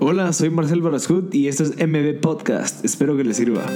Hola, 0.00 0.32
soy 0.32 0.48
Marcel 0.48 0.80
Barascut 0.80 1.34
y 1.34 1.48
esto 1.48 1.64
es 1.64 1.70
MB 1.76 2.20
Podcast. 2.20 2.84
Espero 2.84 3.16
que 3.16 3.24
les 3.24 3.36
sirva. 3.36 3.66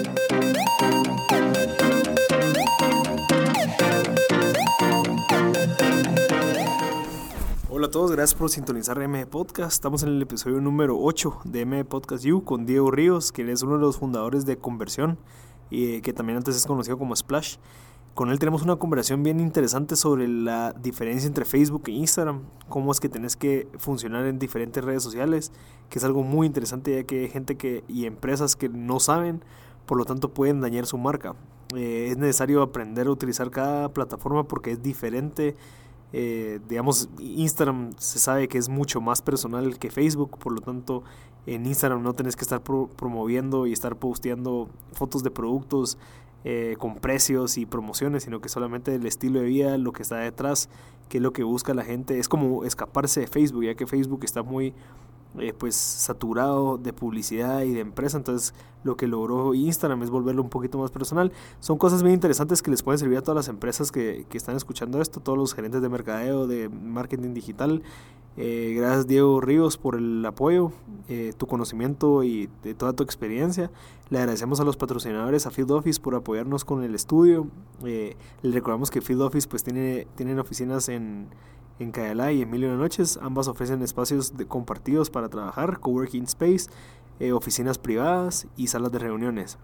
Hola 7.68 7.88
a 7.88 7.90
todos, 7.90 8.12
gracias 8.12 8.38
por 8.38 8.50
sintonizar 8.50 9.00
MB 9.08 9.26
Podcast. 9.26 9.72
Estamos 9.72 10.04
en 10.04 10.10
el 10.10 10.22
episodio 10.22 10.60
número 10.60 10.96
8 11.00 11.40
de 11.42 11.66
MB 11.66 11.86
Podcast 11.86 12.24
You 12.24 12.44
con 12.44 12.66
Diego 12.66 12.92
Ríos, 12.92 13.32
quien 13.32 13.48
es 13.48 13.62
uno 13.62 13.74
de 13.74 13.80
los 13.80 13.98
fundadores 13.98 14.46
de 14.46 14.56
Conversión 14.56 15.18
y 15.70 16.02
que 16.02 16.12
también 16.12 16.36
antes 16.36 16.54
es 16.54 16.66
conocido 16.66 16.98
como 16.98 17.16
Splash. 17.16 17.56
Con 18.14 18.30
él 18.30 18.38
tenemos 18.38 18.62
una 18.62 18.76
conversación 18.76 19.22
bien 19.22 19.40
interesante 19.40 19.96
sobre 19.96 20.28
la 20.28 20.74
diferencia 20.74 21.26
entre 21.26 21.46
Facebook 21.46 21.84
e 21.86 21.92
Instagram, 21.92 22.42
cómo 22.68 22.92
es 22.92 23.00
que 23.00 23.08
tenés 23.08 23.36
que 23.36 23.68
funcionar 23.78 24.26
en 24.26 24.38
diferentes 24.38 24.84
redes 24.84 25.02
sociales, 25.02 25.50
que 25.88 25.98
es 25.98 26.04
algo 26.04 26.22
muy 26.22 26.46
interesante 26.46 26.94
ya 26.94 27.04
que 27.04 27.20
hay 27.20 27.28
gente 27.30 27.56
que, 27.56 27.84
y 27.88 28.04
empresas 28.04 28.54
que 28.54 28.68
no 28.68 29.00
saben, 29.00 29.42
por 29.86 29.96
lo 29.96 30.04
tanto 30.04 30.28
pueden 30.34 30.60
dañar 30.60 30.84
su 30.84 30.98
marca. 30.98 31.34
Eh, 31.74 32.08
es 32.10 32.18
necesario 32.18 32.60
aprender 32.60 33.06
a 33.06 33.10
utilizar 33.10 33.50
cada 33.50 33.88
plataforma 33.88 34.44
porque 34.44 34.72
es 34.72 34.82
diferente. 34.82 35.56
Eh, 36.12 36.60
digamos, 36.68 37.08
Instagram 37.18 37.94
se 37.96 38.18
sabe 38.18 38.46
que 38.46 38.58
es 38.58 38.68
mucho 38.68 39.00
más 39.00 39.22
personal 39.22 39.78
que 39.78 39.90
Facebook, 39.90 40.38
por 40.38 40.52
lo 40.52 40.60
tanto 40.60 41.02
en 41.46 41.66
Instagram 41.66 42.02
no 42.02 42.12
tenés 42.12 42.36
que 42.36 42.42
estar 42.42 42.60
promoviendo 42.62 43.66
y 43.66 43.72
estar 43.72 43.96
posteando 43.96 44.68
fotos 44.92 45.22
de 45.22 45.30
productos 45.30 45.98
eh, 46.44 46.76
con 46.78 46.96
precios 46.96 47.58
y 47.58 47.66
promociones, 47.66 48.24
sino 48.24 48.40
que 48.40 48.48
solamente 48.48 48.94
el 48.94 49.06
estilo 49.06 49.40
de 49.40 49.46
vida, 49.46 49.78
lo 49.78 49.92
que 49.92 50.02
está 50.02 50.16
detrás, 50.16 50.68
que 51.08 51.18
es 51.18 51.22
lo 51.22 51.32
que 51.32 51.42
busca 51.42 51.74
la 51.74 51.84
gente, 51.84 52.18
es 52.18 52.28
como 52.28 52.64
escaparse 52.64 53.20
de 53.20 53.26
Facebook, 53.26 53.64
ya 53.64 53.74
que 53.74 53.86
Facebook 53.86 54.24
está 54.24 54.42
muy 54.42 54.74
eh, 55.38 55.54
pues 55.56 55.76
saturado 55.76 56.76
de 56.78 56.92
publicidad 56.92 57.62
y 57.62 57.72
de 57.72 57.80
empresa, 57.80 58.18
entonces 58.18 58.54
lo 58.84 58.96
que 58.96 59.06
logró 59.06 59.54
Instagram 59.54 60.02
es 60.02 60.10
volverlo 60.10 60.42
un 60.42 60.50
poquito 60.50 60.78
más 60.78 60.90
personal. 60.90 61.32
Son 61.60 61.78
cosas 61.78 62.02
bien 62.02 62.14
interesantes 62.14 62.60
que 62.60 62.70
les 62.70 62.82
pueden 62.82 62.98
servir 62.98 63.18
a 63.18 63.22
todas 63.22 63.36
las 63.36 63.48
empresas 63.48 63.92
que, 63.92 64.26
que 64.28 64.36
están 64.36 64.56
escuchando 64.56 65.00
esto, 65.00 65.20
todos 65.20 65.38
los 65.38 65.54
gerentes 65.54 65.80
de 65.80 65.88
mercadeo, 65.88 66.46
de 66.46 66.68
marketing 66.68 67.34
digital 67.34 67.82
eh, 68.36 68.72
gracias 68.76 69.06
Diego 69.06 69.40
Ríos 69.40 69.76
por 69.76 69.96
el 69.96 70.24
apoyo, 70.24 70.72
eh, 71.08 71.32
tu 71.36 71.46
conocimiento 71.46 72.22
y 72.22 72.48
de 72.62 72.74
toda 72.74 72.94
tu 72.94 73.02
experiencia. 73.02 73.70
Le 74.08 74.18
agradecemos 74.18 74.60
a 74.60 74.64
los 74.64 74.76
patrocinadores, 74.76 75.46
a 75.46 75.50
Field 75.50 75.70
Office 75.70 76.00
por 76.00 76.14
apoyarnos 76.14 76.64
con 76.64 76.82
el 76.82 76.94
estudio. 76.94 77.48
Eh, 77.84 78.16
le 78.42 78.52
recordamos 78.52 78.90
que 78.90 79.00
Field 79.00 79.22
Office 79.22 79.48
pues 79.48 79.62
tiene, 79.62 80.06
tienen 80.14 80.38
oficinas 80.38 80.88
en, 80.88 81.28
en 81.78 81.92
Cayalá 81.92 82.32
y 82.32 82.42
Emilio 82.42 82.70
de 82.70 82.76
Noches. 82.76 83.18
Ambas 83.20 83.48
ofrecen 83.48 83.82
espacios 83.82 84.36
de, 84.36 84.46
compartidos 84.46 85.10
para 85.10 85.28
trabajar, 85.28 85.80
coworking 85.80 86.24
space, 86.24 86.70
oficinas 87.32 87.78
privadas 87.78 88.48
y 88.56 88.66
salas 88.66 88.90
de 88.90 88.98
reuniones. 88.98 89.58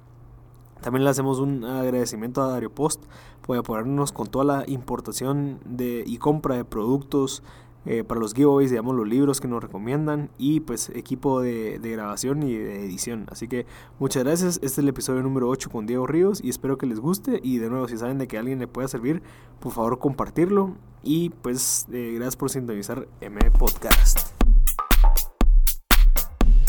También 0.81 1.03
le 1.03 1.11
hacemos 1.11 1.41
un 1.41 1.65
agradecimiento 1.65 2.41
a 2.41 2.47
Dario 2.47 2.73
Post 2.73 3.03
por 3.43 3.57
apoyarnos 3.57 4.13
con 4.13 4.29
toda 4.29 4.45
la 4.45 4.65
importación 4.69 5.59
de, 5.65 6.05
y 6.07 6.19
compra 6.19 6.55
de 6.55 6.65
productos 6.65 7.43
eh, 7.87 8.05
para 8.05 8.21
los 8.21 8.35
giveaways, 8.35 8.71
digamos, 8.71 8.95
los 8.95 9.09
libros 9.09 9.41
que 9.41 9.49
nos 9.49 9.63
recomiendan 9.63 10.31
y 10.37 10.61
pues 10.61 10.91
equipo 10.91 11.41
de, 11.41 11.79
grabación 11.79 12.43
y 12.43 12.55
de 12.55 12.85
edición. 12.85 13.27
Así 13.31 13.49
que 13.49 13.67
muchas 13.99 14.25
gracias. 14.25 14.57
Este 14.57 14.67
es 14.67 14.79
el 14.79 14.89
episodio 14.89 15.23
número 15.23 15.49
8 15.49 15.71
con 15.71 15.87
Diego 15.87 16.07
Ríos 16.07 16.41
y 16.43 16.51
espero 16.51 16.77
que 16.77 16.87
les 16.87 16.99
guste. 17.01 17.41
Y 17.43 17.59
de 17.59 17.71
nuevo, 17.71 17.89
si 17.89 17.97
saben 17.97 18.19
de 18.19 18.27
que 18.27 18.37
alguien 18.37 18.59
le 18.59 18.67
pueda 18.67 18.89
servir, 18.89 19.23
por 19.61 19.73
favor 19.73 19.99
compartirlo. 19.99 20.77
Y 21.03 21.31
pues 21.31 21.87
eh, 21.93 22.13
gracias 22.15 22.37
por 22.37 22.51
sintonizar 22.51 23.09
M 23.21 23.39
Podcast. 23.53 24.33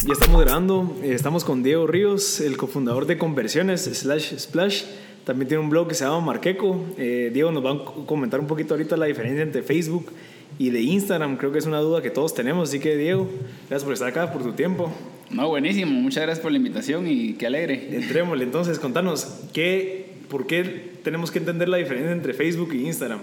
Ya 0.06 0.14
estamos 0.14 0.40
grabando, 0.40 0.96
eh, 1.02 1.14
estamos 1.14 1.44
con 1.44 1.64
Diego 1.64 1.86
Ríos, 1.86 2.40
el 2.40 2.56
cofundador 2.56 3.08
de 3.08 3.18
Conversiones 3.18 3.82
slash 3.82 4.38
Splash. 4.38 4.86
También 5.26 5.50
tiene 5.50 5.64
un 5.64 5.70
blog 5.70 5.90
que 5.90 5.96
se 5.96 6.06
llama 6.06 6.22
Marqueco. 6.22 6.86
Diego 6.98 7.52
nos 7.52 7.66
va 7.66 7.72
a 7.72 8.06
comentar 8.06 8.40
un 8.40 8.48
poquito 8.48 8.76
ahorita 8.76 8.96
la 8.96 9.06
diferencia 9.06 9.44
entre 9.44 9.64
Facebook 9.64 10.14
y 10.58 10.70
de 10.72 10.82
Instagram. 10.82 11.38
Creo 11.38 11.52
que 11.52 11.60
es 11.60 11.66
una 11.66 11.80
duda 11.80 12.02
que 12.02 12.10
todos 12.10 12.34
tenemos. 12.34 12.70
Así 12.70 12.80
que, 12.80 12.98
Diego, 12.98 13.30
gracias 13.70 13.84
por 13.84 13.94
estar 13.94 14.10
acá, 14.10 14.32
por 14.32 14.44
tu 14.44 14.54
tiempo. 14.54 14.92
No, 15.30 15.48
buenísimo. 15.48 15.92
Muchas 15.92 16.24
gracias 16.24 16.42
por 16.42 16.52
la 16.52 16.58
invitación 16.58 17.08
y 17.08 17.34
qué 17.34 17.48
alegre. 17.48 17.96
Entrémosle. 17.96 18.44
Entonces, 18.44 18.80
contanos, 18.80 19.42
¿qué, 19.54 20.14
¿por 20.30 20.48
qué 20.48 20.94
tenemos 21.04 21.32
que 21.32 21.40
entender 21.40 21.70
la 21.70 21.78
diferencia 21.78 22.12
entre 22.12 22.34
Facebook 22.34 22.74
y 22.74 22.88
Instagram? 22.88 23.20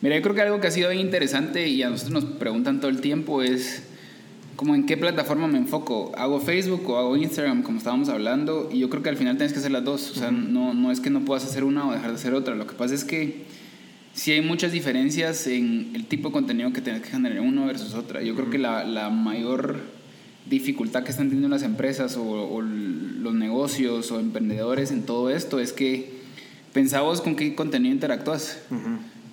Mira, 0.00 0.16
yo 0.16 0.22
creo 0.22 0.34
que 0.34 0.42
algo 0.42 0.60
que 0.60 0.66
ha 0.66 0.70
sido 0.70 0.90
bien 0.90 1.00
interesante 1.00 1.68
y 1.68 1.82
a 1.82 1.90
nosotros 1.90 2.24
nos 2.24 2.32
preguntan 2.38 2.80
todo 2.80 2.90
el 2.90 3.00
tiempo 3.00 3.42
es 3.42 3.84
como 4.54 4.74
en 4.74 4.86
qué 4.86 4.96
plataforma 4.96 5.46
me 5.46 5.58
enfoco. 5.58 6.12
¿Hago 6.16 6.40
Facebook 6.40 6.88
o 6.90 6.98
hago 6.98 7.16
Instagram, 7.16 7.62
como 7.62 7.78
estábamos 7.78 8.08
hablando? 8.08 8.68
Y 8.72 8.80
yo 8.80 8.90
creo 8.90 9.02
que 9.02 9.08
al 9.08 9.16
final 9.16 9.36
tienes 9.36 9.52
que 9.52 9.60
hacer 9.60 9.70
las 9.70 9.84
dos. 9.84 10.10
O 10.10 10.14
sea, 10.14 10.32
no, 10.32 10.74
no 10.74 10.90
es 10.90 11.00
que 11.00 11.10
no 11.10 11.24
puedas 11.24 11.44
hacer 11.44 11.62
una 11.62 11.88
o 11.88 11.92
dejar 11.92 12.10
de 12.10 12.16
hacer 12.16 12.34
otra. 12.34 12.56
Lo 12.56 12.66
que 12.66 12.74
pasa 12.74 12.94
es 12.94 13.04
que 13.04 13.44
sí 14.18 14.32
hay 14.32 14.40
muchas 14.40 14.72
diferencias 14.72 15.46
en 15.46 15.92
el 15.94 16.06
tipo 16.06 16.28
de 16.28 16.32
contenido 16.32 16.72
que 16.72 16.80
tienes 16.80 17.02
que 17.02 17.08
generar 17.08 17.40
uno 17.40 17.66
versus 17.66 17.94
otra. 17.94 18.20
Yo 18.20 18.34
creo 18.34 18.50
que 18.50 18.58
la, 18.58 18.84
la, 18.84 19.10
mayor 19.10 19.78
dificultad 20.50 21.04
que 21.04 21.12
están 21.12 21.28
teniendo 21.28 21.48
las 21.48 21.62
empresas 21.62 22.16
o, 22.16 22.60
los 22.60 23.34
negocios 23.34 24.10
o 24.10 24.18
emprendedores 24.18 24.90
en 24.90 25.04
todo 25.04 25.30
esto 25.30 25.60
es 25.60 25.72
que 25.72 26.18
pensamos 26.72 27.20
con 27.20 27.36
qué 27.36 27.54
contenido 27.54 27.94
interactúas. 27.94 28.58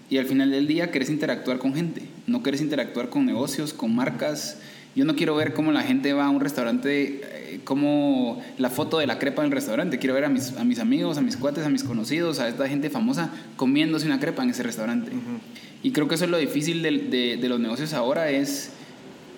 Y 0.07 0.19
al 0.19 0.27
final 0.27 0.51
del 0.51 0.67
día 0.67 0.91
querés 0.91 1.09
interactuar 1.09 1.57
con 1.57 1.73
gente, 1.73 2.03
no 2.27 2.43
querés 2.43 2.61
interactuar 2.61 3.09
con 3.09 3.25
negocios, 3.25 3.73
con 3.73 3.95
marcas. 3.95 4.59
Yo 4.95 5.03
no 5.03 5.15
quiero 5.15 5.35
ver 5.35 5.53
cómo 5.53 5.71
la 5.71 5.81
gente 5.81 6.13
va 6.13 6.27
a 6.27 6.29
un 6.29 6.41
restaurante 6.41 7.21
como 7.63 8.41
la 8.57 8.69
foto 8.69 8.99
de 8.99 9.07
la 9.07 9.19
crepa 9.19 9.41
en 9.41 9.47
el 9.47 9.51
restaurante. 9.51 9.99
Quiero 9.99 10.13
ver 10.13 10.25
a 10.25 10.29
mis, 10.29 10.55
a 10.57 10.63
mis 10.63 10.79
amigos, 10.79 11.17
a 11.17 11.21
mis 11.21 11.37
cuates, 11.37 11.65
a 11.65 11.69
mis 11.69 11.83
conocidos, 11.83 12.39
a 12.39 12.47
esta 12.47 12.67
gente 12.67 12.89
famosa 12.89 13.29
comiéndose 13.55 14.05
una 14.05 14.19
crepa 14.19 14.43
en 14.43 14.49
ese 14.49 14.63
restaurante. 14.63 15.11
Y 15.83 15.91
creo 15.91 16.07
que 16.07 16.15
eso 16.15 16.25
es 16.25 16.31
lo 16.31 16.37
difícil 16.37 16.81
de, 16.81 17.37
de, 17.37 17.49
los 17.49 17.59
negocios 17.59 17.93
ahora, 17.93 18.29
es 18.29 18.71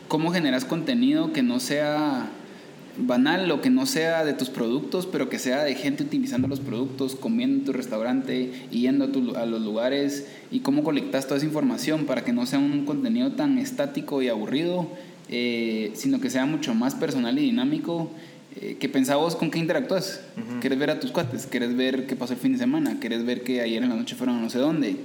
cómo 0.07 0.31
generas 0.31 0.65
contenido 0.65 1.33
que 1.33 1.43
no 1.43 1.59
sea 1.59 2.29
banal 2.97 3.51
o 3.51 3.61
que 3.61 3.69
no 3.69 3.85
sea 3.85 4.25
de 4.25 4.33
tus 4.33 4.49
productos, 4.49 5.05
pero 5.05 5.29
que 5.29 5.39
sea 5.39 5.63
de 5.63 5.75
gente 5.75 6.03
utilizando 6.03 6.47
los 6.47 6.59
productos, 6.59 7.15
comiendo 7.15 7.59
en 7.59 7.65
tu 7.65 7.73
restaurante, 7.73 8.51
yendo 8.71 9.05
a, 9.35 9.41
a, 9.41 9.45
los 9.45 9.61
lugares 9.61 10.27
y 10.49 10.61
cómo 10.61 10.83
colectas 10.83 11.25
toda 11.25 11.37
esa 11.37 11.45
información 11.45 12.05
para 12.05 12.23
que 12.23 12.33
no 12.33 12.45
sea 12.45 12.59
un 12.59 12.85
contenido 12.85 13.33
tan 13.33 13.57
estático 13.57 14.21
y 14.21 14.29
aburrido 14.29 14.89
eh, 15.29 15.91
sino 15.95 16.19
que 16.19 16.29
sea 16.29 16.45
mucho 16.45 16.73
más 16.73 16.95
personal 16.95 17.37
y 17.37 17.43
dinámico. 17.43 18.11
Eh, 18.59 18.77
que 18.79 18.89
pensabas 18.89 19.35
con 19.35 19.51
qué 19.51 19.59
interactúas. 19.59 20.21
Quieres 20.61 20.79
ver 20.79 20.89
a 20.89 20.99
tus 20.99 21.11
cuates, 21.11 21.45
quieres 21.45 21.75
ver 21.75 22.07
qué 22.07 22.15
pasó 22.15 22.33
el 22.33 22.39
fin 22.39 22.53
de 22.53 22.57
semana, 22.57 22.97
quieres 22.99 23.23
ver 23.23 23.43
que 23.43 23.61
ayer 23.61 23.83
en 23.83 23.89
la 23.89 23.95
noche 23.95 24.15
fueron 24.15 24.37
a 24.37 24.41
no 24.41 24.49
sé 24.49 24.57
dónde, 24.57 24.95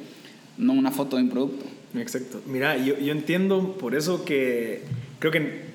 no 0.57 0.73
una 0.73 0.91
foto 0.91 1.17
de 1.17 1.25
un 1.25 1.29
producto. 1.29 1.67
Exacto. 1.95 2.41
Mira, 2.47 2.79
yo, 2.79 2.99
yo 2.99 3.13
entiendo 3.13 3.77
por 3.77 3.95
eso 3.95 4.25
que 4.25 4.85
creo 5.19 5.31
que 5.31 5.73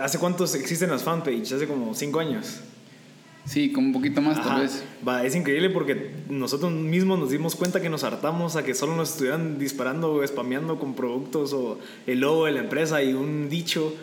hace 0.00 0.18
cuántos 0.18 0.54
existen 0.54 0.90
las 0.90 1.02
fanpages, 1.02 1.52
hace 1.52 1.66
como 1.66 1.94
cinco 1.94 2.20
años. 2.20 2.60
Sí, 3.44 3.72
como 3.72 3.88
un 3.88 3.92
poquito 3.92 4.20
más 4.20 4.40
tal 4.42 4.60
vez. 4.60 4.84
Va, 5.06 5.24
es 5.24 5.34
increíble 5.34 5.68
porque 5.70 6.12
nosotros 6.28 6.70
mismos 6.72 7.18
nos 7.18 7.30
dimos 7.30 7.56
cuenta 7.56 7.80
que 7.80 7.88
nos 7.88 8.04
hartamos 8.04 8.56
a 8.56 8.64
que 8.64 8.74
solo 8.74 8.94
nos 8.94 9.10
estuvieran 9.10 9.58
disparando 9.58 10.12
o 10.12 10.26
spameando 10.26 10.78
con 10.78 10.94
productos 10.94 11.52
o 11.52 11.78
el 12.06 12.20
logo 12.20 12.46
de 12.46 12.52
la 12.52 12.60
empresa 12.60 13.02
y 13.02 13.14
un 13.14 13.48
dicho. 13.48 13.94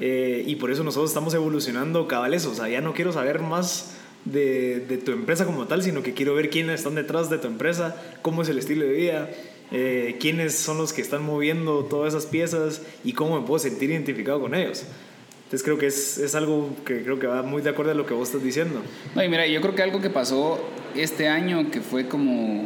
Eh, 0.00 0.44
y 0.46 0.56
por 0.56 0.70
eso 0.70 0.84
nosotros 0.84 1.10
estamos 1.10 1.34
evolucionando 1.34 2.06
cabales. 2.06 2.46
O 2.46 2.54
sea, 2.54 2.68
ya 2.68 2.80
no 2.80 2.94
quiero 2.94 3.12
saber 3.12 3.40
más 3.40 3.96
de, 4.24 4.80
de, 4.80 4.98
tu 4.98 5.12
empresa 5.12 5.44
como 5.44 5.66
tal, 5.66 5.82
sino 5.82 6.02
que 6.02 6.14
quiero 6.14 6.34
ver 6.34 6.48
quiénes 6.50 6.80
están 6.80 6.94
detrás 6.94 7.30
de 7.30 7.38
tu 7.38 7.48
empresa, 7.48 8.00
cómo 8.22 8.42
es 8.42 8.48
el 8.48 8.58
estilo 8.58 8.84
de 8.84 8.92
vida, 8.92 9.30
eh, 9.72 10.18
quiénes 10.20 10.54
son 10.56 10.78
los 10.78 10.92
que 10.92 11.02
están 11.02 11.24
moviendo 11.24 11.84
todas 11.84 12.14
esas 12.14 12.26
piezas 12.26 12.82
y 13.02 13.12
cómo 13.12 13.40
me 13.40 13.46
puedo 13.46 13.58
sentir 13.58 13.90
identificado 13.90 14.40
con 14.40 14.54
ellos. 14.54 14.84
Entonces 15.54 15.66
creo 15.66 15.78
que 15.78 15.86
es, 15.86 16.18
es, 16.18 16.34
algo 16.34 16.74
que 16.84 17.04
creo 17.04 17.20
que 17.20 17.28
va 17.28 17.44
muy 17.44 17.62
de 17.62 17.70
acuerdo 17.70 17.92
a 17.92 17.94
lo 17.94 18.06
que 18.06 18.12
vos 18.12 18.26
estás 18.26 18.42
diciendo. 18.42 18.82
No, 19.14 19.22
y 19.22 19.28
mira, 19.28 19.46
yo 19.46 19.60
creo 19.60 19.76
que 19.76 19.82
algo 19.82 20.00
que 20.00 20.10
pasó 20.10 20.58
este 20.96 21.28
año 21.28 21.70
que 21.70 21.80
fue 21.80 22.08
como 22.08 22.64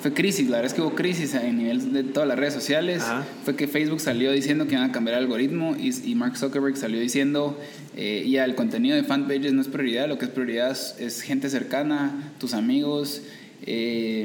fue 0.00 0.12
crisis, 0.12 0.48
la 0.48 0.58
verdad 0.58 0.66
es 0.66 0.74
que 0.74 0.80
hubo 0.80 0.94
crisis 0.94 1.34
a 1.34 1.42
nivel 1.42 1.92
de 1.92 2.04
todas 2.04 2.28
las 2.28 2.38
redes 2.38 2.54
sociales, 2.54 3.02
fue 3.44 3.56
que 3.56 3.66
Facebook 3.66 3.98
salió 3.98 4.30
diciendo 4.30 4.68
que 4.68 4.74
iban 4.74 4.88
a 4.88 4.92
cambiar 4.92 5.16
el 5.16 5.24
algoritmo 5.24 5.74
y, 5.76 5.92
y 6.08 6.14
Mark 6.14 6.36
Zuckerberg 6.36 6.76
salió 6.76 7.00
diciendo 7.00 7.58
eh, 7.96 8.24
ya 8.30 8.44
el 8.44 8.54
contenido 8.54 8.94
de 8.94 9.02
fanpages 9.02 9.52
no 9.52 9.60
es 9.60 9.66
prioridad, 9.66 10.06
lo 10.06 10.18
que 10.18 10.26
es 10.26 10.30
prioridad 10.30 10.70
es, 10.70 11.22
gente 11.22 11.50
cercana, 11.50 12.34
tus 12.38 12.54
amigos. 12.54 13.20
Eh, 13.66 14.22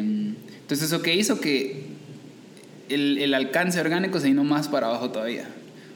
entonces 0.61 0.85
eso 0.85 1.01
que 1.01 1.15
hizo 1.15 1.41
que 1.41 1.88
el, 2.89 3.17
el 3.17 3.33
alcance 3.33 3.81
orgánico 3.81 4.19
se 4.19 4.27
vino 4.27 4.43
más 4.43 4.67
para 4.67 4.85
abajo 4.85 5.09
todavía. 5.09 5.47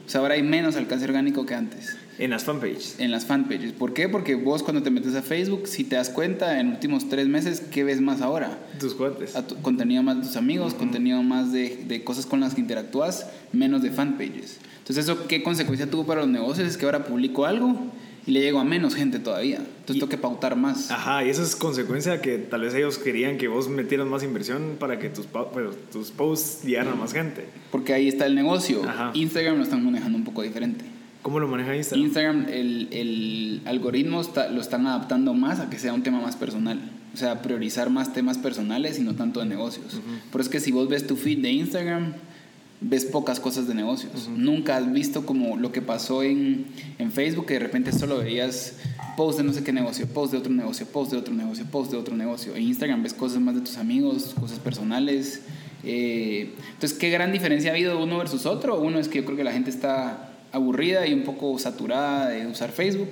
O 0.08 0.10
sea, 0.10 0.22
ahora 0.22 0.36
hay 0.36 0.44
menos 0.44 0.78
alcance 0.78 1.04
orgánico 1.04 1.46
que 1.46 1.54
antes. 1.54 1.98
En 2.20 2.32
las 2.32 2.44
fanpages. 2.44 2.96
En 3.00 3.12
las 3.12 3.26
fanpages. 3.26 3.74
¿Por 3.74 3.94
qué? 3.94 4.10
Porque 4.10 4.36
vos 4.36 4.64
cuando 4.64 4.82
te 4.82 4.90
metes 4.90 5.16
a 5.16 5.22
Facebook, 5.22 5.68
si 5.68 5.84
te 5.84 5.96
das 5.96 6.10
cuenta, 6.10 6.60
en 6.60 6.68
los 6.68 6.76
últimos 6.76 7.10
tres 7.10 7.28
meses, 7.28 7.62
¿qué 7.72 7.84
ves 7.84 8.02
más 8.02 8.22
ahora? 8.22 8.58
Tus 8.80 8.96
cuates. 8.96 9.34
Tu, 9.48 9.56
contenido 9.62 10.02
más 10.04 10.18
de 10.18 10.24
tus 10.24 10.36
amigos, 10.36 10.74
contenido 10.74 11.22
más 11.22 11.52
de, 11.52 11.84
de, 11.88 12.04
cosas 12.04 12.26
con 12.26 12.40
las 12.40 12.56
que 12.56 12.62
interactúas, 12.62 13.28
menos 13.54 13.82
de 13.82 13.92
fanpages. 13.92 14.60
Entonces, 14.80 15.06
¿eso 15.06 15.28
qué 15.28 15.44
consecuencia 15.44 15.90
tuvo 15.90 16.06
para 16.06 16.22
los 16.22 16.30
negocios? 16.30 16.68
Es 16.68 16.78
que 16.78 16.86
ahora 16.86 17.06
publico 17.06 17.46
algo 17.46 17.92
y 18.26 18.32
le 18.32 18.42
llego 18.42 18.60
a 18.60 18.64
menos 18.64 18.96
gente 18.96 19.20
todavía. 19.20 19.58
Entonces, 19.58 19.96
tengo 19.96 20.10
que 20.10 20.18
pautar 20.18 20.56
más. 20.56 20.90
Ajá, 20.92 21.24
y 21.24 21.30
eso 21.30 21.44
es 21.44 21.56
consecuencia 21.56 22.22
que 22.22 22.38
tal 22.38 22.62
vez 22.62 22.74
ellos 22.74 22.98
querían 22.98 23.38
que 23.38 23.48
vos 23.48 23.70
metieras 23.70 24.08
más 24.08 24.24
inversión 24.24 24.76
para 24.80 24.98
que 24.98 25.10
tus, 25.10 25.32
bueno, 25.32 25.72
tus 25.92 26.12
posts 26.12 26.64
llegaran 26.64 26.94
a 26.94 26.96
más 26.96 27.14
gente. 27.14 27.46
Porque 27.72 27.94
ahí 27.94 28.08
está 28.08 28.26
el 28.26 28.36
negocio. 28.36 28.84
Ajá. 28.84 29.12
Instagram 29.14 29.58
lo 29.58 29.64
están 29.64 29.86
manejando 29.86 30.18
un 30.18 30.26
poco 30.26 30.42
diferente. 30.42 30.97
¿Cómo 31.28 31.42
lo 31.42 31.50
maneja 31.50 31.76
Instagram? 31.76 32.06
Instagram, 32.06 32.46
el, 32.48 32.88
el 32.90 33.62
algoritmo 33.66 34.22
está, 34.22 34.48
lo 34.48 34.62
están 34.62 34.88
adaptando 34.88 35.34
más 35.34 35.60
a 35.60 35.70
que 35.70 35.78
sea 35.78 35.92
un 35.92 36.02
tema 36.02 36.22
más 36.22 36.38
personal. 36.38 36.80
O 37.14 37.18
sea, 37.18 37.42
priorizar 37.42 37.90
más 37.90 38.14
temas 38.14 38.38
personales 38.38 38.98
y 38.98 39.02
no 39.02 39.14
tanto 39.14 39.42
de 39.42 39.46
negocios. 39.46 40.00
Por 40.32 40.40
eso 40.40 40.48
es 40.48 40.54
que 40.54 40.62
si 40.62 40.72
vos 40.72 40.88
ves 40.88 41.06
tu 41.06 41.18
feed 41.18 41.40
de 41.40 41.52
Instagram, 41.52 42.14
ves 42.80 43.04
pocas 43.04 43.42
cosas 43.42 43.68
de 43.68 43.76
negocios. 43.76 44.30
Nunca 44.30 44.78
has 44.78 44.90
visto 44.90 45.26
como 45.26 45.58
lo 45.58 45.74
que 45.74 45.82
pasó 45.82 46.24
en, 46.24 46.68
en, 46.98 47.12
Facebook, 47.12 47.48
que 47.48 47.56
de 47.56 47.60
repente 47.60 47.92
solo 47.92 48.20
veías 48.20 48.78
post 49.18 49.40
de 49.40 49.44
no 49.44 49.52
sé 49.52 49.66
qué 49.66 49.74
negocio, 49.74 50.08
post 50.08 50.32
de 50.32 50.38
otro 50.38 50.54
negocio, 50.54 50.86
post 50.86 51.12
de 51.12 51.18
otro 51.18 51.34
negocio, 51.34 51.66
post 51.66 51.92
de 51.92 51.98
otro 51.98 52.16
negocio. 52.16 52.56
En 52.56 52.64
Instagram 52.64 53.04
ves 53.04 53.14
cosas 53.14 53.42
más 53.42 53.54
de 53.54 53.60
tus 53.60 53.76
amigos, 53.76 54.34
cosas 54.40 54.60
personales. 54.60 55.42
Eh, 55.84 56.54
entonces, 56.72 56.98
¿qué 56.98 57.10
gran 57.10 57.34
diferencia 57.34 57.72
ha 57.72 57.74
habido 57.74 58.02
uno 58.02 58.18
versus 58.18 58.46
otro? 58.46 58.80
Uno 58.80 58.98
es 58.98 59.10
que 59.10 59.18
yo 59.18 59.26
creo 59.26 59.36
que 59.36 59.44
la 59.44 59.52
gente 59.52 59.70
está 59.70 60.37
aburrida 60.52 61.06
y 61.08 61.14
un 61.14 61.24
poco 61.24 61.58
saturada 61.60 62.30
de 62.30 62.48
usar 62.48 62.72
Facebook. 62.72 63.12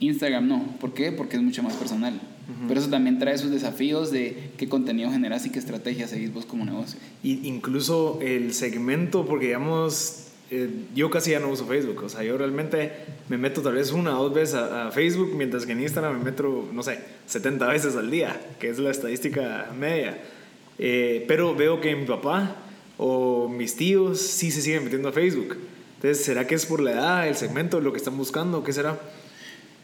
Instagram 0.00 0.46
no. 0.46 0.76
¿Por 0.80 0.94
qué? 0.94 1.12
Porque 1.12 1.36
es 1.36 1.42
mucho 1.42 1.62
más 1.62 1.74
personal. 1.74 2.20
Pero 2.68 2.78
eso 2.78 2.88
también 2.88 3.18
trae 3.18 3.36
sus 3.38 3.50
desafíos 3.50 4.12
de 4.12 4.50
qué 4.56 4.68
contenido 4.68 5.10
generas 5.10 5.44
y 5.46 5.50
qué 5.50 5.58
estrategia 5.58 6.06
seguís 6.06 6.32
vos 6.32 6.46
como 6.46 6.64
negocio. 6.64 7.00
Y 7.24 7.48
incluso 7.48 8.20
el 8.22 8.54
segmento, 8.54 9.26
porque 9.26 9.46
digamos, 9.46 10.26
eh, 10.52 10.70
yo 10.94 11.10
casi 11.10 11.32
ya 11.32 11.40
no 11.40 11.48
uso 11.48 11.66
Facebook. 11.66 12.04
O 12.04 12.08
sea, 12.08 12.22
yo 12.22 12.38
realmente 12.38 12.92
me 13.28 13.36
meto 13.36 13.62
tal 13.62 13.74
vez 13.74 13.90
una 13.90 14.18
o 14.20 14.24
dos 14.24 14.34
veces 14.34 14.54
a, 14.54 14.92
Facebook, 14.92 15.32
mientras 15.34 15.66
que 15.66 15.72
en 15.72 15.80
Instagram 15.80 16.18
me 16.18 16.24
meto, 16.24 16.68
no 16.72 16.84
sé, 16.84 17.00
70 17.26 17.66
veces 17.66 17.96
al 17.96 18.12
día, 18.12 18.40
que 18.60 18.68
es 18.68 18.78
la 18.78 18.92
estadística 18.92 19.72
media. 19.76 20.16
Eh, 20.78 21.24
pero 21.26 21.56
veo 21.56 21.80
que 21.80 21.96
mi 21.96 22.06
papá 22.06 22.54
o 22.96 23.48
mis 23.48 23.74
tíos 23.74 24.20
sí 24.20 24.52
se 24.52 24.62
siguen 24.62 24.84
metiendo 24.84 25.08
a 25.08 25.12
Facebook. 25.12 25.56
Entonces, 25.96 26.24
¿será 26.24 26.46
que 26.46 26.54
es 26.54 26.66
por 26.66 26.80
la 26.80 26.92
edad, 26.92 27.28
el 27.28 27.36
segmento, 27.36 27.80
lo 27.80 27.92
que 27.92 27.98
están 27.98 28.16
buscando? 28.16 28.62
¿Qué 28.62 28.72
será? 28.72 28.98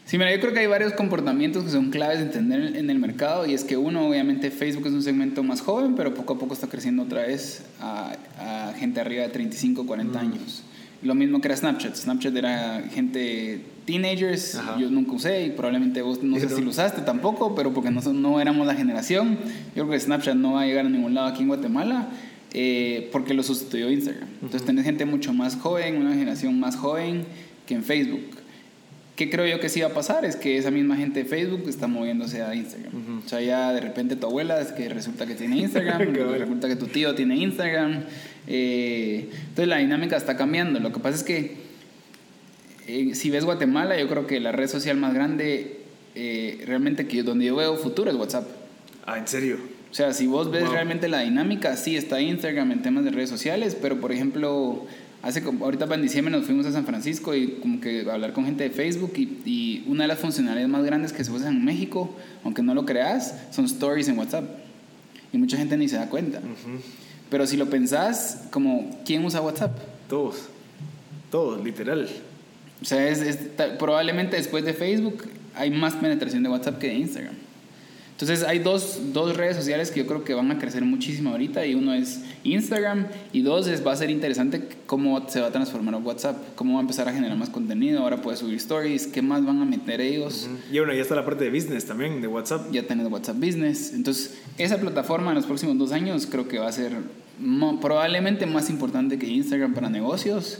Sí, 0.05 0.17
mira, 0.17 0.33
yo 0.33 0.41
creo 0.41 0.53
que 0.53 0.59
hay 0.59 0.67
varios 0.67 0.93
comportamientos 0.93 1.63
que 1.63 1.69
son 1.69 1.89
claves 1.89 2.19
de 2.19 2.25
entender 2.25 2.75
en 2.75 2.89
el 2.89 2.99
mercado 2.99 3.45
y 3.45 3.53
es 3.53 3.63
que 3.63 3.77
uno, 3.77 4.07
obviamente, 4.07 4.51
Facebook 4.51 4.87
es 4.87 4.93
un 4.93 5.01
segmento 5.01 5.43
más 5.43 5.61
joven, 5.61 5.95
pero 5.95 6.13
poco 6.13 6.33
a 6.33 6.39
poco 6.39 6.53
está 6.53 6.67
creciendo 6.67 7.03
otra 7.03 7.21
vez 7.21 7.63
a, 7.79 8.15
a 8.39 8.73
gente 8.73 8.99
arriba 8.99 9.23
de 9.23 9.29
35, 9.29 9.85
40 9.85 10.13
mm. 10.13 10.21
años. 10.21 10.63
Lo 11.03 11.15
mismo 11.15 11.41
que 11.41 11.49
era 11.49 11.57
Snapchat. 11.57 11.95
Snapchat 11.95 12.35
era 12.35 12.81
gente 12.93 13.61
teenagers, 13.85 14.57
yo 14.79 14.89
nunca 14.89 15.11
usé 15.11 15.45
y 15.45 15.49
probablemente 15.51 16.01
vos 16.01 16.23
no 16.23 16.39
sé 16.39 16.47
si 16.47 16.61
lo 16.61 16.69
usaste 16.69 17.01
tampoco, 17.01 17.55
pero 17.55 17.73
porque 17.73 17.91
no, 17.91 18.01
no 18.13 18.39
éramos 18.39 18.65
la 18.65 18.75
generación. 18.75 19.37
Yo 19.75 19.83
creo 19.83 19.89
que 19.89 19.99
Snapchat 19.99 20.35
no 20.35 20.53
va 20.53 20.61
a 20.61 20.65
llegar 20.65 20.85
a 20.85 20.89
ningún 20.89 21.13
lado 21.13 21.27
aquí 21.27 21.41
en 21.41 21.49
Guatemala. 21.49 22.07
Eh, 22.55 23.09
porque 23.11 23.33
lo 23.33 23.41
sustituyó 23.41 23.89
Instagram. 23.89 24.29
Entonces 24.35 24.63
tenés 24.63 24.85
gente 24.85 25.05
mucho 25.05 25.33
más 25.33 25.55
joven, 25.55 25.97
una 25.97 26.13
generación 26.13 26.59
más 26.59 26.75
joven 26.75 27.25
que 27.65 27.73
en 27.73 27.83
Facebook. 27.83 28.21
¿Qué 29.15 29.29
creo 29.29 29.47
yo 29.47 29.59
que 29.59 29.69
sí 29.69 29.81
va 29.81 29.87
a 29.87 29.93
pasar? 29.93 30.23
Es 30.23 30.35
que 30.35 30.57
esa 30.57 30.69
misma 30.69 30.95
gente 30.95 31.23
de 31.23 31.25
Facebook 31.25 31.67
está 31.67 31.87
moviéndose 31.87 32.43
a 32.43 32.53
Instagram. 32.53 33.21
O 33.25 33.27
sea, 33.27 33.41
ya 33.41 33.71
de 33.73 33.81
repente 33.81 34.15
tu 34.15 34.27
abuela 34.27 34.59
es 34.59 34.71
que 34.71 34.89
resulta 34.89 35.25
que 35.25 35.35
tiene 35.35 35.57
Instagram, 35.57 36.13
resulta 36.13 36.67
que 36.67 36.75
tu 36.75 36.87
tío 36.87 37.15
tiene 37.15 37.37
Instagram. 37.37 38.03
Eh, 38.47 39.29
entonces 39.31 39.67
la 39.67 39.77
dinámica 39.77 40.15
está 40.15 40.37
cambiando. 40.37 40.79
Lo 40.79 40.91
que 40.91 40.99
pasa 40.99 41.17
es 41.17 41.23
que 41.23 41.57
eh, 42.87 43.15
si 43.15 43.31
ves 43.31 43.45
Guatemala, 43.45 43.99
yo 43.99 44.07
creo 44.07 44.27
que 44.27 44.39
la 44.39 44.51
red 44.51 44.67
social 44.67 44.97
más 44.97 45.13
grande, 45.15 45.79
realmente 46.65 47.07
que 47.07 47.23
donde 47.23 47.45
yo 47.45 47.55
veo 47.55 47.77
futuro 47.77 48.11
es 48.11 48.15
WhatsApp. 48.15 48.62
Ah, 49.05 49.17
¿en 49.17 49.27
serio? 49.27 49.57
O 49.91 49.93
sea, 49.93 50.13
si 50.13 50.27
vos 50.27 50.49
ves 50.49 50.67
realmente 50.69 51.07
la 51.07 51.19
dinámica, 51.19 51.77
sí 51.77 51.95
está 51.95 52.19
Instagram 52.19 52.71
en 52.71 52.81
temas 52.81 53.03
de 53.03 53.11
redes 53.11 53.29
sociales, 53.29 53.77
pero 53.79 53.99
por 53.99 54.11
ejemplo, 54.11 54.87
hace 55.21 55.43
ahorita 55.43 55.85
en 55.93 56.01
diciembre 56.01 56.31
nos 56.31 56.45
fuimos 56.45 56.65
a 56.65 56.71
San 56.71 56.85
Francisco 56.85 57.35
y 57.35 57.59
como 57.61 57.79
que 57.79 58.09
hablar 58.09 58.33
con 58.33 58.45
gente 58.45 58.63
de 58.63 58.69
Facebook 58.69 59.13
y, 59.15 59.83
una 59.85 60.05
de 60.05 60.07
las 60.07 60.19
funcionalidades 60.19 60.69
más 60.69 60.83
grandes 60.83 61.13
que 61.13 61.23
se 61.23 61.31
usan 61.31 61.57
en 61.57 61.65
México, 61.65 62.15
aunque 62.43 62.63
no 62.63 62.73
lo 62.73 62.85
creas, 62.85 63.35
son 63.51 63.65
stories 63.65 64.07
en 64.07 64.17
WhatsApp. 64.17 64.45
Y 65.31 65.37
mucha 65.37 65.57
gente 65.57 65.77
ni 65.77 65.87
se 65.87 65.97
da 65.97 66.09
cuenta. 66.09 66.39
Pero 67.29 67.45
si 67.45 67.57
lo 67.57 67.69
pensás, 67.69 68.47
como, 68.51 69.01
¿quién 69.05 69.25
usa 69.25 69.41
WhatsApp? 69.41 69.77
Todos. 70.07 70.49
Todos, 71.29 71.63
literal. 71.63 72.07
O 72.81 72.85
sea, 72.85 73.07
es, 73.09 73.37
probablemente 73.79 74.37
después 74.37 74.63
de 74.65 74.73
Facebook 74.73 75.23
hay 75.55 75.69
más 75.69 75.93
penetración 75.93 76.43
de 76.43 76.49
WhatsApp 76.49 76.79
que 76.79 76.87
de 76.87 76.95
Instagram. 76.95 77.35
Entonces 78.23 78.47
hay 78.47 78.59
dos, 78.59 78.99
dos, 79.11 79.35
redes 79.35 79.57
sociales 79.57 79.91
que 79.91 79.99
yo 79.99 80.07
creo 80.07 80.23
que 80.23 80.33
van 80.33 80.49
a 80.49 80.57
crecer 80.57 80.85
muchísimo 80.85 81.31
ahorita 81.31 81.65
y 81.65 81.75
uno 81.75 81.93
es 81.93 82.21
Instagram 82.45 83.07
y 83.33 83.41
dos 83.41 83.67
es, 83.67 83.85
va 83.85 83.91
a 83.91 83.97
ser 83.97 84.09
interesante 84.09 84.65
cómo 84.85 85.27
se 85.27 85.41
va 85.41 85.47
a 85.47 85.51
transformar 85.51 85.95
WhatsApp, 85.95 86.37
cómo 86.55 86.75
va 86.75 86.79
a 86.79 86.83
empezar 86.83 87.09
a 87.09 87.11
generar 87.11 87.37
más 87.37 87.49
contenido, 87.49 87.99
ahora 87.99 88.21
puedes 88.21 88.39
subir 88.39 88.55
stories, 88.55 89.07
qué 89.07 89.21
más 89.21 89.45
van 89.45 89.61
a 89.61 89.65
meter 89.65 89.99
ellos. 89.99 90.47
Y 90.71 90.77
bueno, 90.77 90.93
ya 90.93 91.01
está 91.01 91.15
la 91.15 91.25
parte 91.25 91.43
de 91.43 91.49
business 91.49 91.83
también, 91.83 92.21
de 92.21 92.27
WhatsApp. 92.27 92.71
Ya 92.71 92.87
tenés 92.87 93.11
WhatsApp 93.11 93.35
Business. 93.35 93.91
Entonces 93.93 94.37
esa 94.57 94.77
plataforma 94.77 95.31
en 95.31 95.35
los 95.35 95.45
próximos 95.45 95.77
dos 95.77 95.91
años 95.91 96.25
creo 96.25 96.47
que 96.47 96.59
va 96.59 96.69
a 96.69 96.71
ser 96.71 96.93
probablemente 97.81 98.45
más 98.45 98.69
importante 98.69 99.19
que 99.19 99.27
Instagram 99.27 99.73
para 99.73 99.89
negocios. 99.89 100.59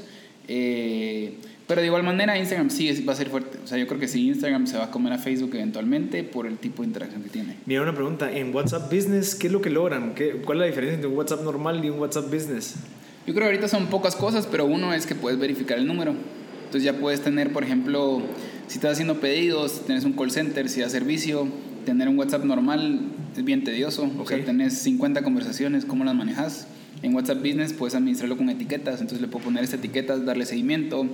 Eh, 0.50 1.38
pero 1.68 1.82
de 1.82 1.88
igual 1.88 2.04
manera 2.04 2.38
Instagram 2.38 2.70
sí 2.70 3.04
va 3.04 3.14
a 3.14 3.16
ser 3.16 3.30
fuerte. 3.30 3.58
O 3.64 3.68
sea, 3.68 3.78
yo 3.78 3.88
creo 3.88 4.00
que 4.00 4.08
sí 4.08 4.28
Instagram 4.28 4.68
se 4.68 4.78
va 4.78 4.86
a 4.86 4.92
comer 4.92 5.14
a 5.14 5.18
Facebook 5.18 5.52
eventualmente 5.54 6.24
por 6.24 6.46
el 6.46 6.58
tipo 6.58 6.82
de 6.82 6.88
interacción 6.88 7.24
que 7.24 7.30
tiene. 7.30 7.58
Mira, 7.66 7.82
una 7.82 7.96
pregunta. 7.96 8.32
En 8.32 8.54
WhatsApp 8.54 8.92
Business, 8.94 9.36
¿qué 9.36 9.48
es 9.48 9.54
lo 9.54 9.62
que 9.62 9.70
logran? 9.70 10.14
¿Qué, 10.14 10.42
¿Cuál 10.46 10.58
es 10.58 10.60
la 10.60 10.66
diferencia 10.68 10.96
entre 10.96 11.10
un 11.10 11.18
WhatsApp 11.18 11.42
normal 11.44 11.84
y 11.84 11.90
un 11.90 12.00
WhatsApp 12.00 12.26
Business? 12.26 12.76
Yo 13.26 13.34
creo 13.34 13.46
que 13.46 13.54
ahorita 13.54 13.70
son 13.70 13.88
pocas 13.88 14.16
cosas, 14.16 14.46
pero 14.46 14.66
uno 14.66 14.94
es 14.94 15.06
que 15.06 15.16
puedes 15.16 15.40
verificar 15.40 15.78
el 15.78 15.88
número. 15.88 16.14
Entonces 16.66 16.84
ya 16.84 17.00
puedes 17.00 17.22
tener, 17.22 17.54
por 17.54 17.64
ejemplo, 17.64 18.22
si 18.68 18.76
estás 18.76 18.94
haciendo 18.94 19.22
pedidos, 19.22 19.86
tienes 19.86 20.04
un 20.04 20.14
call 20.14 20.32
center, 20.32 20.68
si 20.68 20.82
das 20.82 20.92
servicio, 20.92 21.48
tener 21.86 22.10
un 22.10 22.18
WhatsApp 22.18 22.44
normal 22.44 23.00
es 23.38 23.46
bien 23.46 23.64
tedioso. 23.64 24.10
O 24.20 24.26
sea, 24.26 24.44
tenés 24.44 24.80
50 24.80 25.22
conversaciones, 25.22 25.86
¿cómo 25.86 26.04
las 26.04 26.16
manejas? 26.16 26.68
En 27.02 27.16
WhatsApp 27.16 27.40
Business 27.40 27.74
puedes 27.74 27.96
administrarlo 27.96 28.38
con 28.38 28.50
etiquetas, 28.50 29.02
entonces 29.02 29.22
le 29.22 29.28
puedo 29.28 29.46
poner 29.46 29.64
estas 29.64 29.80
etiquetas, 29.80 30.26
darle 30.26 30.46
seguimiento 30.46 31.08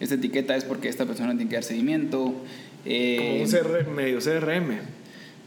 esta 0.00 0.14
etiqueta 0.16 0.56
es 0.56 0.64
porque 0.64 0.88
esta 0.88 1.06
persona 1.06 1.34
tiene 1.34 1.48
que 1.48 1.56
dar 1.56 1.64
seguimiento. 1.64 2.34
Eh, 2.84 3.16
Como 3.18 3.44
un 3.44 3.50
CRM, 3.50 3.94
medio 3.94 4.18
CRM. 4.18 4.78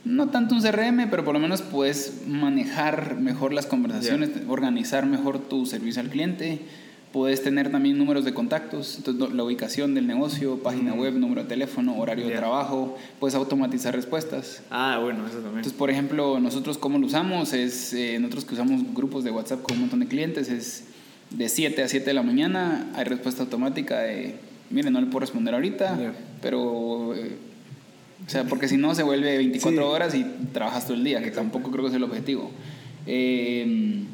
No 0.05 0.29
tanto 0.29 0.55
un 0.55 0.61
CRM, 0.61 1.09
pero 1.09 1.25
por 1.25 1.33
lo 1.33 1.39
menos 1.39 1.61
puedes 1.61 2.23
manejar 2.27 3.17
mejor 3.19 3.51
las 3.51 3.65
conversaciones, 3.65 4.29
organizar 4.47 5.05
mejor 5.05 5.39
tu 5.39 5.65
servicio 5.65 6.01
al 6.01 6.09
cliente. 6.09 6.61
Puedes 7.11 7.41
tener 7.41 7.71
también 7.71 7.97
números 7.97 8.25
de 8.25 8.33
contactos, 8.33 8.97
entonces 8.97 9.33
la 9.33 9.43
ubicación 9.43 9.95
del 9.95 10.07
negocio, 10.07 10.61
página 10.61 10.93
mm. 10.93 10.99
web, 10.99 11.13
número 11.15 11.43
de 11.43 11.49
teléfono, 11.49 11.97
horario 11.97 12.27
de 12.27 12.35
trabajo, 12.35 12.97
puedes 13.19 13.33
automatizar 13.33 13.95
respuestas. 13.95 14.61
Ah, 14.69 14.99
bueno, 15.01 15.25
eso 15.25 15.35
también. 15.35 15.57
Entonces, 15.57 15.73
por 15.73 15.89
ejemplo, 15.89 16.39
nosotros 16.39 16.77
cómo 16.77 16.99
lo 16.99 17.07
usamos 17.07 17.53
es, 17.53 17.93
eh, 17.93 18.17
nosotros 18.19 18.45
que 18.45 18.53
usamos 18.53 18.93
grupos 18.93 19.23
de 19.23 19.31
WhatsApp 19.31 19.61
con 19.61 19.75
un 19.75 19.81
montón 19.81 20.01
de 20.01 20.07
clientes, 20.07 20.49
es 20.49 20.83
de 21.31 21.49
7 21.49 21.83
a 21.83 21.87
7 21.87 22.05
de 22.05 22.13
la 22.13 22.23
mañana 22.23 22.91
hay 22.95 23.03
respuesta 23.05 23.43
automática 23.43 23.99
de, 23.99 24.35
mire, 24.69 24.89
no 24.89 24.99
le 25.01 25.07
puedo 25.07 25.21
responder 25.21 25.53
ahorita, 25.53 26.13
pero... 26.41 27.15
Eh, 27.15 27.37
o 28.25 28.29
sea, 28.29 28.43
porque 28.43 28.67
si 28.67 28.75
no 28.75 28.93
se 28.93 29.03
vuelve 29.03 29.37
24 29.37 29.89
horas 29.89 30.13
y 30.13 30.25
trabajas 30.51 30.85
todo 30.85 30.95
el 30.95 31.03
día, 31.03 31.21
que 31.21 31.31
tampoco 31.31 31.71
creo 31.71 31.83
que 31.83 31.91
es 31.91 31.95
el 31.95 32.03
objetivo. 32.03 32.51
Em, 33.05 34.05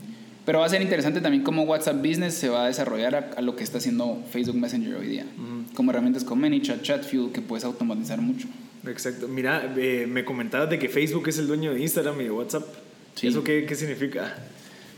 pero 0.46 0.60
va 0.60 0.66
a 0.66 0.70
ser 0.70 0.82
interesante 0.82 1.20
también 1.20 1.44
cómo 1.44 1.64
WhatsApp 1.64 1.98
Business 1.98 2.36
se 2.36 2.50
va 2.50 2.66
a 2.66 2.68
desarrollar 2.68 3.34
a, 3.36 3.42
lo 3.42 3.56
que 3.56 3.64
está 3.64 3.80
haciendo 3.80 4.22
Facebook 4.30 4.58
Messenger 4.58 4.96
hoy 4.96 5.08
día. 5.08 5.26
Como 5.74 5.92
herramientas 5.92 6.24
como 6.24 6.42
ManyChat, 6.42 6.82
ChatFuel, 6.82 7.32
que 7.32 7.42
puedes 7.42 7.64
automatizar 7.64 8.22
mucho. 8.22 8.48
Exacto. 8.86 9.28
Mira, 9.28 9.74
eh, 9.78 10.06
me 10.08 10.26
comentabas 10.26 10.70
de 10.70 10.78
que 10.78 10.90
Facebook 10.90 11.30
es 11.30 11.40
el 11.40 11.48
dueño 11.48 11.74
de 11.74 11.82
Instagram 11.82 12.20
y 12.22 12.26
de 12.26 12.32
WhatsApp. 12.32 12.66
¿Eso 13.22 13.44
qué, 13.44 13.66
qué 13.66 13.76
significa? 13.76 14.36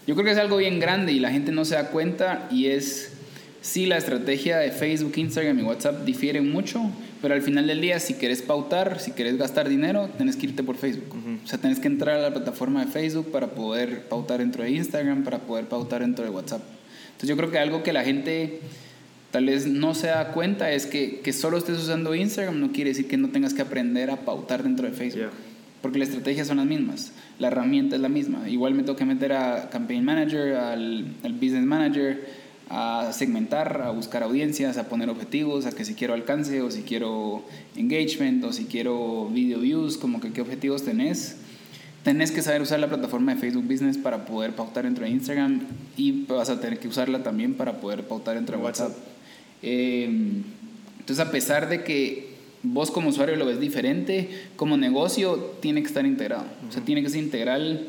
Yo 0.07 0.13
creo 0.13 0.25
que 0.25 0.31
es 0.31 0.37
algo 0.37 0.57
bien 0.57 0.79
grande 0.79 1.11
y 1.13 1.19
la 1.19 1.31
gente 1.31 1.51
no 1.51 1.65
se 1.65 1.75
da 1.75 1.89
cuenta 1.89 2.47
y 2.51 2.67
es, 2.67 3.13
sí, 3.61 3.87
la 3.87 3.97
estrategia 3.97 4.57
de 4.57 4.71
Facebook, 4.71 5.13
Instagram 5.15 5.59
y 5.59 5.63
WhatsApp 5.63 6.05
difieren 6.05 6.51
mucho, 6.51 6.91
pero 7.21 7.33
al 7.33 7.41
final 7.41 7.65
del 7.65 7.81
día, 7.81 7.99
si 7.99 8.13
quieres 8.13 8.43
pautar, 8.43 8.99
si 8.99 9.11
quieres 9.11 9.37
gastar 9.37 9.67
dinero, 9.67 10.09
tienes 10.15 10.35
que 10.35 10.45
irte 10.45 10.61
por 10.61 10.77
Facebook. 10.77 11.15
O 11.43 11.47
sea, 11.47 11.57
tienes 11.57 11.79
que 11.79 11.87
entrar 11.87 12.19
a 12.19 12.21
la 12.21 12.31
plataforma 12.31 12.85
de 12.85 12.91
Facebook 12.91 13.31
para 13.31 13.47
poder 13.47 14.07
pautar 14.07 14.39
dentro 14.39 14.63
de 14.63 14.71
Instagram, 14.71 15.23
para 15.23 15.39
poder 15.39 15.65
pautar 15.65 16.01
dentro 16.01 16.23
de 16.23 16.29
WhatsApp. 16.29 16.61
Entonces 17.07 17.29
yo 17.29 17.37
creo 17.37 17.49
que 17.49 17.57
algo 17.57 17.81
que 17.81 17.93
la 17.93 18.03
gente 18.03 18.59
tal 19.31 19.47
vez 19.47 19.65
no 19.65 19.95
se 19.95 20.07
da 20.07 20.33
cuenta 20.33 20.71
es 20.71 20.85
que, 20.85 21.21
que 21.21 21.33
solo 21.33 21.57
estés 21.57 21.79
usando 21.79 22.13
Instagram 22.13 22.59
no 22.59 22.71
quiere 22.71 22.91
decir 22.91 23.07
que 23.07 23.17
no 23.17 23.29
tengas 23.29 23.53
que 23.53 23.63
aprender 23.63 24.11
a 24.11 24.17
pautar 24.17 24.63
dentro 24.63 24.85
de 24.85 24.93
Facebook. 24.93 25.31
Porque 25.85 25.99
las 25.99 26.09
estrategias 26.09 26.47
son 26.47 26.57
las 26.57 26.65
mismas, 26.65 27.11
la 27.37 27.49
herramienta 27.49 27.95
es 27.95 28.01
la 28.01 28.09
misma. 28.09 28.49
Igual 28.49 28.73
me 28.73 28.81
tengo 28.81 28.95
que 28.95 29.05
meter 29.05 29.33
a 29.33 29.69
Campaign 29.69 30.03
Manager, 30.03 30.55
al, 30.55 31.05
al 31.23 31.33
Business 31.33 31.63
Manager, 31.63 32.25
a 32.71 33.11
segmentar, 33.13 33.83
a 33.83 33.91
buscar 33.91 34.23
audiencias, 34.23 34.79
a 34.79 34.89
poner 34.89 35.11
objetivos, 35.11 35.67
a 35.67 35.71
que 35.73 35.85
si 35.85 35.93
quiero 35.93 36.15
alcance 36.15 36.63
o 36.63 36.71
si 36.71 36.81
quiero 36.81 37.43
engagement 37.75 38.43
o 38.45 38.51
si 38.51 38.65
quiero 38.65 39.29
video 39.31 39.59
views, 39.59 39.97
como 39.97 40.19
que 40.19 40.31
qué 40.31 40.41
objetivos 40.41 40.83
tenés. 40.83 41.35
Tenés 42.03 42.31
que 42.31 42.41
saber 42.41 42.63
usar 42.63 42.79
la 42.79 42.89
plataforma 42.89 43.35
de 43.35 43.39
Facebook 43.39 43.65
Business 43.65 43.99
para 43.99 44.25
poder 44.25 44.55
pautar 44.55 44.85
dentro 44.85 45.05
de 45.05 45.11
Instagram 45.11 45.59
y 45.97 46.25
vas 46.25 46.49
a 46.49 46.59
tener 46.59 46.79
que 46.79 46.87
usarla 46.87 47.21
también 47.21 47.53
para 47.53 47.73
poder 47.79 48.07
pautar 48.07 48.33
dentro 48.33 48.57
de 48.57 48.63
WhatsApp. 48.63 48.97
Eh, 49.61 50.09
entonces, 50.99 51.23
a 51.23 51.29
pesar 51.29 51.69
de 51.69 51.83
que 51.83 52.24
vos 52.73 52.91
como 52.91 53.09
usuario 53.09 53.35
lo 53.35 53.45
ves 53.45 53.59
diferente, 53.59 54.29
como 54.55 54.77
negocio 54.77 55.55
tiene 55.61 55.81
que 55.81 55.87
estar 55.87 56.05
integrado. 56.05 56.45
O 56.67 56.71
sea, 56.71 56.83
tiene 56.83 57.01
que 57.03 57.09
ser 57.09 57.23
integral 57.23 57.87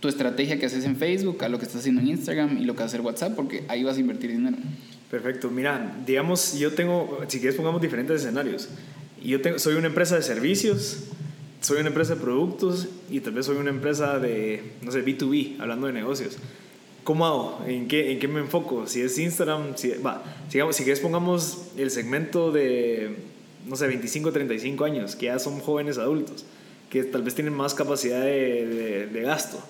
tu 0.00 0.08
estrategia 0.08 0.58
que 0.58 0.66
haces 0.66 0.84
en 0.84 0.96
Facebook 0.96 1.44
a 1.44 1.48
lo 1.48 1.58
que 1.58 1.66
estás 1.66 1.80
haciendo 1.80 2.00
en 2.00 2.08
Instagram 2.08 2.58
y 2.58 2.64
lo 2.64 2.74
que 2.74 2.82
hacer 2.82 3.02
WhatsApp, 3.02 3.34
porque 3.36 3.64
ahí 3.68 3.84
vas 3.84 3.96
a 3.96 4.00
invertir 4.00 4.30
dinero. 4.30 4.56
Perfecto. 5.10 5.50
Mira, 5.50 5.96
digamos, 6.06 6.58
yo 6.58 6.72
tengo, 6.72 7.20
si 7.28 7.38
quieres 7.38 7.56
pongamos 7.56 7.82
diferentes 7.82 8.22
escenarios. 8.22 8.68
Yo 9.22 9.40
tengo, 9.40 9.58
soy 9.58 9.74
una 9.74 9.88
empresa 9.88 10.16
de 10.16 10.22
servicios, 10.22 11.04
soy 11.60 11.80
una 11.80 11.88
empresa 11.88 12.14
de 12.14 12.20
productos 12.20 12.88
y 13.10 13.20
tal 13.20 13.34
vez 13.34 13.46
soy 13.46 13.56
una 13.56 13.70
empresa 13.70 14.18
de, 14.18 14.62
no 14.82 14.90
sé, 14.90 15.04
B2B, 15.04 15.60
hablando 15.60 15.86
de 15.86 15.92
negocios. 15.92 16.38
¿Cómo 17.04 17.26
hago? 17.26 17.62
¿En 17.66 17.88
qué, 17.88 18.12
en 18.12 18.18
qué 18.18 18.28
me 18.28 18.40
enfoco? 18.40 18.86
Si 18.86 19.00
es 19.00 19.18
Instagram, 19.18 19.76
si, 19.76 19.90
va, 19.90 20.22
sigamos, 20.48 20.76
si 20.76 20.84
quieres 20.84 21.00
pongamos 21.00 21.68
el 21.76 21.90
segmento 21.90 22.52
de, 22.52 23.16
no 23.66 23.76
sé, 23.76 23.86
25, 23.86 24.32
35 24.32 24.84
años, 24.84 25.16
que 25.16 25.26
ya 25.26 25.38
son 25.38 25.60
jóvenes 25.60 25.98
adultos, 25.98 26.44
que 26.90 27.04
tal 27.04 27.22
vez 27.22 27.34
tienen 27.34 27.54
más 27.54 27.74
capacidad 27.74 28.20
de, 28.20 28.66
de, 28.66 29.06
de 29.06 29.20
gasto. 29.22 29.62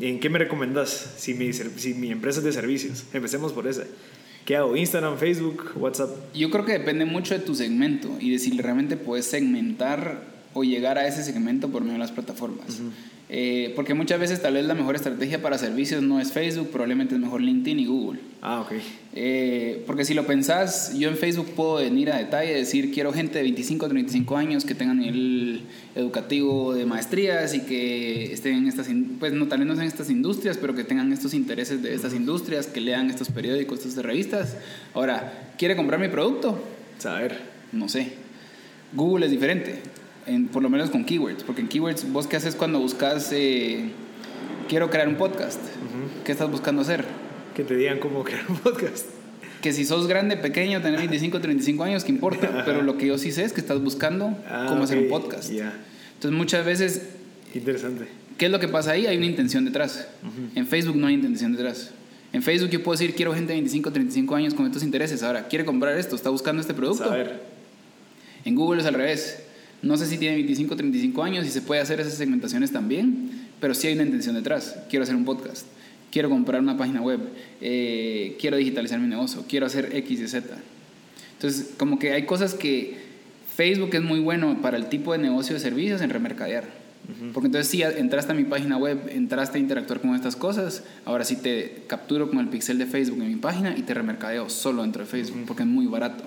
¿En 0.00 0.20
qué 0.20 0.28
me 0.28 0.38
recomendás 0.38 1.14
si 1.16 1.32
mi, 1.32 1.52
si 1.52 1.94
mi 1.94 2.10
empresa 2.10 2.40
es 2.40 2.44
de 2.44 2.52
servicios? 2.52 3.04
Empecemos 3.14 3.52
por 3.52 3.66
esa. 3.66 3.84
¿Qué 4.44 4.56
hago? 4.56 4.76
¿Instagram, 4.76 5.16
Facebook, 5.18 5.72
WhatsApp? 5.76 6.10
Yo 6.34 6.50
creo 6.50 6.64
que 6.64 6.72
depende 6.72 7.04
mucho 7.04 7.34
de 7.34 7.40
tu 7.40 7.54
segmento 7.54 8.16
y 8.20 8.30
de 8.30 8.38
si 8.38 8.50
realmente 8.58 8.96
puedes 8.96 9.26
segmentar 9.26 10.22
o 10.52 10.62
llegar 10.62 10.98
a 10.98 11.08
ese 11.08 11.24
segmento 11.24 11.68
por 11.70 11.82
medio 11.82 11.94
de 11.94 11.98
las 11.98 12.12
plataformas. 12.12 12.80
Eh, 13.28 13.72
porque 13.74 13.94
muchas 13.94 14.20
veces 14.20 14.40
tal 14.40 14.54
vez 14.54 14.64
la 14.66 14.74
mejor 14.74 14.94
estrategia 14.94 15.42
para 15.42 15.58
servicios 15.58 16.00
no 16.00 16.20
es 16.20 16.30
Facebook, 16.30 16.70
probablemente 16.70 17.16
es 17.16 17.20
mejor 17.20 17.40
LinkedIn 17.40 17.80
y 17.80 17.86
Google. 17.86 18.20
Ah, 18.40 18.60
ok. 18.60 18.72
Eh, 19.14 19.82
porque 19.86 20.04
si 20.04 20.14
lo 20.14 20.26
pensás, 20.26 20.96
yo 20.96 21.08
en 21.08 21.16
Facebook 21.16 21.48
puedo 21.56 21.76
venir 21.76 22.12
a 22.12 22.18
detalle 22.18 22.52
y 22.52 22.54
decir, 22.54 22.92
quiero 22.92 23.12
gente 23.12 23.38
de 23.38 23.42
25 23.42 23.86
a 23.86 23.88
35 23.88 24.36
años 24.36 24.64
que 24.64 24.76
tengan 24.76 24.98
nivel 25.00 25.62
educativo 25.96 26.72
de 26.72 26.86
maestrías 26.86 27.52
y 27.54 27.62
que 27.62 28.32
estén 28.32 28.58
en 28.58 28.68
estas, 28.68 28.88
pues 29.18 29.32
no, 29.32 29.48
tal 29.48 29.58
vez 29.58 29.68
no 29.68 29.74
sean 29.74 29.88
estas 29.88 30.08
industrias, 30.08 30.56
pero 30.58 30.76
que 30.76 30.84
tengan 30.84 31.12
estos 31.12 31.34
intereses 31.34 31.82
de 31.82 31.94
estas 31.94 32.14
industrias, 32.14 32.68
que 32.68 32.80
lean 32.80 33.10
estos 33.10 33.28
periódicos, 33.30 33.84
estas 33.84 34.04
revistas. 34.04 34.56
Ahora, 34.94 35.50
¿quiere 35.58 35.74
comprar 35.74 35.98
mi 35.98 36.08
producto? 36.08 36.62
Saber. 36.98 37.56
No 37.72 37.88
sé. 37.88 38.12
Google 38.92 39.26
es 39.26 39.32
diferente, 39.32 39.80
en- 40.26 40.48
por 40.48 40.62
lo 40.62 40.68
menos 40.70 40.90
con 40.90 41.04
keywords, 41.04 41.42
porque 41.44 41.60
en 41.62 41.68
keywords 41.68 42.10
vos 42.12 42.26
qué 42.26 42.36
haces 42.36 42.54
cuando 42.54 42.78
buscas, 42.80 43.30
eh, 43.32 43.90
quiero 44.68 44.90
crear 44.90 45.08
un 45.08 45.16
podcast, 45.16 45.60
¿qué 46.24 46.32
estás 46.32 46.50
buscando 46.50 46.82
hacer? 46.82 47.04
Que 47.54 47.64
te 47.64 47.76
digan 47.76 47.98
cómo 47.98 48.22
crear 48.24 48.44
un 48.48 48.56
podcast. 48.58 49.06
Que 49.62 49.72
si 49.72 49.84
sos 49.84 50.06
grande, 50.06 50.36
pequeño, 50.36 50.80
tener 50.82 50.98
25, 50.98 51.40
35 51.40 51.82
años, 51.84 52.04
¿qué 52.04 52.12
importa? 52.12 52.62
Pero 52.66 52.82
lo 52.82 52.98
que 52.98 53.06
yo 53.06 53.18
sí 53.18 53.32
sé 53.32 53.44
es 53.44 53.52
que 53.52 53.60
estás 53.60 53.80
buscando 53.82 54.36
Ah, 54.48 54.66
cómo 54.68 54.84
hacer 54.84 54.98
un 54.98 55.08
podcast. 55.08 55.50
Ya. 55.50 55.72
Entonces 56.14 56.36
muchas 56.36 56.64
veces, 56.64 57.02
interesante. 57.54 58.06
¿qué 58.38 58.46
es 58.46 58.52
lo 58.52 58.60
que 58.60 58.68
pasa 58.68 58.92
ahí? 58.92 59.06
Hay 59.06 59.16
una 59.16 59.26
intención 59.26 59.64
detrás. 59.64 60.06
En 60.54 60.66
Facebook 60.66 60.96
no 60.96 61.06
hay 61.06 61.14
intención 61.14 61.52
detrás. 61.52 61.90
En 62.32 62.42
Facebook 62.42 62.68
yo 62.70 62.82
puedo 62.82 62.98
decir, 62.98 63.14
quiero 63.14 63.32
gente 63.32 63.48
de 63.54 63.54
25, 63.60 63.90
35 63.92 64.34
años 64.34 64.52
con 64.54 64.66
estos 64.66 64.82
intereses. 64.82 65.22
Ahora, 65.22 65.48
¿quiere 65.48 65.64
comprar 65.64 65.96
esto? 65.98 66.14
¿Está 66.16 66.28
buscando 66.28 66.60
este 66.60 66.74
producto? 66.74 67.04
Saber. 67.04 67.40
En 68.44 68.54
Google 68.54 68.82
es 68.82 68.86
al 68.86 68.94
revés. 68.94 69.42
No 69.82 69.96
sé 69.96 70.06
si 70.06 70.18
tiene 70.18 70.36
25 70.36 70.74
o 70.74 70.76
35 70.76 71.22
años 71.22 71.46
y 71.46 71.50
se 71.50 71.62
puede 71.62 71.80
hacer 71.80 72.00
esas 72.00 72.14
segmentaciones 72.14 72.72
también, 72.72 73.30
pero 73.60 73.74
sí 73.74 73.86
hay 73.86 73.94
una 73.94 74.04
intención 74.04 74.34
detrás. 74.34 74.76
Quiero 74.88 75.02
hacer 75.02 75.14
un 75.14 75.24
podcast, 75.24 75.66
quiero 76.10 76.28
comprar 76.28 76.60
una 76.60 76.76
página 76.76 77.02
web, 77.02 77.20
eh, 77.60 78.36
quiero 78.40 78.56
digitalizar 78.56 78.98
mi 78.98 79.08
negocio, 79.08 79.44
quiero 79.48 79.66
hacer 79.66 79.94
X 79.94 80.20
y 80.20 80.28
Z. 80.28 80.56
Entonces, 81.34 81.70
como 81.76 81.98
que 81.98 82.12
hay 82.12 82.24
cosas 82.24 82.54
que 82.54 82.96
Facebook 83.54 83.94
es 83.94 84.02
muy 84.02 84.20
bueno 84.20 84.60
para 84.60 84.76
el 84.76 84.88
tipo 84.88 85.12
de 85.12 85.18
negocio 85.18 85.54
de 85.54 85.60
servicios 85.60 86.00
en 86.00 86.10
remercadear. 86.10 86.86
Porque 87.32 87.46
entonces 87.46 87.68
si 87.68 87.82
entraste 87.82 88.32
a 88.32 88.34
mi 88.34 88.42
página 88.42 88.76
web, 88.76 88.98
entraste 89.10 89.58
a 89.58 89.60
interactuar 89.60 90.00
con 90.00 90.14
estas 90.16 90.34
cosas, 90.34 90.82
ahora 91.04 91.24
sí 91.24 91.36
te 91.36 91.84
capturo 91.86 92.28
con 92.28 92.40
el 92.40 92.48
pixel 92.48 92.78
de 92.78 92.86
Facebook 92.86 93.22
en 93.22 93.28
mi 93.28 93.36
página 93.36 93.76
y 93.76 93.82
te 93.82 93.94
remercadeo 93.94 94.50
solo 94.50 94.82
dentro 94.82 95.04
de 95.04 95.08
Facebook, 95.08 95.44
porque 95.46 95.62
es 95.62 95.68
muy 95.68 95.86
barato. 95.86 96.24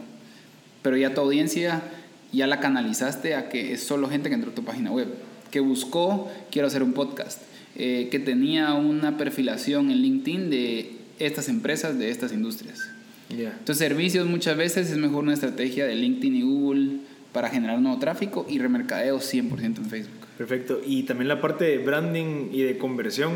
Pero 0.81 0.95
ya 0.95 1.13
tu 1.13 1.19
audiencia 1.19 1.81
ya 2.31 2.47
la 2.47 2.59
canalizaste 2.59 3.35
a 3.35 3.49
que 3.49 3.73
es 3.73 3.83
solo 3.83 4.09
gente 4.09 4.29
que 4.29 4.35
entró 4.35 4.51
a 4.51 4.55
tu 4.55 4.63
página 4.63 4.91
web, 4.91 5.07
que 5.51 5.59
buscó, 5.59 6.29
quiero 6.51 6.67
hacer 6.67 6.83
un 6.83 6.93
podcast, 6.93 7.41
eh, 7.75 8.07
que 8.11 8.19
tenía 8.19 8.73
una 8.73 9.17
perfilación 9.17 9.91
en 9.91 9.97
LinkedIn 10.01 10.49
de 10.49 10.91
estas 11.19 11.49
empresas, 11.49 11.97
de 11.97 12.09
estas 12.09 12.31
industrias. 12.31 12.89
Ya. 13.29 13.51
Entonces, 13.51 13.77
servicios 13.77 14.27
muchas 14.27 14.57
veces 14.57 14.89
es 14.89 14.97
mejor 14.97 15.23
una 15.23 15.33
estrategia 15.33 15.85
de 15.85 15.95
LinkedIn 15.95 16.35
y 16.35 16.41
Google 16.41 16.89
para 17.31 17.49
generar 17.49 17.79
nuevo 17.79 17.99
tráfico 17.99 18.45
y 18.49 18.59
remercadeo 18.59 19.19
100% 19.19 19.77
en 19.77 19.85
Facebook. 19.85 20.25
Perfecto. 20.37 20.81
Y 20.85 21.03
también 21.03 21.27
la 21.27 21.41
parte 21.41 21.65
de 21.65 21.77
branding 21.77 22.49
y 22.51 22.61
de 22.63 22.77
conversión. 22.77 23.31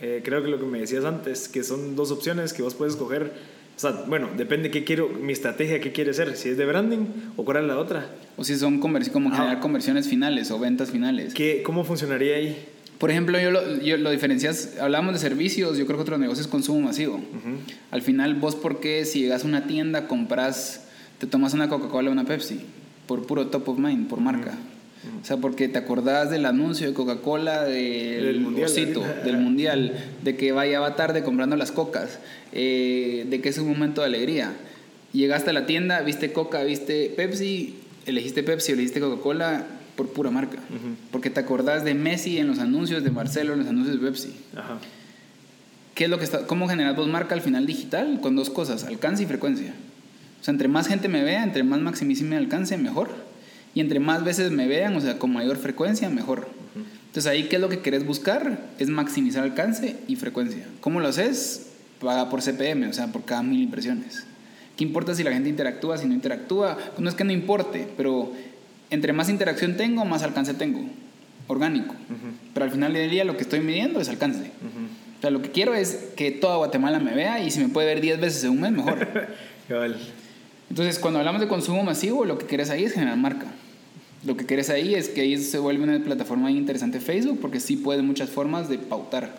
eh, 0.00 0.22
creo 0.24 0.42
que 0.42 0.48
lo 0.48 0.58
que 0.58 0.66
me 0.66 0.80
decías 0.80 1.04
antes, 1.04 1.48
que 1.48 1.62
son 1.62 1.96
dos 1.96 2.10
opciones 2.10 2.52
que 2.52 2.62
vos 2.62 2.74
puedes 2.74 2.94
escoger. 2.94 3.32
O 3.76 3.80
sea, 3.80 3.90
bueno, 4.06 4.28
depende 4.36 4.70
qué 4.70 4.84
quiero, 4.84 5.08
mi 5.08 5.32
estrategia, 5.32 5.80
qué 5.80 5.92
quiere 5.92 6.14
ser. 6.14 6.36
Si 6.36 6.48
es 6.48 6.56
de 6.56 6.64
branding 6.64 7.06
o 7.36 7.44
cuál 7.44 7.58
es 7.58 7.64
la 7.64 7.78
otra. 7.78 8.06
O 8.36 8.44
si 8.44 8.56
son 8.56 8.78
como 8.78 8.98
Ah. 8.98 9.36
generar 9.36 9.60
conversiones 9.60 10.08
finales 10.08 10.50
o 10.50 10.58
ventas 10.58 10.90
finales. 10.90 11.34
¿Qué, 11.34 11.62
¿Cómo 11.64 11.84
funcionaría 11.84 12.36
ahí? 12.36 12.64
Por 12.98 13.10
ejemplo, 13.10 13.38
yo 13.40 13.50
lo, 13.50 13.80
yo 13.82 13.96
lo 13.96 14.10
diferencias, 14.10 14.76
hablamos 14.80 15.12
de 15.14 15.18
servicios, 15.18 15.76
yo 15.76 15.84
creo 15.86 15.98
que 15.98 16.02
otro 16.02 16.16
negocio 16.18 16.40
es 16.42 16.46
consumo 16.48 16.80
masivo. 16.86 17.20
Al 17.90 18.02
final, 18.02 18.34
vos, 18.36 18.54
¿por 18.54 18.78
qué 18.80 19.04
si 19.04 19.20
llegas 19.20 19.44
a 19.44 19.48
una 19.48 19.66
tienda, 19.66 20.06
compras, 20.06 20.86
te 21.18 21.26
tomas 21.26 21.52
una 21.54 21.68
Coca-Cola 21.68 22.08
o 22.10 22.12
una 22.12 22.24
Pepsi? 22.24 22.60
Por 23.08 23.26
puro 23.26 23.48
top 23.48 23.68
of 23.70 23.78
mind, 23.78 24.08
por 24.08 24.20
marca. 24.20 24.52
O 25.20 25.24
sea, 25.24 25.38
porque 25.38 25.68
te 25.68 25.78
acordás 25.78 26.30
del 26.30 26.46
anuncio 26.46 26.86
de 26.86 26.94
Coca-Cola, 26.94 27.64
del 27.64 28.40
mundial. 28.40 28.66
osito, 28.66 29.02
del 29.24 29.38
mundial, 29.38 29.92
de 30.22 30.36
que 30.36 30.52
vaya 30.52 30.80
va 30.80 30.96
tarde 30.96 31.22
comprando 31.22 31.56
las 31.56 31.72
cocas, 31.72 32.18
eh, 32.52 33.26
de 33.28 33.40
que 33.40 33.48
es 33.48 33.58
un 33.58 33.68
momento 33.68 34.00
de 34.00 34.08
alegría. 34.08 34.52
Llegaste 35.12 35.50
a 35.50 35.52
la 35.52 35.66
tienda, 35.66 36.00
viste 36.02 36.32
Coca, 36.32 36.62
viste 36.64 37.12
Pepsi, 37.16 37.76
elegiste 38.06 38.42
Pepsi, 38.42 38.72
elegiste 38.72 39.00
Coca-Cola 39.00 39.66
por 39.96 40.12
pura 40.12 40.30
marca. 40.30 40.58
Porque 41.10 41.30
te 41.30 41.40
acordás 41.40 41.84
de 41.84 41.94
Messi 41.94 42.38
en 42.38 42.46
los 42.46 42.58
anuncios, 42.58 43.04
de 43.04 43.10
Marcelo 43.10 43.52
en 43.52 43.60
los 43.60 43.68
anuncios 43.68 44.00
de 44.00 44.06
Pepsi. 44.06 44.34
Ajá. 44.56 44.78
¿Qué 45.94 46.04
es 46.04 46.10
lo 46.10 46.18
que 46.18 46.24
está, 46.24 46.46
¿Cómo 46.46 46.68
generas 46.68 46.96
vos 46.96 47.06
marca 47.06 47.34
al 47.34 47.40
final 47.40 47.66
digital? 47.66 48.18
Con 48.20 48.34
dos 48.34 48.50
cosas, 48.50 48.84
alcance 48.84 49.22
y 49.22 49.26
frecuencia. 49.26 49.74
O 50.40 50.44
sea, 50.44 50.52
entre 50.52 50.68
más 50.68 50.88
gente 50.88 51.08
me 51.08 51.22
vea, 51.22 51.44
entre 51.44 51.62
más 51.62 51.80
maximice 51.80 52.24
mi 52.24 52.34
alcance, 52.34 52.76
mejor. 52.76 53.10
Y 53.74 53.80
entre 53.80 54.00
más 54.00 54.24
veces 54.24 54.50
me 54.52 54.66
vean, 54.66 54.96
o 54.96 55.00
sea, 55.00 55.18
con 55.18 55.32
mayor 55.32 55.56
frecuencia, 55.56 56.08
mejor. 56.08 56.48
Entonces 57.06 57.30
ahí, 57.30 57.44
¿qué 57.44 57.56
es 57.56 57.62
lo 57.62 57.68
que 57.68 57.80
querés 57.80 58.06
buscar? 58.06 58.58
Es 58.78 58.88
maximizar 58.88 59.42
alcance 59.42 59.96
y 60.08 60.16
frecuencia. 60.16 60.66
¿Cómo 60.80 61.00
lo 61.00 61.08
haces? 61.08 61.70
Paga 62.00 62.28
por 62.28 62.40
CPM, 62.42 62.88
o 62.88 62.92
sea, 62.92 63.08
por 63.08 63.24
cada 63.24 63.42
mil 63.42 63.60
impresiones. 63.60 64.24
¿Qué 64.76 64.84
importa 64.84 65.14
si 65.14 65.22
la 65.22 65.32
gente 65.32 65.48
interactúa, 65.48 65.98
si 65.98 66.06
no 66.06 66.14
interactúa? 66.14 66.76
No 66.98 67.08
es 67.08 67.14
que 67.14 67.24
no 67.24 67.32
importe, 67.32 67.86
pero 67.96 68.32
entre 68.90 69.12
más 69.12 69.28
interacción 69.28 69.76
tengo, 69.76 70.04
más 70.04 70.22
alcance 70.22 70.54
tengo. 70.54 70.84
Orgánico. 71.46 71.94
Pero 72.52 72.64
al 72.64 72.72
final 72.72 72.92
del 72.92 73.10
día 73.10 73.24
lo 73.24 73.36
que 73.36 73.42
estoy 73.42 73.60
midiendo 73.60 74.00
es 74.00 74.08
alcance. 74.08 74.50
O 75.18 75.20
sea, 75.20 75.30
lo 75.30 75.42
que 75.42 75.50
quiero 75.50 75.74
es 75.74 76.10
que 76.16 76.30
toda 76.30 76.56
Guatemala 76.56 76.98
me 76.98 77.14
vea 77.14 77.42
y 77.42 77.50
si 77.50 77.60
me 77.60 77.68
puede 77.68 77.86
ver 77.86 78.00
10 78.00 78.20
veces 78.20 78.44
en 78.44 78.50
un 78.50 78.60
mes, 78.60 78.72
mejor. 78.72 79.08
Entonces, 80.68 80.98
cuando 80.98 81.20
hablamos 81.20 81.40
de 81.40 81.48
consumo 81.48 81.82
masivo, 81.84 82.24
lo 82.24 82.38
que 82.38 82.46
quieres 82.46 82.70
ahí 82.70 82.84
es 82.84 82.92
generar 82.92 83.16
marca. 83.16 83.46
Lo 84.24 84.36
que 84.36 84.46
quieres 84.46 84.70
ahí 84.70 84.94
es 84.94 85.08
que 85.08 85.20
ahí 85.20 85.36
se 85.36 85.58
vuelve 85.58 85.84
una 85.84 86.02
plataforma 86.02 86.50
interesante 86.50 86.98
Facebook 87.00 87.38
porque 87.40 87.60
sí 87.60 87.76
puede 87.76 88.02
muchas 88.02 88.30
formas 88.30 88.68
de 88.68 88.78
pautar 88.78 89.36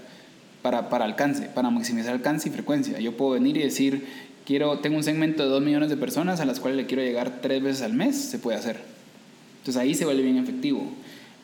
para, 0.61 0.89
para 0.89 1.05
alcance, 1.05 1.49
para 1.53 1.69
maximizar 1.71 2.13
alcance 2.13 2.49
y 2.49 2.51
frecuencia. 2.51 2.99
Yo 2.99 3.17
puedo 3.17 3.31
venir 3.31 3.57
y 3.57 3.61
decir, 3.61 4.05
quiero, 4.45 4.79
tengo 4.79 4.97
un 4.97 5.03
segmento 5.03 5.43
de 5.43 5.49
2 5.49 5.61
millones 5.63 5.89
de 5.89 5.97
personas 5.97 6.39
a 6.39 6.45
las 6.45 6.59
cuales 6.59 6.77
le 6.77 6.85
quiero 6.85 7.03
llegar 7.03 7.41
tres 7.41 7.63
veces 7.63 7.81
al 7.81 7.93
mes, 7.93 8.15
se 8.15 8.37
puede 8.37 8.57
hacer. 8.57 8.79
Entonces 9.59 9.81
ahí 9.81 9.95
se 9.95 10.05
vuelve 10.05 10.21
bien 10.21 10.37
efectivo. 10.37 10.87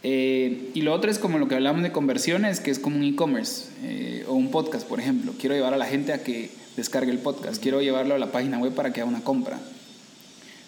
Eh, 0.03 0.69
y 0.73 0.81
lo 0.81 0.93
otro 0.93 1.09
es 1.09 1.19
como 1.19 1.39
lo 1.39 1.47
que 1.47 1.55
hablamos 1.55 1.81
de 1.81 1.91
conversiones, 1.91 2.59
que 2.59 2.69
es 2.71 2.79
como 2.79 2.97
un 2.97 3.03
e-commerce 3.03 3.69
eh, 3.83 4.23
o 4.27 4.33
un 4.33 4.51
podcast, 4.51 4.87
por 4.87 4.99
ejemplo. 4.99 5.33
Quiero 5.39 5.55
llevar 5.55 5.73
a 5.73 5.77
la 5.77 5.85
gente 5.85 6.13
a 6.13 6.23
que 6.23 6.51
descargue 6.77 7.11
el 7.11 7.19
podcast, 7.19 7.61
quiero 7.61 7.81
llevarlo 7.81 8.15
a 8.15 8.19
la 8.19 8.31
página 8.31 8.59
web 8.59 8.73
para 8.73 8.93
que 8.93 9.01
haga 9.01 9.09
una 9.09 9.23
compra. 9.23 9.59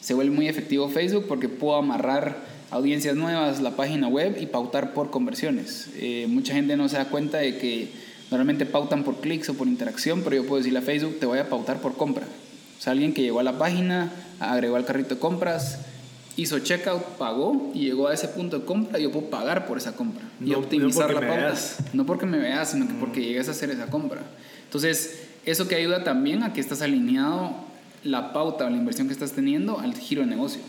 Se 0.02 0.14
vuelve 0.14 0.36
muy 0.36 0.48
efectivo 0.48 0.90
Facebook 0.90 1.26
porque 1.28 1.50
puedo 1.50 1.76
amarrar 1.76 2.53
audiencias 2.74 3.16
nuevas 3.16 3.62
la 3.62 3.72
página 3.72 4.08
web 4.08 4.38
y 4.40 4.48
pautar 4.48 4.94
por 4.94 5.12
conversiones. 5.12 5.90
Eh, 5.96 6.26
mucha 6.28 6.54
gente 6.54 6.76
no 6.76 6.90
se 6.90 6.98
da 6.98 7.06
cuenta 7.06 7.38
de 7.38 7.58
que 7.60 7.92
normalmente 8.32 8.66
pautan 8.66 9.04
por 9.04 9.18
clics 9.18 9.50
o 9.50 9.54
por 9.54 9.68
interacción, 9.68 10.24
pero 10.24 10.36
yo 10.38 10.46
puedo 10.48 10.58
decirle 10.58 10.80
a 10.80 10.82
Facebook, 10.82 11.20
te 11.20 11.28
voy 11.28 11.38
a 11.38 11.50
pautar 11.50 11.82
por 11.82 11.96
compra. 11.96 12.26
O 12.26 12.82
sea, 12.82 12.92
alguien 12.92 13.14
que 13.14 13.22
llegó 13.22 13.40
a 13.40 13.44
la 13.44 13.60
página, 13.60 14.12
agregó 14.40 14.76
al 14.76 14.86
carrito 14.86 15.14
de 15.14 15.22
compras, 15.22 15.82
hizo 16.36 16.58
checkout, 16.60 17.04
pagó 17.20 17.72
y 17.76 17.82
llegó 17.82 18.08
a 18.08 18.14
ese 18.14 18.28
punto 18.28 18.58
de 18.58 18.66
compra, 18.66 18.98
yo 18.98 19.12
puedo 19.12 19.30
pagar 19.30 19.68
por 19.68 19.78
esa 19.78 19.96
compra 19.96 20.24
y 20.44 20.54
optimizar 20.56 21.14
no 21.14 21.22
la 21.22 21.28
pauta. 21.28 21.44
veas. 21.44 21.78
No 21.94 22.08
porque 22.08 22.26
me 22.26 22.40
veas, 22.40 22.72
sino 22.72 22.88
que 22.88 22.96
porque 22.96 23.22
llegues 23.22 23.48
a 23.50 23.52
hacer 23.52 23.70
esa 23.70 23.88
compra. 23.92 24.22
Entonces, 24.64 25.28
eso 25.46 25.68
que 25.68 25.76
ayuda 25.76 26.04
también 26.04 26.42
a 26.42 26.54
que 26.54 26.60
estás 26.60 26.82
alineado 26.82 27.54
la 28.04 28.34
pauta 28.34 28.66
o 28.66 28.70
la 28.72 28.78
inversión 28.78 29.08
que 29.08 29.14
estás 29.14 29.34
teniendo 29.34 29.80
al 29.80 29.94
giro 29.94 30.24
de 30.24 30.28
negocio. 30.28 30.60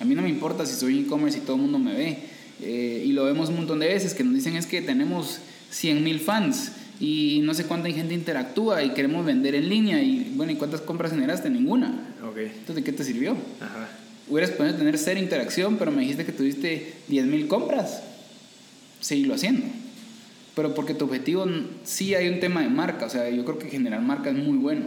A 0.00 0.04
mí 0.04 0.14
no 0.14 0.22
me 0.22 0.28
importa 0.28 0.64
si 0.66 0.74
soy 0.74 1.00
e-commerce 1.00 1.38
y 1.38 1.40
todo 1.40 1.56
el 1.56 1.62
mundo 1.62 1.78
me 1.78 1.94
ve. 1.94 2.18
Eh, 2.60 3.04
y 3.06 3.12
lo 3.12 3.24
vemos 3.24 3.48
un 3.50 3.56
montón 3.56 3.78
de 3.78 3.88
veces 3.88 4.14
que 4.14 4.24
nos 4.24 4.34
dicen 4.34 4.56
es 4.56 4.66
que 4.66 4.82
tenemos 4.82 5.38
100 5.70 6.02
mil 6.02 6.20
fans 6.20 6.72
y 7.00 7.40
no 7.44 7.54
sé 7.54 7.64
cuánta 7.64 7.88
gente 7.90 8.14
interactúa 8.14 8.82
y 8.82 8.90
queremos 8.90 9.24
vender 9.24 9.54
en 9.54 9.68
línea 9.68 10.02
y 10.02 10.32
bueno, 10.34 10.52
¿y 10.52 10.56
cuántas 10.56 10.80
compras 10.80 11.12
generaste? 11.12 11.50
Ninguna. 11.50 12.14
Ok. 12.28 12.38
Entonces, 12.38 12.76
¿de 12.76 12.84
qué 12.84 12.92
te 12.92 13.04
sirvió? 13.04 13.36
Ajá. 13.60 13.88
Hubieras 14.28 14.50
podido 14.50 14.74
tener 14.74 14.98
cero 14.98 15.20
interacción, 15.20 15.76
pero 15.78 15.90
me 15.90 16.02
dijiste 16.02 16.26
que 16.26 16.32
tuviste 16.32 16.94
10.000 17.08 17.46
compras. 17.46 18.02
Seguirlo 19.00 19.34
haciendo. 19.34 19.64
Pero 20.54 20.74
porque 20.74 20.92
tu 20.92 21.06
objetivo 21.06 21.46
sí 21.84 22.14
hay 22.14 22.28
un 22.28 22.40
tema 22.40 22.62
de 22.62 22.68
marca. 22.68 23.06
O 23.06 23.10
sea, 23.10 23.30
yo 23.30 23.44
creo 23.44 23.58
que 23.58 23.68
generar 23.68 24.02
marca 24.02 24.30
es 24.30 24.36
muy 24.36 24.58
bueno. 24.58 24.86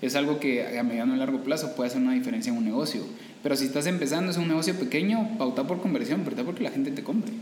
Es 0.00 0.14
algo 0.14 0.38
que 0.38 0.78
a 0.78 0.82
mediano 0.84 1.16
y 1.16 1.18
largo 1.18 1.42
plazo 1.42 1.74
puede 1.74 1.88
hacer 1.88 2.00
una 2.00 2.12
diferencia 2.12 2.52
en 2.52 2.58
un 2.58 2.64
negocio. 2.64 3.02
Pero 3.42 3.56
si 3.56 3.66
estás 3.66 3.86
empezando, 3.86 4.30
es 4.30 4.36
un 4.36 4.48
negocio 4.48 4.74
pequeño, 4.74 5.36
pauta 5.38 5.66
por 5.66 5.80
conversión, 5.80 6.22
pauta 6.22 6.44
porque 6.44 6.64
la 6.64 6.70
gente 6.70 6.90
te 6.90 7.02
compre. 7.02 7.32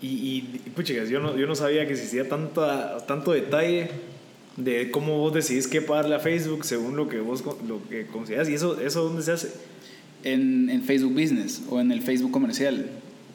Y, 0.00 0.06
y, 0.06 0.70
puchigas, 0.74 1.08
yo 1.08 1.20
no, 1.20 1.36
yo 1.36 1.46
no 1.46 1.54
sabía 1.54 1.86
que 1.86 1.92
existía 1.92 2.28
tanta, 2.28 2.98
tanto 3.06 3.32
detalle 3.32 3.90
de 4.56 4.90
cómo 4.90 5.18
vos 5.18 5.34
decidís 5.34 5.66
qué 5.68 5.82
pagarle 5.82 6.14
a 6.14 6.18
Facebook 6.18 6.64
según 6.64 6.96
lo 6.96 7.08
que 7.08 7.20
vos 7.20 7.44
lo 7.66 7.86
que 7.88 8.06
consideras. 8.06 8.48
¿Y 8.48 8.54
eso, 8.54 8.80
eso 8.80 9.04
dónde 9.04 9.22
se 9.22 9.32
hace? 9.32 9.48
en, 10.26 10.70
en 10.70 10.82
Facebook 10.82 11.12
Business 11.12 11.62
o 11.70 11.80
en 11.80 11.92
el 11.92 12.02
Facebook 12.02 12.32
comercial. 12.32 12.86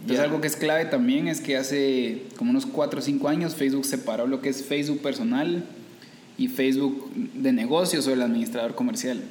Y 0.08 0.14
es 0.14 0.20
algo 0.20 0.42
que 0.42 0.48
es 0.48 0.56
clave 0.56 0.86
también, 0.86 1.28
es 1.28 1.42
que 1.42 1.58
hace 1.58 2.24
como 2.36 2.50
unos 2.52 2.66
4 2.66 3.00
o 3.00 3.02
5 3.04 3.28
años 3.28 3.56
Facebook 3.56 3.86
separó 3.86 4.26
lo 4.26 4.42
que 4.42 4.50
es 4.50 4.64
Facebook 4.64 5.00
personal 5.02 5.64
y 6.38 6.48
Facebook 6.48 7.12
de 7.36 7.54
negocios 7.54 8.08
o 8.08 8.14
el 8.14 8.22
administrador 8.22 8.74
comercial. 8.74 9.22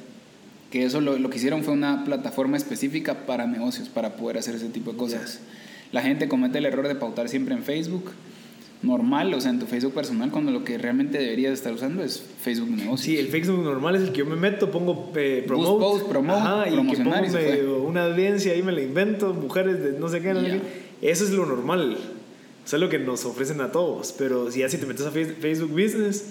Que 0.71 0.85
eso 0.85 1.01
lo, 1.01 1.19
lo 1.19 1.29
que 1.29 1.37
hicieron 1.37 1.63
fue 1.63 1.73
una 1.73 2.05
plataforma 2.05 2.55
específica 2.57 3.25
para 3.25 3.45
negocios, 3.45 3.89
para 3.89 4.15
poder 4.15 4.37
hacer 4.37 4.55
ese 4.55 4.69
tipo 4.69 4.91
de 4.93 4.97
cosas. 4.97 5.39
La 5.91 6.01
gente 6.01 6.27
comete 6.29 6.57
el 6.59 6.65
error 6.65 6.87
de 6.87 6.95
pautar 6.95 7.27
siempre 7.29 7.53
en 7.53 7.63
Facebook 7.63 8.11
normal, 8.81 9.31
o 9.33 9.41
sea, 9.41 9.51
en 9.51 9.59
tu 9.59 9.67
Facebook 9.67 9.93
personal, 9.93 10.31
cuando 10.31 10.51
lo 10.51 10.63
que 10.63 10.77
realmente 10.77 11.19
deberías 11.19 11.53
estar 11.53 11.71
usando 11.71 12.03
es 12.03 12.23
Facebook 12.41 12.69
negocios. 12.71 13.01
Sí, 13.01 13.17
el 13.17 13.27
Facebook 13.27 13.63
normal 13.63 13.95
es 13.95 14.01
el 14.03 14.11
que 14.11 14.19
yo 14.19 14.25
me 14.25 14.35
meto, 14.35 14.71
pongo 14.71 15.11
eh, 15.15 15.43
promote, 15.45 15.79
post, 15.79 16.07
promote, 16.07 16.39
ajá, 16.39 16.67
y 16.67 16.71
que 16.87 16.97
pongo 17.03 17.25
y 17.25 17.29
medio 17.29 17.83
una 17.83 18.05
audiencia 18.05 18.53
ahí 18.53 18.63
me 18.63 18.71
la 18.71 18.81
invento, 18.81 19.33
mujeres 19.33 19.83
de 19.83 19.99
no 19.99 20.09
sé 20.09 20.21
qué. 20.21 20.31
Eso 21.01 21.23
es 21.25 21.29
lo 21.31 21.45
normal. 21.45 21.97
Eso 22.65 22.75
es 22.75 22.79
lo 22.81 22.89
que 22.89 22.97
nos 22.99 23.25
ofrecen 23.25 23.59
a 23.61 23.71
todos. 23.71 24.13
Pero 24.17 24.49
si 24.51 24.59
ya 24.61 24.69
si 24.69 24.77
te 24.77 24.85
metes 24.85 25.05
a 25.05 25.11
Face- 25.11 25.33
Facebook 25.39 25.71
Business, 25.71 26.25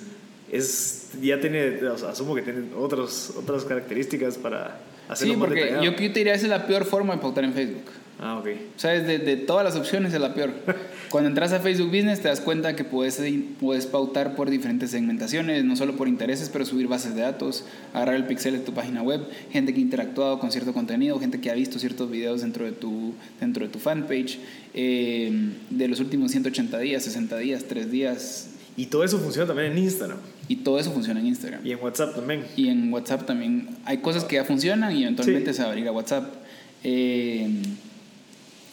es, 0.53 1.09
ya 1.21 1.41
tiene, 1.41 1.85
o 1.87 1.99
sea, 1.99 2.11
asumo 2.11 2.35
que 2.35 2.43
tiene 2.43 2.75
otros, 2.77 3.33
otras 3.37 3.65
características 3.65 4.39
para 4.39 4.81
hacerlo 5.09 5.35
Sí, 5.35 5.39
más 5.39 5.49
porque 5.49 5.61
detallado. 5.65 5.85
yo, 5.85 5.91
yo 5.93 6.13
te 6.13 6.19
diría 6.21 6.35
esa 6.35 6.47
es 6.47 6.51
la 6.51 6.67
peor 6.67 6.85
forma 6.85 7.15
de 7.15 7.21
pautar 7.21 7.45
en 7.45 7.53
Facebook. 7.53 7.85
Ah, 8.23 8.37
ok. 8.39 8.49
O 8.77 8.79
sea, 8.79 8.91
de, 8.91 9.19
de 9.19 9.37
todas 9.37 9.65
las 9.65 9.77
opciones 9.77 10.13
es 10.13 10.21
la 10.21 10.35
peor. 10.35 10.51
Cuando 11.09 11.29
entras 11.31 11.53
a 11.53 11.61
Facebook 11.61 11.89
Business 11.89 12.21
te 12.21 12.29
das 12.29 12.41
cuenta 12.41 12.77
que 12.77 12.85
puedes, 12.85 13.19
puedes 13.59 13.87
pautar 13.87 14.37
por 14.37 14.51
diferentes 14.51 14.91
segmentaciones, 14.91 15.65
no 15.65 15.75
solo 15.75 15.97
por 15.97 16.07
intereses, 16.07 16.51
pero 16.51 16.67
subir 16.67 16.87
bases 16.87 17.15
de 17.15 17.23
datos, 17.23 17.65
agarrar 17.95 18.17
el 18.17 18.27
pixel 18.27 18.53
de 18.53 18.59
tu 18.61 18.75
página 18.75 19.03
web, 19.03 19.23
gente 19.51 19.73
que 19.73 19.79
ha 19.79 19.83
interactuado 19.83 20.39
con 20.39 20.53
cierto 20.53 20.75
contenido, 20.75 21.19
gente 21.19 21.41
que 21.41 21.51
ha 21.51 21.55
visto 21.55 21.79
ciertos 21.79 22.11
videos 22.11 22.43
dentro 22.43 22.67
de 22.67 22.73
tu, 22.73 23.15
dentro 23.41 23.65
de 23.67 23.73
tu 23.73 23.79
fanpage, 23.79 24.39
eh, 24.75 25.33
de 25.71 25.89
los 25.89 25.99
últimos 26.01 26.31
180 26.31 26.79
días, 26.79 27.03
60 27.03 27.39
días, 27.39 27.65
3 27.69 27.91
días, 27.91 28.49
Y 28.77 28.87
todo 28.87 29.03
eso 29.03 29.19
funciona 29.19 29.49
también 29.49 29.73
en 29.73 29.79
Instagram 29.79 30.19
y 30.51 30.57
todo 30.57 30.79
eso 30.81 30.91
funciona 30.91 31.21
en 31.21 31.27
Instagram. 31.29 31.65
y 31.67 31.73
en 31.73 31.79
WhatsApp 31.81 32.15
también. 32.17 32.45
Y 32.57 32.69
en 32.69 32.93
WhatsApp 32.93 33.25
también 33.27 33.69
hay 33.85 33.99
cosas 33.99 34.25
que 34.25 34.35
ya 34.37 34.45
funcionan 34.45 34.97
y 34.97 35.03
eventualmente 35.05 35.53
Sí. 35.53 35.57
se 35.59 35.63
va 35.63 35.69
a 35.69 35.71
abrir 35.73 35.87
a 35.89 35.93
WhatsApp. 35.93 36.25
Eh, 36.83 37.49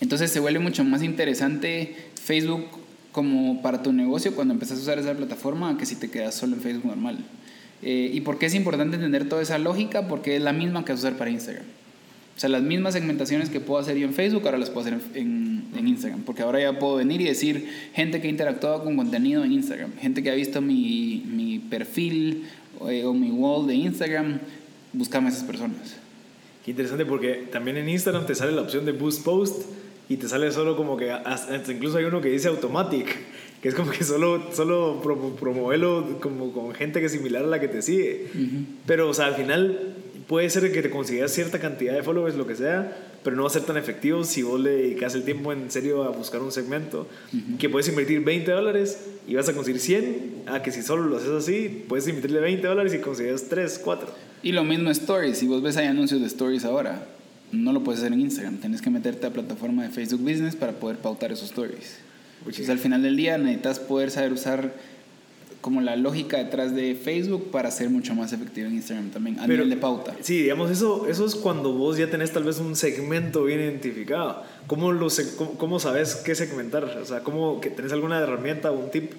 entonces 0.01 0.31
se 0.31 0.39
vuelve 0.39 0.59
mucho 0.59 0.83
más 0.83 1.03
interesante 1.03 1.95
Facebook 2.21 2.65
como 3.11 3.61
para 3.61 3.81
tu 3.83 3.93
negocio 3.93 4.35
cuando 4.35 4.53
empezás 4.53 4.77
a 4.79 4.81
usar 4.81 4.99
esa 4.99 5.13
plataforma 5.13 5.77
que 5.77 5.85
si 5.85 5.95
te 5.95 6.09
quedas 6.09 6.35
solo 6.35 6.55
en 6.55 6.61
Facebook 6.61 6.85
normal. 6.87 7.17
Eh, 7.83 8.09
¿Y 8.13 8.21
por 8.21 8.37
qué 8.39 8.47
es 8.47 8.55
importante 8.55 8.95
entender 8.95 9.29
toda 9.29 9.41
esa 9.41 9.57
lógica? 9.59 10.07
Porque 10.07 10.35
es 10.35 10.41
la 10.41 10.53
misma 10.53 10.83
que 10.85 10.93
usar 10.93 11.13
para 11.13 11.29
Instagram. 11.29 11.65
O 12.37 12.39
sea, 12.39 12.49
las 12.49 12.61
mismas 12.61 12.93
segmentaciones 12.93 13.49
que 13.49 13.59
puedo 13.59 13.79
hacer 13.81 13.97
yo 13.97 14.05
en 14.05 14.13
Facebook, 14.13 14.43
ahora 14.45 14.59
las 14.59 14.69
puedo 14.69 14.87
hacer 14.87 14.99
en, 15.15 15.27
en- 15.73 15.77
en 15.77 15.87
Instagram. 15.87 16.21
Porque 16.21 16.43
ahora 16.43 16.61
ya 16.61 16.77
puedo 16.79 16.95
venir 16.97 17.19
y 17.21 17.23
decir 17.25 17.67
gente 17.93 18.21
que 18.21 18.27
ha 18.27 18.29
interactuado 18.31 18.83
con 18.83 18.95
contenido 18.95 19.43
en 19.43 19.51
Instagram, 19.51 19.91
gente 19.99 20.21
que 20.23 20.29
ha 20.29 20.35
visto 20.35 20.61
mi, 20.61 21.23
mi 21.25 21.57
perfil 21.59 22.43
eh, 22.89 23.03
o 23.05 23.13
mi 23.13 23.31
wall 23.31 23.65
de 23.67 23.73
Instagram, 23.75 24.39
buscame 24.93 25.27
a 25.27 25.31
esas 25.31 25.43
personas. 25.43 25.95
Qué 26.63 26.71
interesante 26.71 27.05
porque 27.05 27.47
también 27.51 27.77
en 27.77 27.89
Instagram 27.89 28.25
te 28.27 28.35
sale 28.35 28.51
la 28.51 28.61
opción 28.61 28.85
de 28.85 28.91
Boost 28.91 29.23
Post 29.23 29.63
y 30.09 30.17
te 30.17 30.27
sale 30.27 30.51
solo 30.51 30.77
como 30.77 30.95
que, 30.95 31.09
hasta 31.11 31.71
incluso 31.71 31.97
hay 31.97 32.05
uno 32.05 32.21
que 32.21 32.29
dice 32.29 32.47
Automatic, 32.49 33.07
que 33.61 33.69
es 33.69 33.73
como 33.75 33.89
que 33.91 34.03
solo, 34.03 34.53
solo 34.53 35.01
promo- 35.03 35.33
promovelo 35.35 36.19
como 36.21 36.51
con 36.53 36.73
gente 36.73 36.99
que 36.99 37.07
es 37.07 37.11
similar 37.11 37.43
a 37.43 37.47
la 37.47 37.59
que 37.59 37.67
te 37.67 37.81
sigue. 37.81 38.27
Pero, 38.85 39.09
o 39.09 39.13
sea, 39.13 39.25
al 39.25 39.35
final 39.35 39.95
puede 40.27 40.49
ser 40.49 40.71
que 40.71 40.81
te 40.81 40.89
consigas 40.89 41.31
cierta 41.31 41.59
cantidad 41.59 41.93
de 41.93 42.03
followers, 42.03 42.35
lo 42.35 42.45
que 42.45 42.55
sea, 42.55 42.95
pero 43.23 43.35
no 43.35 43.43
va 43.43 43.49
a 43.49 43.51
ser 43.51 43.63
tan 43.63 43.77
efectivo 43.77 44.23
si 44.23 44.43
vos 44.43 44.59
le 44.59 44.71
dedicas 44.71 45.15
el 45.15 45.23
tiempo 45.23 45.51
en 45.53 45.71
serio 45.71 46.03
a 46.03 46.09
buscar 46.09 46.41
un 46.41 46.51
segmento. 46.51 47.07
Que 47.59 47.69
puedes 47.69 47.87
invertir 47.87 48.23
20 48.23 48.51
dólares 48.51 48.99
y 49.27 49.35
vas 49.35 49.49
a 49.49 49.53
conseguir 49.53 49.81
100, 49.81 50.43
a 50.47 50.61
que 50.61 50.71
si 50.71 50.81
solo 50.81 51.05
lo 51.05 51.17
haces 51.17 51.29
así, 51.29 51.85
puedes 51.87 52.07
invertirle 52.07 52.39
20 52.39 52.67
dólares 52.67 52.93
y 52.93 52.99
consigues 52.99 53.47
3, 53.49 53.81
4. 53.83 54.07
Y 54.43 54.51
lo 54.51 54.63
mismo 54.63 54.89
Stories. 54.91 55.37
Si 55.37 55.47
vos 55.47 55.61
ves 55.61 55.77
hay 55.77 55.87
anuncios 55.87 56.21
de 56.21 56.27
Stories 56.27 56.65
ahora, 56.65 57.05
no 57.51 57.71
lo 57.71 57.83
puedes 57.83 58.01
hacer 58.01 58.13
en 58.13 58.21
Instagram. 58.21 58.57
Tienes 58.57 58.81
que 58.81 58.89
meterte 58.89 59.25
a 59.25 59.29
la 59.29 59.33
plataforma 59.33 59.83
de 59.83 59.89
Facebook 59.89 60.21
Business 60.21 60.55
para 60.55 60.73
poder 60.73 60.97
pautar 60.97 61.31
esos 61.31 61.49
Stories. 61.49 61.97
Entonces, 62.39 62.69
al 62.69 62.79
final 62.79 63.01
del 63.01 63.17
día 63.17 63.37
necesitas 63.37 63.79
poder 63.79 64.11
saber 64.11 64.31
usar 64.31 64.73
como 65.67 65.81
la 65.81 65.97
lógica 65.97 66.37
detrás 66.37 66.73
de 66.73 66.95
Facebook 66.95 67.51
para 67.51 67.71
ser 67.71 67.89
mucho 67.89 68.15
más 68.15 68.31
efectivo 68.31 68.67
en 68.67 68.75
Instagram 68.75 69.09
también, 69.09 69.37
a 69.37 69.41
Pero- 69.41 69.65
nivel 69.65 69.69
de 69.71 69.75
pauta. 69.75 70.15
Sí, 70.21 70.43
digamos, 70.43 70.71
eso, 70.71 71.07
eso 71.09 71.25
es 71.25 71.35
cuando 71.35 71.73
vos 71.73 71.97
ya 71.97 72.09
tenés 72.09 72.31
tal 72.31 72.45
vez 72.45 72.59
un 72.59 72.73
segmento 72.77 73.43
bien 73.43 73.59
identificado. 73.59 74.43
¿Cómo, 74.67 74.93
lo 74.93 75.09
cómo, 75.37 75.57
cómo 75.57 75.79
sabes 75.81 76.15
qué 76.15 76.35
segmentar? 76.35 76.85
O 76.85 77.03
sea, 77.03 77.19
¿cómo 77.19 77.59
que 77.59 77.69
tenés 77.69 77.91
alguna 77.91 78.17
herramienta 78.19 78.71
o 78.71 78.79
un 78.79 78.91
tip 78.91 79.11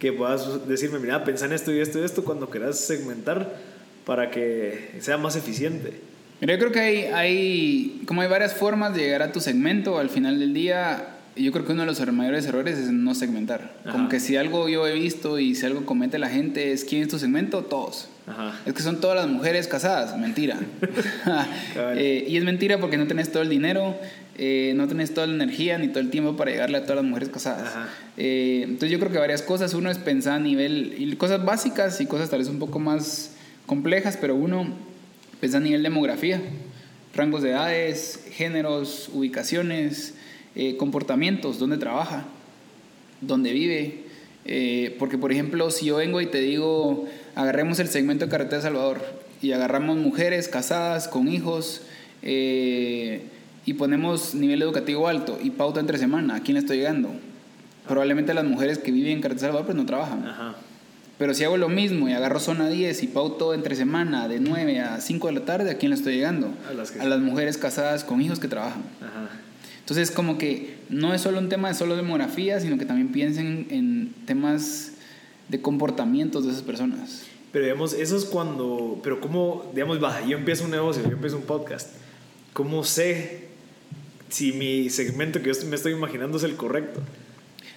que 0.00 0.12
puedas 0.12 0.66
decirme, 0.66 0.98
mira, 0.98 1.22
pensá 1.22 1.46
en 1.46 1.52
esto 1.52 1.72
y 1.72 1.78
esto 1.78 2.00
y 2.00 2.02
esto 2.02 2.24
cuando 2.24 2.50
quieras 2.50 2.80
segmentar 2.80 3.56
para 4.04 4.32
que 4.32 4.96
sea 4.98 5.18
más 5.18 5.36
eficiente? 5.36 5.92
Mira, 6.40 6.54
yo 6.54 6.58
creo 6.58 6.72
que 6.72 6.80
hay, 6.80 6.98
hay, 7.04 8.02
como 8.06 8.22
hay 8.22 8.28
varias 8.28 8.54
formas 8.54 8.92
de 8.96 9.02
llegar 9.02 9.22
a 9.22 9.30
tu 9.30 9.38
segmento, 9.38 10.00
al 10.00 10.10
final 10.10 10.40
del 10.40 10.52
día, 10.52 11.11
yo 11.36 11.52
creo 11.52 11.64
que 11.64 11.72
uno 11.72 11.82
de 11.82 11.86
los 11.86 12.12
mayores 12.12 12.46
errores 12.46 12.78
es 12.78 12.90
no 12.90 13.14
segmentar. 13.14 13.74
Ajá. 13.84 13.92
Como 13.92 14.08
que 14.08 14.20
si 14.20 14.36
algo 14.36 14.68
yo 14.68 14.86
he 14.86 14.92
visto 14.92 15.38
y 15.38 15.54
si 15.54 15.64
algo 15.64 15.86
comete 15.86 16.18
la 16.18 16.28
gente 16.28 16.72
es, 16.72 16.84
¿quién 16.84 17.02
es 17.02 17.08
tu 17.08 17.18
segmento? 17.18 17.62
Todos. 17.62 18.08
Ajá. 18.26 18.60
Es 18.66 18.74
que 18.74 18.82
son 18.82 19.00
todas 19.00 19.16
las 19.16 19.28
mujeres 19.28 19.66
casadas, 19.66 20.18
mentira. 20.18 20.58
Eh, 21.94 22.26
y 22.28 22.36
es 22.36 22.44
mentira 22.44 22.78
porque 22.78 22.96
no 22.96 23.06
tenés 23.06 23.30
todo 23.30 23.42
el 23.42 23.48
dinero, 23.48 23.96
eh, 24.36 24.72
no 24.76 24.88
tenés 24.88 25.14
toda 25.14 25.26
la 25.26 25.34
energía 25.34 25.78
ni 25.78 25.88
todo 25.88 26.00
el 26.00 26.10
tiempo 26.10 26.36
para 26.36 26.50
llegarle 26.50 26.78
a 26.78 26.82
todas 26.82 26.96
las 26.96 27.04
mujeres 27.04 27.28
casadas. 27.28 27.70
Eh, 28.16 28.62
entonces 28.64 28.90
yo 28.90 28.98
creo 28.98 29.10
que 29.10 29.18
varias 29.18 29.42
cosas. 29.42 29.74
Uno 29.74 29.90
es 29.90 29.98
pensar 29.98 30.34
a 30.34 30.38
nivel, 30.40 30.94
y 30.98 31.14
cosas 31.16 31.44
básicas 31.44 32.00
y 32.00 32.06
cosas 32.06 32.30
tal 32.30 32.40
vez 32.40 32.48
un 32.48 32.58
poco 32.58 32.78
más 32.78 33.32
complejas, 33.66 34.18
pero 34.20 34.34
uno 34.34 34.66
piensa 35.40 35.58
a 35.58 35.60
nivel 35.60 35.82
demografía, 35.82 36.40
rangos 37.14 37.42
de 37.42 37.50
edades, 37.50 38.24
géneros, 38.32 39.10
ubicaciones, 39.12 40.14
eh, 40.54 40.76
comportamientos, 40.76 41.58
dónde 41.58 41.78
trabaja, 41.78 42.24
dónde 43.20 43.52
vive. 43.52 44.04
Eh, 44.44 44.96
porque, 44.98 45.18
por 45.18 45.30
ejemplo, 45.32 45.70
si 45.70 45.86
yo 45.86 45.96
vengo 45.96 46.20
y 46.20 46.26
te 46.26 46.40
digo, 46.40 47.06
agarremos 47.34 47.78
el 47.78 47.88
segmento 47.88 48.24
de 48.24 48.30
Carretera 48.30 48.56
de 48.58 48.62
Salvador 48.64 49.00
y 49.40 49.52
agarramos 49.52 49.96
mujeres 49.96 50.48
casadas 50.48 51.08
con 51.08 51.28
hijos, 51.28 51.82
eh, 52.22 53.22
y 53.64 53.74
ponemos 53.74 54.34
nivel 54.34 54.60
educativo 54.62 55.06
alto 55.06 55.38
y 55.42 55.50
pauta 55.50 55.78
entre 55.80 55.98
semana, 55.98 56.36
¿a 56.36 56.40
quién 56.40 56.54
le 56.54 56.60
estoy 56.60 56.78
llegando? 56.78 57.10
Probablemente 57.86 58.34
las 58.34 58.44
mujeres 58.44 58.78
que 58.78 58.90
viven 58.90 59.12
en 59.12 59.20
Carretera 59.20 59.48
Salvador 59.48 59.66
pues 59.66 59.76
no 59.76 59.86
trabajan. 59.86 60.26
Ajá. 60.26 60.54
Pero 61.18 61.34
si 61.34 61.44
hago 61.44 61.56
lo 61.56 61.68
mismo 61.68 62.08
y 62.08 62.12
agarro 62.12 62.40
zona 62.40 62.68
10 62.68 63.02
y 63.04 63.06
pauto 63.06 63.54
entre 63.54 63.76
semana 63.76 64.26
de 64.26 64.40
9 64.40 64.80
a 64.80 65.00
5 65.00 65.28
de 65.28 65.32
la 65.34 65.44
tarde, 65.44 65.70
¿a 65.70 65.74
quién 65.78 65.90
le 65.90 65.96
estoy 65.96 66.14
llegando? 66.14 66.48
A 66.68 66.72
las 66.74 66.90
que- 66.90 67.00
a 67.00 67.04
las 67.04 67.20
mujeres 67.20 67.58
casadas 67.58 68.02
con 68.02 68.20
hijos 68.20 68.40
que 68.40 68.48
trabajan. 68.48 68.82
Ajá. 69.00 69.30
Entonces, 69.92 70.14
como 70.14 70.38
que 70.38 70.76
no 70.88 71.12
es 71.12 71.20
solo 71.20 71.38
un 71.38 71.50
tema 71.50 71.68
de 71.68 71.74
solo 71.74 71.96
demografía, 71.96 72.58
sino 72.60 72.78
que 72.78 72.86
también 72.86 73.12
piensen 73.12 73.66
en 73.68 74.14
temas 74.24 74.92
de 75.50 75.60
comportamientos 75.60 76.46
de 76.46 76.52
esas 76.52 76.62
personas. 76.62 77.24
Pero 77.52 77.66
digamos, 77.66 77.92
eso 77.92 78.16
es 78.16 78.24
cuando, 78.24 79.00
pero 79.02 79.20
cómo, 79.20 79.70
digamos, 79.74 80.02
va, 80.02 80.26
yo 80.26 80.38
empiezo 80.38 80.64
un 80.64 80.70
negocio, 80.70 81.02
yo 81.02 81.10
empiezo 81.10 81.36
un 81.36 81.42
podcast, 81.42 81.90
¿cómo 82.54 82.84
sé 82.84 83.48
si 84.30 84.54
mi 84.54 84.88
segmento 84.88 85.42
que 85.42 85.52
yo 85.52 85.66
me 85.66 85.76
estoy 85.76 85.92
imaginando 85.92 86.38
es 86.38 86.44
el 86.44 86.56
correcto? 86.56 87.02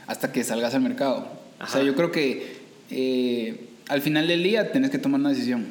hasta 0.08 0.32
que 0.32 0.46
salgas 0.46 0.74
al 0.74 0.84
mercado. 0.84 1.28
O 1.56 1.68
sea, 1.68 1.82
Ajá. 1.82 1.84
yo 1.84 1.96
creo 1.96 2.14
que 2.14 2.60
eh, 2.92 3.68
al 3.90 4.02
final 4.02 4.30
del 4.30 4.42
día 4.42 4.72
tenés 4.72 4.90
que 4.90 5.00
tomar 5.00 5.20
una 5.20 5.32
decisión. 5.32 5.66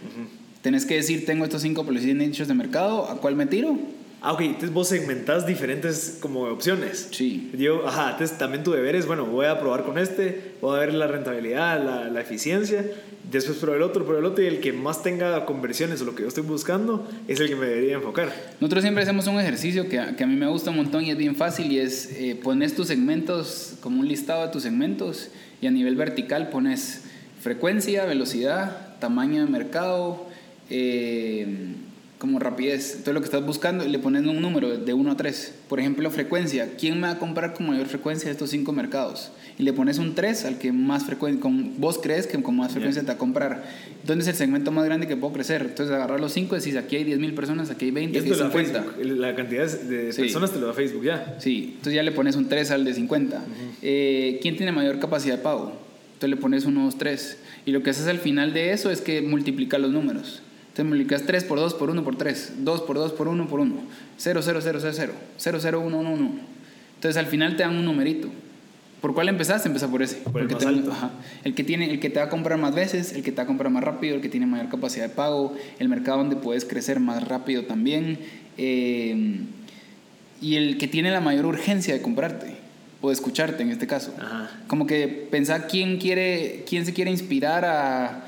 Tenés 0.60 0.84
que 0.84 0.96
decir, 0.96 1.24
tengo 1.24 1.44
estos 1.44 1.62
cinco 1.62 1.86
policías 1.86 2.16
nichos 2.16 2.48
de 2.48 2.54
mercado, 2.54 3.08
¿a 3.08 3.16
cuál 3.16 3.34
me 3.34 3.46
tiro? 3.46 3.78
Ah, 4.26 4.32
ok, 4.32 4.40
entonces 4.40 4.72
vos 4.72 4.88
segmentás 4.88 5.46
diferentes 5.46 6.16
como 6.18 6.44
opciones. 6.44 7.08
Sí. 7.10 7.50
Yo, 7.58 7.86
ajá, 7.86 8.12
entonces 8.12 8.38
también 8.38 8.64
tu 8.64 8.72
deber 8.72 8.96
es, 8.96 9.04
bueno, 9.06 9.26
voy 9.26 9.44
a 9.44 9.60
probar 9.60 9.84
con 9.84 9.98
este, 9.98 10.52
voy 10.62 10.76
a 10.76 10.80
ver 10.80 10.94
la 10.94 11.06
rentabilidad, 11.06 11.84
la, 11.84 12.08
la 12.08 12.20
eficiencia, 12.22 12.86
después 13.30 13.58
pruebo 13.58 13.76
el 13.76 13.82
otro, 13.82 14.02
pruebo 14.06 14.20
el 14.20 14.24
otro, 14.24 14.42
y 14.42 14.46
el 14.46 14.60
que 14.60 14.72
más 14.72 15.02
tenga 15.02 15.44
conversiones 15.44 16.00
o 16.00 16.06
lo 16.06 16.14
que 16.14 16.22
yo 16.22 16.28
estoy 16.28 16.42
buscando 16.42 17.06
es 17.28 17.38
el 17.38 17.48
que 17.48 17.54
me 17.56 17.66
debería 17.66 17.96
enfocar. 17.96 18.32
Nosotros 18.60 18.82
siempre 18.82 19.02
hacemos 19.02 19.26
un 19.26 19.38
ejercicio 19.38 19.90
que, 19.90 19.98
a- 19.98 20.16
que 20.16 20.24
a 20.24 20.26
mí 20.26 20.36
me 20.36 20.46
gusta 20.48 20.70
un 20.70 20.76
montón 20.78 21.04
y 21.04 21.10
es 21.10 21.18
bien 21.18 21.36
fácil 21.36 21.70
y 21.70 21.80
es 21.80 22.10
eh, 22.12 22.34
pones 22.42 22.74
tus 22.74 22.86
segmentos 22.86 23.74
como 23.82 24.00
un 24.00 24.08
listado 24.08 24.46
de 24.46 24.52
tus 24.52 24.62
segmentos 24.62 25.28
y 25.60 25.66
a 25.66 25.70
nivel 25.70 25.96
vertical 25.96 26.48
pones 26.48 27.02
frecuencia, 27.42 28.06
velocidad, 28.06 28.96
tamaño 29.00 29.44
de 29.44 29.50
mercado, 29.50 30.26
eh, 30.70 31.46
como 32.24 32.38
rapidez. 32.38 32.92
Entonces 32.92 33.12
lo 33.12 33.20
que 33.20 33.26
estás 33.26 33.44
buscando 33.44 33.86
le 33.86 33.98
pones 33.98 34.24
un 34.24 34.40
número 34.40 34.78
de 34.78 34.94
1 34.94 35.10
a 35.10 35.14
3. 35.14 35.54
Por 35.68 35.78
ejemplo, 35.78 36.10
frecuencia. 36.10 36.70
¿Quién 36.78 36.94
me 36.98 37.02
va 37.08 37.10
a 37.10 37.18
comprar 37.18 37.52
con 37.52 37.66
mayor 37.66 37.86
frecuencia 37.86 38.28
de 38.28 38.32
estos 38.32 38.48
cinco 38.48 38.72
mercados? 38.72 39.30
Y 39.58 39.62
le 39.62 39.74
pones 39.74 39.98
un 39.98 40.14
3 40.14 40.46
al 40.46 40.56
que 40.58 40.72
más 40.72 41.04
frecuencia, 41.04 41.38
con, 41.42 41.78
vos 41.78 42.00
crees 42.02 42.26
que 42.26 42.42
con 42.42 42.56
más 42.56 42.72
frecuencia 42.72 43.02
te 43.02 43.08
va 43.08 43.12
a 43.12 43.18
comprar. 43.18 43.62
¿Dónde 44.06 44.22
es 44.22 44.28
el 44.28 44.36
segmento 44.36 44.72
más 44.72 44.86
grande 44.86 45.06
que 45.06 45.18
puedo 45.18 45.34
crecer? 45.34 45.60
Entonces 45.68 45.94
agarrar 45.94 46.18
los 46.18 46.32
5 46.32 46.56
y 46.56 46.58
decís, 46.60 46.76
aquí 46.76 46.96
hay 46.96 47.04
10.000 47.04 47.34
personas, 47.34 47.68
aquí 47.70 47.84
hay 47.84 47.90
20, 47.90 48.16
Y 48.16 48.20
aquí 48.22 48.30
hay 48.30 48.32
te 48.32 48.38
lo 48.42 48.44
da 48.48 48.50
50. 48.50 48.82
Facebook, 48.94 49.18
la 49.18 49.34
cantidad 49.36 49.70
de 49.70 50.12
Sí. 50.14 50.22
personas 50.22 50.50
te 50.50 50.60
lo 50.60 50.68
da 50.68 50.72
Facebook 50.72 51.04
ya. 51.04 51.36
Sí, 51.40 51.72
entonces 51.76 51.92
ya 51.92 52.02
le 52.02 52.12
pones 52.12 52.36
un 52.36 52.48
3 52.48 52.70
al 52.70 52.86
de 52.86 52.94
50. 52.94 53.44
Eh, 53.82 54.38
¿Quién 54.40 54.56
tiene 54.56 54.72
mayor 54.72 54.98
capacidad 54.98 55.36
de 55.36 55.42
pago? 55.42 55.78
Entonces 56.14 56.30
le 56.30 56.36
pones 56.36 56.64
un 56.64 56.76
2, 56.76 56.96
3. 56.96 57.36
Y 57.66 57.72
lo 57.72 57.82
que 57.82 57.90
haces 57.90 58.06
al 58.06 58.18
final 58.18 58.54
de 58.54 58.72
eso 58.72 58.90
es 58.90 59.02
que 59.02 59.20
multiplica 59.20 59.76
los 59.76 59.90
números. 59.90 60.40
Entonces 60.74 60.86
multiplicas 60.86 61.22
3 61.24 61.44
por 61.44 61.58
2 61.60 61.74
por 61.74 61.88
1 61.90 62.02
por 62.02 62.16
3, 62.16 62.52
2 62.64 62.80
por 62.80 62.96
2 62.96 63.12
por 63.12 63.28
1 63.28 63.46
por 63.46 63.60
1, 63.60 63.74
0, 64.18 64.40
0, 64.42 64.60
0, 64.60 64.78
0, 64.82 64.92
0, 64.92 65.12
0, 65.38 65.58
0, 65.60 65.80
1, 65.86 65.98
1, 65.98 66.10
1. 66.12 66.30
Entonces 66.96 67.16
al 67.16 67.26
final 67.26 67.56
te 67.56 67.62
dan 67.62 67.76
un 67.76 67.84
numerito. 67.84 68.28
¿Por 69.00 69.14
cuál 69.14 69.28
empezaste? 69.28 69.68
Empieza 69.68 69.86
por 69.88 70.02
ese. 70.02 70.16
Por 70.16 70.40
el 70.42 70.48
más 70.48 70.58
te- 70.58 70.90
ajá. 70.90 71.10
el, 71.44 71.54
que 71.54 71.62
tiene, 71.62 71.90
el 71.92 72.00
que 72.00 72.10
te 72.10 72.18
va 72.18 72.24
a 72.24 72.28
comprar 72.28 72.58
más 72.58 72.74
veces, 72.74 73.12
el 73.12 73.22
que 73.22 73.30
te 73.30 73.36
va 73.36 73.42
a 73.44 73.46
comprar 73.46 73.70
más 73.70 73.84
rápido, 73.84 74.16
el 74.16 74.20
que 74.20 74.28
tiene 74.28 74.46
mayor 74.46 74.68
capacidad 74.68 75.06
de 75.08 75.14
pago, 75.14 75.54
el 75.78 75.88
mercado 75.88 76.18
donde 76.18 76.34
puedes 76.36 76.64
crecer 76.64 76.98
más 76.98 77.22
rápido 77.28 77.64
también. 77.66 78.18
eh, 78.56 79.42
y 80.40 80.56
el 80.56 80.76
que 80.78 80.88
tiene 80.88 81.10
la 81.10 81.20
mayor 81.20 81.46
urgencia 81.46 81.94
de 81.94 82.02
comprarte 82.02 82.56
o 83.00 83.08
de 83.08 83.14
escucharte 83.14 83.62
en 83.62 83.70
este 83.70 83.86
caso. 83.86 84.12
Ajá. 84.18 84.50
Como 84.66 84.86
que 84.86 85.06
pensar 85.30 85.68
quién 85.68 85.98
quiere, 85.98 86.64
quién 86.68 86.84
se 86.84 86.92
quiere 86.92 87.10
inspirar 87.10 87.64
a, 87.64 88.24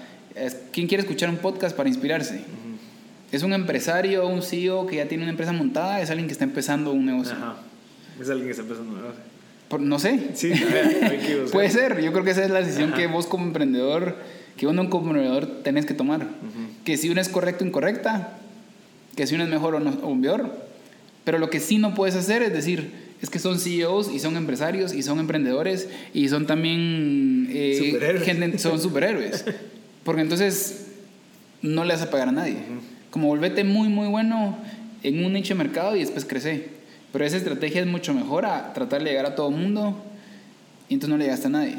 quién 0.73 0.87
quiere 0.87 1.03
escuchar 1.03 1.31
un 1.31 1.37
podcast 1.39 1.77
para 1.77 1.89
inspirarse. 1.89 2.41
Es 3.33 3.43
un 3.43 3.53
empresario, 3.53 4.27
un 4.29 4.43
CEO 4.43 4.87
que 4.87 4.97
ya 4.97 5.09
tiene 5.09 5.25
una 5.25 5.31
empresa 5.33 5.53
montada, 5.53 6.01
es 6.01 6.11
alguien 6.11 6.27
que 6.29 6.33
está 6.33 6.45
empezando 6.45 6.93
un 6.93 7.07
negocio. 7.07 7.35
Ajá. 7.35 7.57
Es 8.21 8.29
alguien 8.31 8.47
que 8.47 8.51
está 8.53 8.63
empezando 8.63 8.97
a 8.99 9.15
Por- 9.69 9.81
no 9.81 9.99
sé. 9.99 10.29
Sí, 10.35 10.51
ver. 10.51 11.47
Puede 11.53 11.71
ser, 11.71 12.01
yo 12.01 12.13
creo 12.13 12.25
que 12.25 12.31
esa 12.31 12.45
es 12.45 12.51
la 12.51 12.61
decisión 12.63 12.93
que 12.93 13.07
vos 13.09 13.27
como 13.27 13.45
emprendedor, 13.45 14.17
que 14.57 14.67
uno 14.69 14.89
como 14.91 15.09
emprendedor 15.09 15.63
tenés 15.65 15.87
que 15.87 15.95
tomar. 15.95 16.27
Que 16.85 16.97
si 16.97 17.11
uno 17.11 17.21
es 17.21 17.29
correcto 17.29 17.65
o 17.65 17.67
incorrecta, 17.67 18.39
que 19.17 19.27
si 19.27 19.35
uno 19.35 19.43
es 19.45 19.51
mejor 19.51 19.75
o, 19.75 19.81
no, 19.81 19.91
o 20.03 20.21
peor. 20.21 20.67
Pero 21.25 21.39
lo 21.39 21.51
que 21.51 21.59
sí 21.59 21.79
no 21.79 21.95
puedes 21.95 22.15
hacer 22.15 22.43
es 22.43 22.53
decir, 22.53 22.93
es 23.21 23.29
que 23.29 23.41
son 23.41 23.59
CEOs 23.59 24.13
y 24.13 24.21
son 24.21 24.37
empresarios 24.37 24.95
y 24.95 25.03
son 25.03 25.19
emprendedores 25.19 25.89
y 26.15 26.29
son 26.29 26.47
también 26.47 27.49
eh, 27.51 27.91
Superhéroes. 27.91 28.23
gente- 28.25 28.59
son 28.59 28.81
superhéroes. 28.81 29.45
Porque 30.07 30.23
entonces 30.23 30.87
no 31.63 31.85
le 31.85 31.93
vas 31.93 32.03
a 32.03 32.11
pagar 32.11 32.29
a 32.29 32.33
nadie. 32.33 32.57
Como 33.11 33.27
volvete 33.27 33.65
muy, 33.65 33.89
muy 33.89 34.07
bueno 34.07 34.57
en 35.03 35.25
un 35.25 35.33
nicho 35.33 35.55
de 35.55 35.59
mercado 35.59 35.97
y 35.97 36.01
después 36.01 36.25
crece. 36.25 36.69
Pero 37.13 37.25
esa 37.25 37.37
estrategia 37.37 37.81
es 37.81 37.89
mucho 37.89 38.15
mejor 38.15 38.47
a 38.47 38.73
tratar 38.73 39.03
de 39.03 39.11
llegar 39.11 39.27
a 39.27 39.35
todo 39.35 39.49
el 39.49 39.57
mundo 39.57 40.01
y 40.89 40.95
entonces 40.95 41.11
no 41.11 41.19
le 41.19 41.25
llegaste 41.25 41.49
a 41.49 41.51
nadie. 41.51 41.79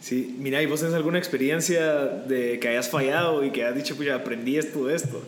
Sí, 0.00 0.34
mira, 0.40 0.60
¿y 0.60 0.66
vos 0.66 0.80
tenés 0.80 0.96
alguna 0.96 1.18
experiencia 1.18 2.06
de 2.06 2.58
que 2.58 2.68
hayas 2.68 2.88
fallado 2.88 3.44
y 3.44 3.52
que 3.52 3.62
hayas 3.62 3.76
dicho, 3.76 3.94
pues 3.94 4.08
ya 4.08 4.16
aprendí 4.16 4.56
esto 4.56 4.86
de 4.86 4.96
esto? 4.96 5.22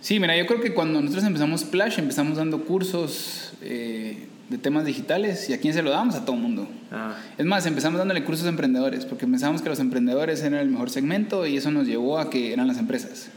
Sí, 0.00 0.20
mira, 0.20 0.36
yo 0.36 0.46
creo 0.46 0.60
que 0.60 0.74
cuando 0.74 1.00
nosotros 1.00 1.24
empezamos 1.24 1.62
Splash, 1.62 1.98
empezamos 1.98 2.36
dando 2.36 2.64
cursos 2.64 3.54
eh, 3.62 4.28
de 4.48 4.58
temas 4.58 4.84
digitales 4.84 5.50
y 5.50 5.54
a 5.54 5.60
quién 5.60 5.74
se 5.74 5.82
lo 5.82 5.90
damos 5.90 6.14
a 6.14 6.24
todo 6.24 6.36
el 6.36 6.42
mundo. 6.42 6.68
Ah, 6.92 7.16
Es 7.36 7.44
más, 7.44 7.66
empezamos 7.66 7.98
dándole 7.98 8.24
cursos 8.24 8.46
a 8.46 8.48
emprendedores, 8.48 9.04
porque 9.04 9.26
pensamos 9.26 9.60
que 9.60 9.68
los 9.68 9.80
emprendedores 9.80 10.42
eran 10.42 10.60
el 10.60 10.68
mejor 10.68 10.90
segmento 10.90 11.46
y 11.46 11.56
eso 11.56 11.70
nos 11.70 11.86
llevó 11.86 12.18
a 12.18 12.30
que 12.30 12.52
eran 12.52 12.66
las 12.68 12.78
empresas. 12.78 13.28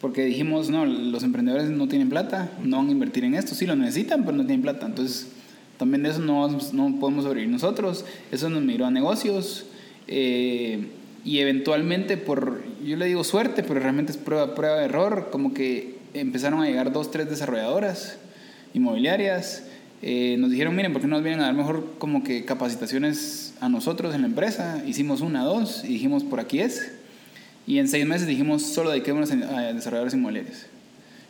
Porque 0.00 0.24
dijimos, 0.24 0.68
no, 0.68 0.84
los 0.84 1.22
emprendedores 1.22 1.70
no 1.70 1.88
tienen 1.88 2.10
plata, 2.10 2.50
no 2.62 2.76
van 2.76 2.88
a 2.88 2.92
invertir 2.92 3.24
en 3.24 3.34
esto, 3.34 3.54
sí 3.54 3.64
lo 3.64 3.74
necesitan, 3.74 4.24
pero 4.24 4.36
no 4.36 4.44
tienen 4.44 4.60
plata. 4.60 4.84
Entonces, 4.84 5.28
también 5.78 6.02
de 6.02 6.10
eso 6.10 6.20
no, 6.20 6.46
no 6.48 7.00
podemos 7.00 7.24
sobrevivir 7.24 7.50
nosotros. 7.50 8.04
Eso 8.30 8.50
nos 8.50 8.62
migró 8.62 8.84
a 8.84 8.90
negocios 8.90 9.64
eh, 10.06 10.88
y 11.24 11.38
eventualmente 11.38 12.18
por, 12.18 12.62
yo 12.84 12.96
le 12.98 13.06
digo 13.06 13.24
suerte, 13.24 13.62
pero 13.62 13.80
realmente 13.80 14.12
es 14.12 14.18
prueba, 14.18 14.54
prueba 14.54 14.76
de 14.78 14.84
error, 14.84 15.28
como 15.32 15.54
que 15.54 15.98
empezaron 16.12 16.60
a 16.60 16.66
llegar 16.66 16.92
dos, 16.92 17.10
tres 17.10 17.30
desarrolladoras 17.30 18.18
inmobiliarias. 18.74 19.64
Eh, 20.02 20.36
nos 20.38 20.50
dijeron, 20.50 20.74
miren, 20.76 20.92
¿por 20.92 21.00
qué 21.00 21.08
no 21.08 21.16
nos 21.16 21.24
vienen 21.24 21.40
a 21.40 21.44
dar 21.44 21.54
mejor 21.54 21.94
como 21.98 22.22
que 22.22 22.44
capacitaciones 22.44 23.54
a 23.60 23.68
nosotros 23.68 24.14
en 24.14 24.22
la 24.22 24.26
empresa? 24.26 24.82
Hicimos 24.86 25.20
una, 25.20 25.44
dos 25.44 25.84
y 25.84 25.88
dijimos, 25.88 26.24
por 26.24 26.40
aquí 26.40 26.60
es. 26.60 26.92
Y 27.66 27.78
en 27.78 27.88
seis 27.88 28.06
meses 28.06 28.26
dijimos, 28.26 28.62
solo 28.62 28.90
dediquémonos 28.90 29.30
a 29.30 29.72
desarrolladores 29.72 30.14
inmobiliarios. 30.14 30.66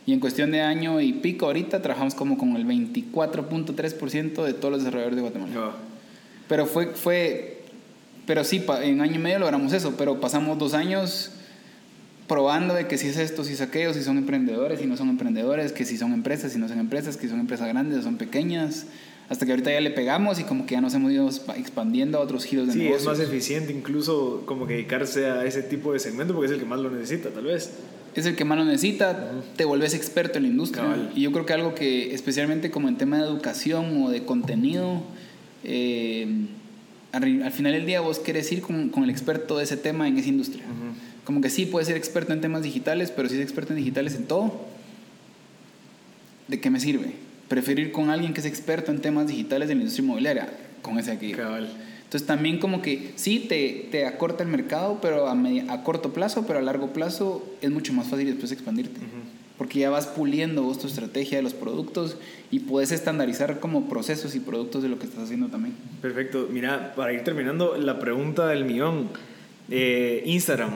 Y 0.05 0.13
en 0.13 0.19
cuestión 0.19 0.51
de 0.51 0.61
año 0.61 1.01
y 1.01 1.13
pico 1.13 1.45
ahorita 1.45 1.81
trabajamos 1.81 2.13
como 2.13 2.37
con 2.37 2.55
el 2.55 2.65
24.3% 2.65 4.43
de 4.43 4.53
todos 4.53 4.71
los 4.71 4.81
desarrolladores 4.81 5.15
de 5.15 5.21
Guatemala. 5.21 5.53
no. 5.53 5.95
Pero 6.47 6.67
fue, 6.67 6.87
fue, 6.87 7.63
pero 8.27 8.43
sí, 8.43 8.63
en 8.83 9.01
año 9.01 9.15
y 9.15 9.19
medio 9.19 9.39
logramos 9.39 9.73
eso, 9.73 9.95
pero 9.97 10.19
pasamos 10.19 10.59
dos 10.59 10.73
años 10.73 11.31
probando 12.27 12.73
de 12.73 12.87
que 12.87 12.97
si 12.97 13.07
es 13.07 13.17
esto, 13.17 13.43
si 13.43 13.53
es 13.53 13.61
aquello, 13.61 13.93
si 13.93 14.01
son 14.01 14.17
emprendedores, 14.17 14.79
si 14.79 14.87
no 14.87 14.97
son 14.97 15.09
emprendedores, 15.09 15.71
que 15.71 15.85
si 15.85 15.97
son 15.97 16.13
empresas, 16.13 16.51
si 16.53 16.59
no 16.59 16.67
son 16.67 16.79
empresas, 16.79 17.17
que 17.17 17.27
son 17.27 17.39
empresas 17.39 17.67
grandes 17.67 17.99
o 17.99 18.01
son 18.01 18.17
pequeñas, 18.17 18.87
hasta 19.29 19.45
que 19.45 19.51
ahorita 19.51 19.71
ya 19.71 19.79
le 19.81 19.89
pegamos 19.91 20.39
y 20.39 20.43
como 20.43 20.65
que 20.65 20.73
ya 20.73 20.81
nos 20.81 20.93
hemos 20.93 21.11
ido 21.11 21.27
expa- 21.27 21.57
expandiendo 21.57 22.17
a 22.17 22.21
otros 22.21 22.43
giros 22.45 22.67
de 22.67 22.73
Sí, 22.73 22.79
es 22.79 22.85
negocios. 22.85 23.07
más 23.17 23.19
eficiente 23.27 23.73
incluso 23.73 24.43
como 24.45 24.67
que 24.67 24.73
dedicarse 24.73 25.25
a 25.27 25.45
ese 25.45 25.63
tipo 25.63 25.93
de 25.93 25.99
segmento 25.99 26.33
porque 26.33 26.47
es 26.47 26.51
el 26.53 26.59
que 26.59 26.65
más 26.65 26.79
lo 26.79 26.89
necesita, 26.91 27.29
tal 27.29 27.45
vez. 27.45 27.71
es 28.15 28.25
el 28.25 28.35
que 28.35 28.45
más 28.45 28.57
lo 28.57 28.65
necesita, 28.65 29.31
te 29.55 29.65
vuelves 29.65 29.93
experto 29.93 30.37
en 30.37 30.43
la 30.43 30.49
industria. 30.49 30.83
Cabal. 30.83 31.11
Y 31.15 31.21
yo 31.21 31.31
creo 31.31 31.45
que 31.45 31.53
algo 31.53 31.75
que, 31.75 32.13
especialmente 32.13 32.71
como 32.71 32.87
en 32.87 32.97
tema 32.97 33.17
de 33.17 33.23
educación 33.23 34.03
o 34.03 34.09
de 34.09 34.23
contenido, 34.25 35.01
eh, 35.63 36.27
al, 37.11 37.43
al 37.43 37.51
final 37.51 37.73
del 37.73 37.85
día 37.85 38.01
vos 38.01 38.19
querés 38.19 38.51
ir 38.51 38.61
con, 38.61 38.89
con 38.89 39.03
el 39.03 39.09
experto 39.09 39.57
de 39.57 39.63
ese 39.63 39.77
tema 39.77 40.07
en 40.07 40.17
esa 40.17 40.29
industria. 40.29 40.63
Como 41.25 41.41
que 41.41 41.49
sí, 41.49 41.65
puedes 41.65 41.87
ser 41.87 41.97
experto 41.97 42.31
en 42.33 42.39
temas 42.41 42.61
digitales, 42.63 43.11
pero 43.11 43.27
si 43.27 43.35
es 43.35 43.41
experto 43.41 43.73
en 43.73 43.77
digitales 43.79 44.15
en 44.15 44.25
todo, 44.25 44.65
¿de 46.47 46.59
qué 46.61 46.69
me 46.69 46.79
sirve? 46.79 47.11
Prefiero 47.47 47.81
ir 47.81 47.91
con 47.91 48.09
alguien 48.09 48.33
que 48.33 48.39
es 48.39 48.45
experto 48.45 48.91
en 48.91 49.01
temas 49.01 49.27
digitales 49.27 49.67
de 49.67 49.75
la 49.75 49.81
industria 49.81 50.03
inmobiliaria, 50.03 50.49
con 50.81 50.97
ese 50.99 51.11
aquí. 51.11 51.31
Cabal. 51.33 51.67
Entonces 52.03 52.27
también 52.27 52.59
como 52.59 52.81
que 52.81 53.11
sí 53.15 53.39
te, 53.39 53.87
te 53.91 54.05
acorta 54.05 54.43
el 54.43 54.49
mercado, 54.49 54.99
pero 55.01 55.27
a, 55.27 55.35
media- 55.35 55.65
a 55.69 55.83
corto 55.83 56.13
plazo, 56.13 56.45
pero 56.47 56.59
a 56.59 56.61
largo 56.61 56.93
plazo 56.93 57.43
es 57.61 57.71
mucho 57.71 57.91
más 57.93 58.07
fácil 58.07 58.27
después 58.27 58.51
expandirte. 58.51 58.99
Porque 59.57 59.79
ya 59.79 59.89
vas 59.89 60.05
puliendo 60.05 60.63
vos 60.63 60.79
tu 60.79 60.87
estrategia 60.87 61.37
de 61.37 61.41
los 61.43 61.53
productos 61.53 62.17
y 62.51 62.59
puedes 62.59 62.91
estandarizar 62.91 63.59
como 63.61 63.87
procesos 63.87 64.35
y 64.35 64.39
productos 64.41 64.83
de 64.83 64.89
lo 64.89 64.99
que 64.99 65.05
estás 65.05 65.23
haciendo 65.23 65.47
también. 65.47 65.73
Perfecto. 66.01 66.47
Mira, 66.51 66.93
para 66.93 67.13
ir 67.13 67.23
terminando, 67.23 67.77
la 67.77 67.97
pregunta 67.99 68.47
del 68.47 68.65
millón. 68.65 69.09
Eh, 69.71 70.23
Instagram. 70.25 70.71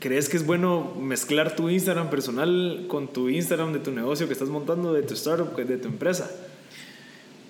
¿Crees 0.00 0.28
que 0.28 0.36
es 0.36 0.46
bueno 0.46 0.94
mezclar 1.00 1.56
tu 1.56 1.68
Instagram 1.70 2.10
personal 2.10 2.84
con 2.88 3.12
tu 3.12 3.28
Instagram 3.28 3.72
de 3.72 3.78
tu 3.80 3.90
negocio 3.92 4.26
que 4.26 4.32
estás 4.32 4.48
montando, 4.48 4.92
de 4.92 5.02
tu 5.02 5.14
startup, 5.14 5.54
de 5.56 5.76
tu 5.78 5.88
empresa? 5.88 6.30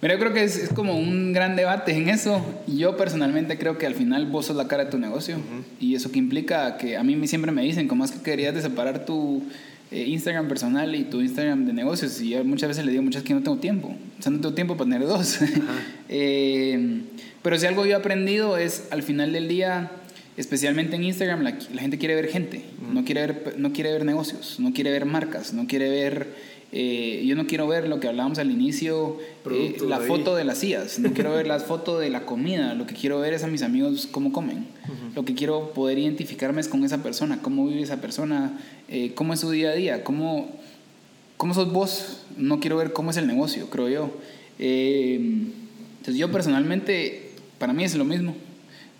Mira, 0.03 0.15
yo 0.15 0.21
creo 0.21 0.35
que 0.35 0.45
es, 0.45 0.57
es 0.59 0.69
como 0.75 0.95
un 0.99 1.33
gran 1.33 1.57
debate 1.57 1.93
en 1.97 2.09
eso. 2.11 2.45
Yo 2.67 2.97
personalmente 2.99 3.57
creo 3.59 3.79
que 3.79 3.87
al 3.87 3.95
final 3.95 4.27
vos 4.27 4.47
sos 4.47 4.57
la 4.57 4.69
cara 4.69 4.85
de 4.85 4.91
tu 4.91 4.99
negocio. 4.99 5.39
Y 5.81 5.95
eso 5.95 6.13
que 6.13 6.19
implica 6.19 6.77
que 6.77 6.97
a 6.99 7.03
mí 7.03 7.17
me- 7.17 7.27
siempre 7.27 7.51
me 7.51 7.63
dicen, 7.63 7.89
¿cómo 7.89 8.05
es 8.05 8.11
que 8.13 8.21
querías 8.23 8.55
de 8.55 8.61
separar 8.61 9.07
tu 9.07 9.43
eh, 9.91 10.05
Instagram 10.07 10.49
personal 10.49 10.95
y 10.95 11.05
tu 11.05 11.23
Instagram 11.23 11.65
de 11.65 11.73
negocios? 11.73 12.21
Y 12.21 12.29
yo 12.31 12.45
muchas 12.45 12.69
veces 12.69 12.85
le 12.85 12.91
digo, 12.91 13.03
muchas 13.03 13.23
que 13.23 13.33
no 13.33 13.43
tengo 13.43 13.57
tiempo. 13.57 13.89
O 14.19 14.23
sea, 14.23 14.31
no 14.31 14.39
tengo 14.41 14.55
tiempo 14.55 14.77
para 14.77 14.91
tener 14.91 15.09
dos. 15.09 15.39
Eh, 16.09 17.01
pero 17.43 17.59
si 17.59 17.67
algo 17.67 17.85
yo 17.85 17.93
he 17.93 17.95
aprendido 17.95 18.57
es, 18.59 18.89
al 18.91 19.03
final 19.03 19.33
del 19.33 19.49
día, 19.49 19.91
especialmente 20.37 20.97
en 20.97 21.05
Instagram, 21.05 21.43
la, 21.43 21.59
la 21.75 21.81
gente 21.81 21.99
quiere 21.99 22.15
ver 22.15 22.29
gente. 22.29 22.63
No, 22.93 23.05
quiere 23.05 23.27
ver, 23.27 23.55
no 23.59 23.73
quiere 23.73 23.93
ver 23.93 24.05
negocios, 24.05 24.57
no 24.59 24.73
quiere 24.73 24.91
ver 24.91 25.05
marcas, 25.07 25.53
no 25.53 25.67
quiere 25.67 25.89
ver... 25.89 26.57
eh, 26.73 27.23
yo 27.25 27.37
no 27.37 27.47
quiero 27.47 27.67
ver 27.69 27.89
lo 27.89 28.01
que 28.01 28.09
hablábamos 28.09 28.39
al 28.39 28.51
inicio, 28.51 29.19
eh, 29.51 29.77
la 29.87 29.97
ahí. 29.99 30.07
foto 30.09 30.35
de 30.35 30.45
las 30.45 30.59
sillas, 30.59 30.99
no 30.99 31.13
quiero 31.13 31.33
ver 31.33 31.47
las 31.47 31.65
fotos 31.71 32.01
de 32.01 32.11
la 32.11 32.27
comida, 32.27 32.75
lo 32.75 32.87
que 32.87 32.95
quiero 32.95 33.21
ver 33.21 33.33
es 33.35 33.45
a 33.45 33.47
mis 33.47 33.63
amigos 33.63 34.09
cómo 34.11 34.33
comen, 34.33 34.67
lo 35.15 35.25
que 35.25 35.35
quiero 35.35 35.73
poder 35.73 35.99
identificarme 35.99 36.61
es 36.61 36.69
con 36.69 36.85
esa 36.85 37.03
persona, 37.03 37.41
cómo 37.41 37.67
vive 37.67 37.83
esa 37.83 38.01
persona, 38.01 38.59
eh, 38.89 39.13
cómo 39.15 39.33
es 39.33 39.41
su 39.41 39.51
día 39.51 39.71
a 39.71 39.75
día, 39.75 40.05
cómo, 40.05 40.51
cómo 41.37 41.55
sos 41.55 41.73
vos, 41.73 42.23
no 42.37 42.59
quiero 42.61 42.77
ver 42.77 42.93
cómo 42.93 43.11
es 43.11 43.17
el 43.17 43.27
negocio, 43.27 43.71
creo 43.71 43.89
yo. 43.89 44.11
Eh, 44.59 45.15
entonces 45.99 46.17
yo 46.17 46.31
personalmente, 46.33 47.31
para 47.59 47.73
mí 47.73 47.85
es 47.85 47.95
lo 47.95 48.05
mismo. 48.05 48.35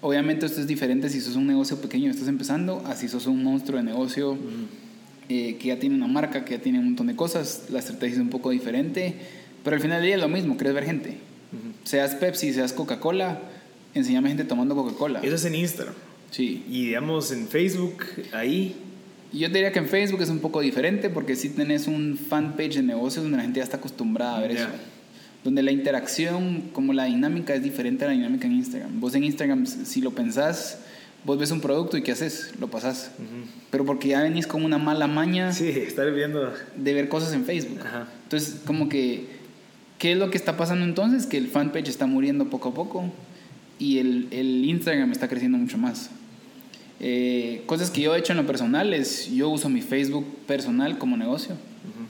Obviamente 0.07 0.47
esto 0.47 0.61
es 0.61 0.69
diferente 0.69 1.11
si 1.11 1.21
sos 1.21 1.35
un 1.35 1.49
negocio 1.49 1.81
pequeño 1.81 2.07
y 2.07 2.11
estás 2.11 2.29
empezando, 2.29 2.81
a 2.87 2.95
si 2.95 3.09
sos 3.09 3.27
un 3.27 3.43
monstruo 3.43 3.79
de 3.79 3.83
negocio 3.83 4.39
eh, 5.29 5.57
que 5.59 5.67
ya 5.67 5.81
tiene 5.81 5.97
una 5.97 6.07
marca, 6.07 6.45
que 6.45 6.57
ya 6.57 6.63
tiene 6.63 6.79
un 6.79 6.85
montón 6.85 7.09
de 7.09 7.17
cosas, 7.17 7.65
la 7.71 7.81
estrategia 7.81 8.15
es 8.15 8.21
un 8.21 8.31
poco 8.31 8.51
diferente, 8.51 9.17
pero 9.65 9.75
al 9.75 9.83
final 9.83 9.99
del 9.99 10.07
día 10.07 10.15
es 10.15 10.21
lo 10.21 10.29
mismo, 10.29 10.57
querés 10.57 10.75
ver 10.75 10.85
gente. 10.85 11.17
Seas 11.83 12.15
Pepsi, 12.15 12.53
seas 12.53 12.73
Coca-Cola, 12.73 13.41
enseñame 13.95 14.29
gente 14.29 14.45
tomando 14.45 14.77
Coca-Cola. 14.77 15.19
Eso 15.25 15.35
es 15.35 15.45
en 15.45 15.57
Instagram. 15.57 15.97
Sí. 16.31 16.65
Y 16.71 16.87
digamos 16.87 17.33
en 17.33 17.49
Facebook, 17.49 18.05
ahí. 18.33 18.77
Yo 19.33 19.49
te 19.49 19.55
diría 19.55 19.73
que 19.73 19.81
en 19.81 19.89
Facebook 19.89 20.23
es 20.23 20.31
un 20.31 20.39
poco 20.39 20.61
diferente 20.61 21.11
porque 21.11 21.35
sí 21.35 21.49
tenés 21.49 21.89
un 21.89 22.17
fanpage 22.17 22.77
de 22.77 22.83
negocios 22.85 23.25
donde 23.25 23.39
la 23.39 23.43
gente 23.43 23.59
ya 23.59 23.65
está 23.65 23.79
acostumbrada 23.79 24.37
a 24.37 24.41
ver 24.41 24.53
eso. 24.53 24.69
Donde 25.47 25.63
la 25.63 25.71
interacción, 25.71 26.71
como 26.73 26.93
la 26.93 27.05
dinámica 27.05 27.55
es 27.55 27.63
diferente 27.63 28.05
a 28.05 28.09
la 28.09 28.15
dinámica 28.15 28.49
en 28.49 28.55
Instagram. 28.55 28.99
Vos 29.01 29.15
en 29.15 29.23
Instagram, 29.23 29.65
si 29.65 30.01
lo 30.01 30.11
pensás, 30.11 30.81
vos 31.25 31.39
ves 31.39 31.53
un 31.53 31.61
producto 31.61 31.97
y 31.97 32.03
¿qué 32.03 32.11
haces? 32.11 32.53
Lo 32.59 32.67
pasás. 32.67 33.13
Pero 33.71 33.85
porque 33.85 34.09
ya 34.09 34.23
venís 34.23 34.49
con 34.49 34.65
una 34.65 34.79
mala 34.79 35.07
maña 35.07 35.53
Sí, 35.53 35.69
estar 35.69 36.13
viendo. 36.13 36.53
de 36.75 36.95
ver 36.95 37.09
cosas 37.09 37.33
en 37.33 37.45
Facebook. 37.45 37.79
Ajá. 37.81 38.09
Entonces, 38.25 38.61
como 38.67 38.89
que, 38.89 39.29
¿qué 40.01 40.11
es 40.11 40.19
lo 40.19 40.31
que 40.31 40.37
está 40.37 40.57
pasando 40.57 40.85
entonces? 40.85 41.27
Que 41.27 41.37
el 41.37 41.47
fanpage 41.47 41.87
está 41.91 42.07
muriendo 42.07 42.51
poco 42.51 42.71
a 42.71 42.75
poco 42.75 43.05
y 43.79 43.99
el, 43.99 44.27
el 44.33 44.65
Instagram 44.65 45.13
está 45.13 45.29
creciendo 45.29 45.59
mucho 45.59 45.79
más. 45.79 46.11
Eh, 46.99 47.63
cosas 47.67 47.93
que 47.93 48.01
yo 48.01 48.17
he 48.17 48.19
hecho 48.19 48.33
en 48.33 48.39
lo 48.39 48.47
personal 48.49 48.93
es, 48.95 49.31
yo 49.33 49.49
uso 49.49 49.69
mi 49.69 49.81
Facebook 49.81 50.27
personal 50.49 50.99
como 50.99 51.17
negocio 51.17 51.55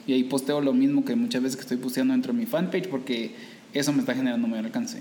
y 0.06 0.12
ahí 0.12 0.24
posteo 0.24 0.60
lo 0.60 0.72
mismo 0.72 1.04
que 1.04 1.16
muchas 1.16 1.42
veces 1.42 1.56
que 1.56 1.62
estoy 1.62 1.76
posteando 1.78 2.12
dentro 2.12 2.32
de 2.32 2.38
mi 2.38 2.46
fanpage 2.46 2.88
porque 2.88 3.32
eso 3.74 3.92
me 3.92 4.00
está 4.00 4.14
generando 4.14 4.46
mayor 4.46 4.66
alcance. 4.66 5.00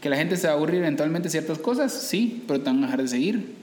Que 0.00 0.08
la 0.08 0.16
gente 0.16 0.36
se 0.36 0.46
va 0.46 0.52
a 0.52 0.56
aburrir 0.56 0.76
eventualmente 0.76 1.28
ciertas 1.28 1.58
cosas, 1.58 1.92
sí, 1.92 2.44
pero 2.46 2.60
te 2.60 2.66
van 2.66 2.78
a 2.78 2.86
dejar 2.86 3.02
de 3.02 3.08
seguir. 3.08 3.54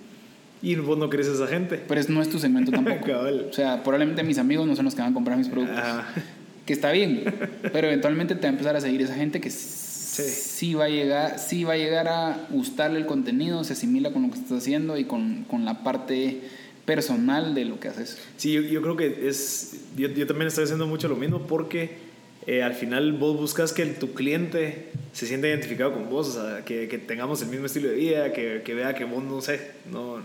Y 0.62 0.75
vos 0.75 0.97
no 0.97 1.10
crees 1.10 1.27
a 1.30 1.34
esa 1.34 1.47
gente. 1.47 1.82
Pero 1.88 1.99
eso 1.99 2.12
no 2.12 2.21
es 2.21 2.30
tu 2.30 2.39
segmento 2.39 2.71
tampoco. 2.71 3.12
O 3.49 3.54
sea, 3.54 3.84
probablemente 3.84 4.23
mis 4.23 4.38
amigos 4.38 4.67
no 4.67 4.75
son 4.75 4.86
los 4.86 4.95
que 4.95 5.01
van 5.01 5.12
a 5.12 5.13
comprar 5.13 5.38
mis 5.38 5.47
productos. 5.47 5.77
Ajá. 5.77 6.08
Que 6.65 6.73
está 6.73 6.91
bien, 6.91 7.23
pero 7.73 7.88
eventualmente 7.88 8.36
te 8.36 8.41
va 8.41 8.49
a 8.49 8.51
empezar 8.51 8.75
a 8.75 8.82
seguir 8.82 9.01
esa 9.01 9.15
gente 9.15 9.41
que 9.41 9.49
sí, 9.49 10.75
va, 10.75 10.86
a 10.86 10.89
llegar, 10.89 11.39
sí 11.39 11.63
va 11.63 11.73
a 11.73 11.77
llegar 11.77 12.08
a 12.08 12.38
gustarle 12.51 12.99
el 12.99 13.08
contenido, 13.08 13.63
se 13.63 13.73
asimila 13.73 14.13
con 14.13 14.21
lo 14.21 14.30
que 14.30 14.38
estás 14.38 14.60
haciendo 14.60 14.95
y 14.95 15.06
con, 15.06 15.43
con 15.45 15.65
la 15.65 15.84
parte 15.84 16.41
personal 16.86 17.54
de 17.54 17.65
lo 17.65 17.80
que 17.80 17.88
haces. 17.88 18.17
Sí, 18.38 18.54
yo, 18.70 18.82
creo 18.82 18.98
que 18.98 19.28
es. 19.28 19.82
Yo, 19.96 20.10
también 20.28 20.48
estoy 20.48 20.63
haciendo 20.63 20.88
mucho 20.88 21.08
lo 21.08 21.15
mismo 21.15 21.39
porque 21.48 21.91
eh, 22.48 22.63
al 22.63 22.74
final 22.74 23.13
vos 23.13 23.38
buscas 23.38 23.74
que 23.74 23.86
tu 23.86 24.13
cliente 24.13 24.89
se 25.13 25.28
sienta 25.28 25.48
identificado 25.48 25.94
con 25.94 26.10
vos, 26.10 26.30
o 26.30 26.34
sea, 26.34 26.65
que, 26.65 26.88
que 26.88 26.98
tengamos 26.98 27.41
el 27.41 27.50
mismo 27.50 27.65
estilo 27.65 27.89
de 27.89 27.96
vida, 27.96 28.34
que, 28.34 28.62
que 28.63 28.74
vea 28.74 28.96
que 28.96 29.06
vos 29.06 29.24
no 29.24 29.41
sé, 29.41 29.72
no, 29.91 30.22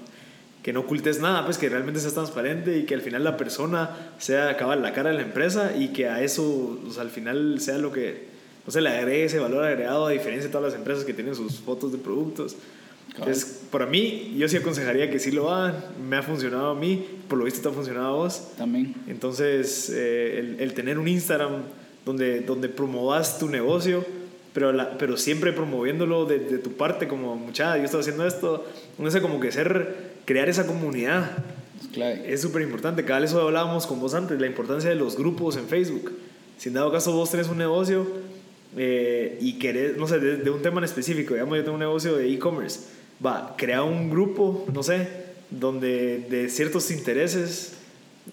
que 0.66 0.72
no 0.72 0.80
ocultes 0.80 1.20
nada, 1.20 1.44
pues 1.44 1.58
que 1.58 1.68
realmente 1.68 2.00
seas 2.00 2.14
transparente 2.14 2.78
y 2.78 2.86
que 2.86 2.94
al 2.94 3.00
final 3.00 3.22
la 3.22 3.36
persona 3.36 4.12
sea 4.18 4.56
cabal 4.56 4.82
la 4.82 4.92
cara 4.92 5.10
de 5.10 5.16
la 5.16 5.22
empresa 5.22 5.76
y 5.76 5.92
que 5.92 6.08
a 6.08 6.22
eso, 6.22 6.80
al 6.98 7.10
final 7.10 7.60
sea 7.60 7.78
lo 7.78 7.92
que, 7.92 8.24
no 8.66 8.72
sé, 8.72 8.80
le 8.80 8.88
agregue 8.88 9.26
ese 9.26 9.38
valor 9.38 9.64
agregado 9.64 10.06
a 10.06 10.10
diferencia 10.10 10.48
de 10.48 10.52
todas 10.52 10.72
las 10.72 10.76
empresas 10.76 11.04
que 11.04 11.14
tienen 11.14 11.36
sus 11.36 11.60
fotos 11.60 11.92
de 11.92 11.98
productos. 11.98 12.56
Entonces, 13.18 13.62
para 13.70 13.86
mí, 13.86 14.34
yo 14.38 14.48
sí 14.48 14.56
aconsejaría 14.56 15.10
que 15.10 15.18
sí 15.18 15.30
lo 15.30 15.50
hagan. 15.50 15.76
Me 16.08 16.16
ha 16.16 16.22
funcionado 16.22 16.70
a 16.70 16.74
mí, 16.74 17.06
por 17.28 17.38
lo 17.38 17.44
visto 17.44 17.60
te 17.62 17.68
ha 17.68 17.72
funcionado 17.72 18.06
a 18.08 18.10
vos. 18.16 18.48
También. 18.58 18.94
Entonces, 19.08 19.90
eh, 19.94 20.38
el, 20.38 20.60
el 20.60 20.74
tener 20.74 20.98
un 20.98 21.08
Instagram 21.08 21.62
donde, 22.04 22.40
donde 22.40 22.68
promovas 22.68 23.38
tu 23.38 23.48
negocio, 23.48 24.04
pero, 24.52 24.72
la- 24.72 24.96
pero 24.98 25.16
siempre 25.16 25.52
promoviéndolo 25.52 26.24
de, 26.26 26.38
de 26.40 26.58
tu 26.58 26.72
parte, 26.72 27.08
como 27.08 27.36
mucha, 27.36 27.76
yo 27.78 27.84
estoy 27.84 28.00
haciendo 28.00 28.26
esto, 28.26 28.64
no 28.98 29.10
sé, 29.10 29.20
como 29.20 29.40
que 29.40 29.50
ser, 29.50 30.14
crear 30.24 30.48
esa 30.48 30.66
comunidad 30.66 31.30
Es 31.80 31.88
clave. 31.88 32.32
es 32.32 32.40
súper 32.42 32.62
importante. 32.62 33.04
Cada 33.04 33.20
vez 33.20 33.30
eso 33.30 33.40
hablábamos 33.42 33.86
con 33.86 33.98
vos 34.00 34.14
antes, 34.14 34.38
la 34.40 34.46
importancia 34.46 34.88
de 34.90 34.96
los 34.96 35.16
grupos 35.16 35.56
en 35.56 35.66
Facebook. 35.68 36.12
Si 36.58 36.68
en 36.68 36.74
dado 36.74 36.92
caso 36.92 37.12
vos 37.12 37.30
tenés 37.30 37.48
un 37.48 37.58
negocio 37.58 38.06
eh, 38.76 39.38
y 39.40 39.54
querés, 39.58 39.96
no 39.96 40.06
sé, 40.06 40.18
de, 40.18 40.36
de 40.36 40.50
un 40.50 40.62
tema 40.62 40.78
en 40.80 40.84
específico, 40.84 41.34
digamos, 41.34 41.56
yo 41.56 41.62
tengo 41.64 41.74
un 41.74 41.80
negocio 41.80 42.16
de 42.16 42.30
e-commerce, 42.32 42.80
va, 43.24 43.54
crea 43.56 43.82
un 43.82 44.10
grupo, 44.10 44.66
no 44.72 44.82
sé, 44.82 45.08
donde 45.50 46.26
de 46.30 46.48
ciertos 46.48 46.90
intereses 46.90 47.74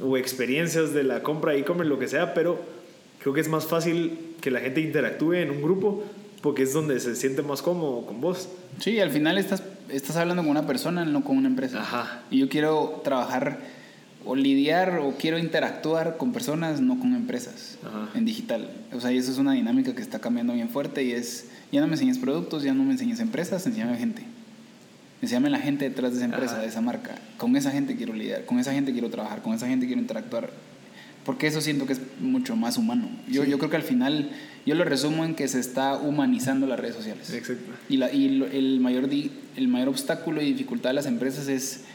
o 0.01 0.17
experiencias 0.17 0.93
de 0.93 1.03
la 1.03 1.21
compra 1.23 1.53
de 1.53 1.59
e-commerce, 1.59 1.89
lo 1.89 1.99
que 1.99 2.07
sea, 2.07 2.33
pero 2.33 2.59
creo 3.19 3.33
que 3.33 3.41
es 3.41 3.49
más 3.49 3.65
fácil 3.65 4.35
que 4.41 4.51
la 4.51 4.59
gente 4.59 4.81
interactúe 4.81 5.33
en 5.33 5.51
un 5.51 5.61
grupo 5.61 6.03
porque 6.41 6.63
es 6.63 6.73
donde 6.73 6.99
se 6.99 7.15
siente 7.15 7.41
más 7.41 7.61
cómodo 7.61 8.05
con 8.05 8.19
vos. 8.19 8.49
Sí, 8.79 8.99
al 8.99 9.11
final 9.11 9.37
estás, 9.37 9.63
estás 9.89 10.17
hablando 10.17 10.43
con 10.43 10.51
una 10.51 10.67
persona, 10.67 11.05
no 11.05 11.23
con 11.23 11.37
una 11.37 11.47
empresa. 11.47 11.81
Ajá. 11.81 12.23
Y 12.29 12.39
yo 12.39 12.49
quiero 12.49 13.01
trabajar 13.03 13.59
o 14.25 14.35
lidiar 14.35 14.99
o 14.99 15.13
quiero 15.17 15.37
interactuar 15.37 16.17
con 16.17 16.33
personas, 16.33 16.81
no 16.81 16.99
con 16.99 17.15
empresas 17.15 17.77
Ajá. 17.85 18.09
en 18.13 18.25
digital. 18.25 18.69
O 18.93 18.99
sea, 18.99 19.13
y 19.13 19.17
eso 19.17 19.31
es 19.31 19.37
una 19.37 19.53
dinámica 19.53 19.95
que 19.95 20.01
está 20.01 20.19
cambiando 20.19 20.53
bien 20.53 20.69
fuerte 20.69 21.03
y 21.03 21.11
es, 21.11 21.47
ya 21.71 21.79
no 21.79 21.87
me 21.87 21.93
enseñes 21.93 22.17
productos, 22.17 22.63
ya 22.63 22.73
no 22.73 22.83
me 22.83 22.91
enseñes 22.91 23.21
empresas, 23.21 23.65
enséñame 23.65 23.97
gente. 23.97 24.23
Enséñame 25.23 25.49
la 25.49 25.59
gente 25.59 25.89
detrás 25.89 26.11
de 26.11 26.17
esa 26.17 26.25
empresa, 26.25 26.53
Ajá. 26.55 26.61
de 26.63 26.67
esa 26.67 26.81
marca. 26.81 27.15
Con 27.37 27.55
esa 27.55 27.71
gente 27.71 27.95
quiero 27.95 28.13
lidiar, 28.13 28.43
con 28.45 28.59
esa 28.59 28.73
gente 28.73 28.91
quiero 28.91 29.09
trabajar, 29.09 29.41
con 29.41 29.53
esa 29.53 29.67
gente 29.67 29.85
quiero 29.87 30.01
interactuar. 30.01 30.49
Porque 31.25 31.47
eso 31.47 31.61
siento 31.61 31.85
que 31.87 31.93
es 31.93 32.01
mucho 32.19 32.57
más 32.57 32.77
humano. 32.77 33.09
Yo, 33.29 33.45
yo 33.45 33.57
creo 33.57 33.69
que 33.69 33.77
al 33.77 33.83
final, 33.83 34.31
yo 34.65 34.75
lo 34.75 34.83
resumo 34.83 35.23
en 35.23 35.35
que 35.35 35.47
se 35.47 35.61
está 35.61 35.95
humanizando 35.95 36.67
las 36.67 36.77
redes 36.77 36.95
sociales. 36.95 37.33
Exacto. 37.33 37.63
Y, 37.87 37.95
la, 37.95 38.11
y 38.11 38.27
lo- 38.29 38.47
el, 38.47 38.81
mayor 38.81 39.07
di- 39.07 39.31
el 39.55 39.69
mayor 39.69 39.87
obstáculo 39.87 40.41
y 40.41 40.45
dificultad 40.51 40.89
de 40.89 40.95
las 40.95 41.05
empresas 41.05 41.47
es 41.47 41.85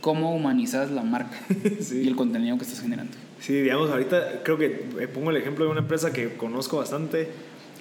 cómo 0.00 0.34
humanizas 0.34 0.90
la 0.90 1.02
marca 1.02 1.36
Sí. 1.80 2.00
y 2.04 2.08
el 2.08 2.16
contenido 2.16 2.56
que 2.56 2.64
estás 2.64 2.80
generando. 2.80 3.12
Sí, 3.40 3.52
digamos, 3.52 3.90
ahorita 3.90 4.42
creo 4.42 4.56
que 4.56 4.86
eh, 4.98 5.06
pongo 5.08 5.28
el 5.30 5.36
ejemplo 5.36 5.66
de 5.66 5.70
una 5.72 5.80
empresa 5.80 6.10
que 6.14 6.36
conozco 6.38 6.78
bastante, 6.78 7.28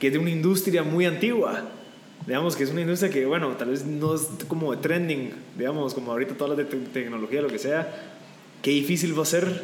que 0.02 0.08
es 0.08 0.14
de 0.14 0.20
una 0.20 0.32
industria 0.32 0.84
muy 0.84 1.06
antigua. 1.06 1.70
Digamos 2.26 2.56
que 2.56 2.64
es 2.64 2.72
una 2.72 2.82
industria 2.82 3.10
que, 3.12 3.26
bueno, 3.26 3.56
tal 3.58 3.70
vez 3.70 3.86
no 3.86 4.16
es 4.16 4.28
como 4.48 4.72
de 4.76 4.82
trending, 4.82 5.32
digamos, 5.58 5.94
como 5.94 6.12
ahorita 6.12 6.36
todas 6.36 6.58
las 6.58 6.70
de 6.70 6.78
te- 6.78 6.88
tecnología, 7.02 7.42
lo 7.42 7.48
que 7.48 7.60
sea. 7.60 8.14
Qué 8.62 8.72
difícil 8.72 9.18
va 9.18 9.24
a 9.24 9.26
ser 9.26 9.64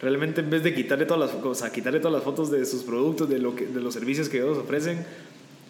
realmente 0.00 0.40
en 0.40 0.50
vez 0.50 0.62
de 0.62 0.74
quitarle 0.74 1.06
todas 1.06 1.32
las, 1.32 1.42
o 1.44 1.54
sea, 1.54 1.70
quitarle 1.72 2.00
todas 2.00 2.12
las 2.14 2.22
fotos 2.24 2.50
de 2.50 2.66
sus 2.66 2.82
productos, 2.82 3.28
de, 3.30 3.38
lo 3.38 3.54
que, 3.54 3.66
de 3.66 3.80
los 3.80 3.94
servicios 3.94 4.28
que 4.28 4.38
ellos 4.38 4.58
ofrecen 4.58 5.06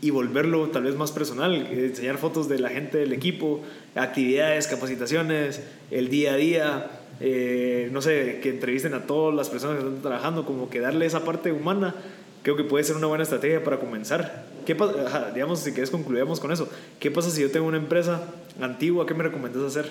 y 0.01 0.11
volverlo 0.11 0.67
tal 0.71 0.83
vez 0.83 0.97
más 0.97 1.13
personal, 1.13 1.55
enseñar 1.71 2.19
fotos 2.19 2.49
de 2.49 2.59
la 2.59 2.71
gente 2.71 2.99
del 2.99 3.13
equipo, 3.13 3.61
actividades, 3.95 4.67
capacitaciones, 4.67 5.61
el 5.93 6.09
día 6.09 6.33
a 6.33 6.37
día, 6.37 6.91
eh, 7.21 7.89
no 7.93 8.03
sé, 8.03 8.41
que 8.43 8.49
entrevisten 8.49 8.95
a 8.95 9.07
todas 9.07 9.33
las 9.33 9.49
personas 9.49 9.79
que 9.79 9.87
están 9.87 10.03
trabajando, 10.03 10.45
como 10.45 10.69
que 10.69 10.81
darle 10.81 11.07
esa 11.07 11.25
parte 11.25 11.53
humana, 11.53 11.95
creo 12.43 12.57
que 12.57 12.65
puede 12.65 12.85
ser 12.85 12.97
una 12.97 13.07
buena 13.07 13.25
estrategia 13.25 13.63
para 13.63 13.79
comenzar. 13.79 14.45
¿Qué 14.67 14.75
pasa? 14.75 15.31
Digamos, 15.33 15.61
si 15.61 15.73
quieres 15.73 15.91
concluyamos 15.91 16.41
con 16.41 16.53
eso. 16.53 16.69
¿Qué 17.01 17.11
pasa 17.11 17.31
si 17.31 17.41
yo 17.41 17.51
tengo 17.51 17.67
una 17.67 17.79
empresa 17.79 18.29
antigua? 18.61 19.07
¿Qué 19.07 19.15
me 19.15 19.23
recomiendas 19.23 19.63
hacer 19.65 19.91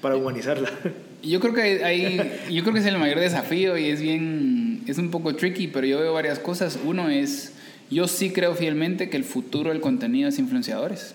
para 0.00 0.16
humanizarla? 0.16 0.70
Yo 1.22 1.38
creo 1.38 1.52
que 1.52 1.84
hay, 1.84 2.16
yo 2.50 2.62
creo 2.62 2.72
que 2.72 2.80
es 2.80 2.86
el 2.86 2.96
mayor 2.96 3.20
desafío 3.20 3.76
y 3.76 3.90
es 3.90 4.00
bien, 4.00 4.82
es 4.86 4.96
un 4.96 5.10
poco 5.10 5.36
tricky, 5.36 5.66
pero 5.66 5.86
yo 5.86 6.00
veo 6.00 6.14
varias 6.14 6.38
cosas. 6.38 6.78
Uno 6.82 7.10
es, 7.10 7.52
Yo 7.90 8.08
sí 8.08 8.30
creo 8.30 8.54
fielmente 8.54 9.10
que 9.10 9.18
el 9.18 9.24
futuro 9.24 9.68
del 9.68 9.82
contenido 9.82 10.30
es 10.30 10.38
influenciadores. 10.38 11.14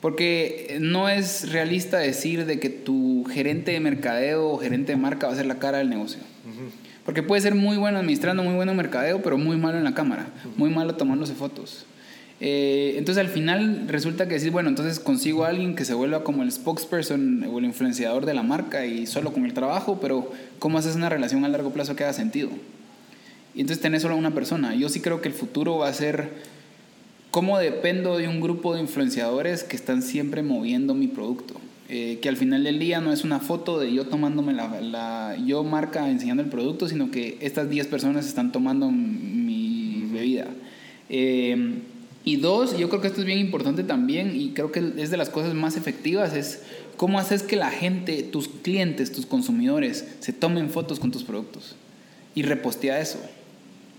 Porque 0.00 0.78
no 0.80 1.08
es 1.08 1.52
realista 1.52 1.98
decir 1.98 2.44
de 2.44 2.58
que 2.58 2.70
tu 2.70 3.24
gerente 3.30 3.70
de 3.70 3.78
mercadeo 3.78 4.48
o 4.48 4.58
gerente 4.58 4.90
de 4.90 4.98
marca 4.98 5.28
va 5.28 5.34
a 5.34 5.36
ser 5.36 5.46
la 5.46 5.60
cara 5.60 5.78
del 5.78 5.90
negocio. 5.90 6.18
Porque 7.06 7.22
puede 7.22 7.40
ser 7.40 7.54
muy 7.54 7.76
bueno 7.76 7.98
administrando, 7.98 8.42
muy 8.42 8.54
bueno 8.54 8.72
en 8.72 8.76
mercadeo, 8.76 9.22
pero 9.22 9.38
muy 9.38 9.56
malo 9.56 9.78
en 9.78 9.84
la 9.84 9.94
cámara, 9.94 10.26
muy 10.56 10.70
malo 10.70 10.96
tomándose 10.96 11.34
fotos. 11.34 11.86
Eh, 12.40 12.94
entonces 12.98 13.24
al 13.24 13.30
final 13.30 13.86
resulta 13.88 14.28
que 14.28 14.34
decir, 14.34 14.50
bueno, 14.50 14.68
entonces 14.68 15.00
consigo 15.00 15.44
a 15.44 15.48
alguien 15.48 15.74
que 15.74 15.86
se 15.86 15.94
vuelva 15.94 16.22
como 16.22 16.42
el 16.42 16.52
spokesperson 16.52 17.44
o 17.50 17.58
el 17.60 17.64
influenciador 17.64 18.26
de 18.26 18.34
la 18.34 18.42
marca 18.42 18.84
y 18.84 19.06
solo 19.06 19.32
con 19.32 19.46
el 19.46 19.54
trabajo, 19.54 19.98
pero 20.00 20.30
¿cómo 20.58 20.76
haces 20.78 20.96
una 20.96 21.08
relación 21.08 21.44
a 21.44 21.48
largo 21.48 21.70
plazo 21.70 21.96
que 21.96 22.04
haga 22.04 22.12
sentido? 22.12 22.50
Y 23.54 23.60
entonces 23.60 23.80
tenés 23.80 24.02
solo 24.02 24.16
una 24.16 24.34
persona. 24.34 24.74
Yo 24.74 24.88
sí 24.90 25.00
creo 25.00 25.22
que 25.22 25.28
el 25.28 25.34
futuro 25.34 25.78
va 25.78 25.88
a 25.88 25.92
ser 25.94 26.30
cómo 27.30 27.58
dependo 27.58 28.18
de 28.18 28.28
un 28.28 28.40
grupo 28.40 28.74
de 28.74 28.80
influenciadores 28.80 29.62
que 29.62 29.76
están 29.76 30.02
siempre 30.02 30.42
moviendo 30.42 30.92
mi 30.92 31.06
producto. 31.06 31.54
Eh, 31.88 32.18
que 32.20 32.28
al 32.28 32.36
final 32.36 32.64
del 32.64 32.80
día 32.80 33.00
no 33.00 33.12
es 33.12 33.22
una 33.22 33.38
foto 33.38 33.78
de 33.78 33.92
yo 33.92 34.06
tomándome 34.06 34.52
la, 34.52 34.80
la, 34.80 35.36
yo 35.46 35.62
marca 35.62 36.10
enseñando 36.10 36.42
el 36.42 36.48
producto, 36.48 36.88
sino 36.88 37.12
que 37.12 37.38
estas 37.40 37.70
10 37.70 37.86
personas 37.86 38.26
están 38.26 38.50
tomando 38.50 38.90
mi 38.90 40.08
bebida. 40.12 40.46
Eh, 41.08 41.74
y 42.24 42.36
dos, 42.36 42.76
yo 42.76 42.88
creo 42.88 43.00
que 43.00 43.06
esto 43.06 43.20
es 43.20 43.26
bien 43.26 43.38
importante 43.38 43.84
también 43.84 44.34
y 44.34 44.50
creo 44.50 44.72
que 44.72 44.94
es 44.96 45.10
de 45.10 45.16
las 45.16 45.30
cosas 45.30 45.54
más 45.54 45.76
efectivas, 45.76 46.34
es 46.34 46.62
cómo 46.96 47.20
haces 47.20 47.44
que 47.44 47.54
la 47.54 47.70
gente, 47.70 48.24
tus 48.24 48.48
clientes, 48.48 49.12
tus 49.12 49.26
consumidores, 49.26 50.16
se 50.18 50.32
tomen 50.32 50.70
fotos 50.70 50.98
con 50.98 51.12
tus 51.12 51.22
productos 51.22 51.76
y 52.34 52.42
repostea 52.42 53.00
eso 53.00 53.20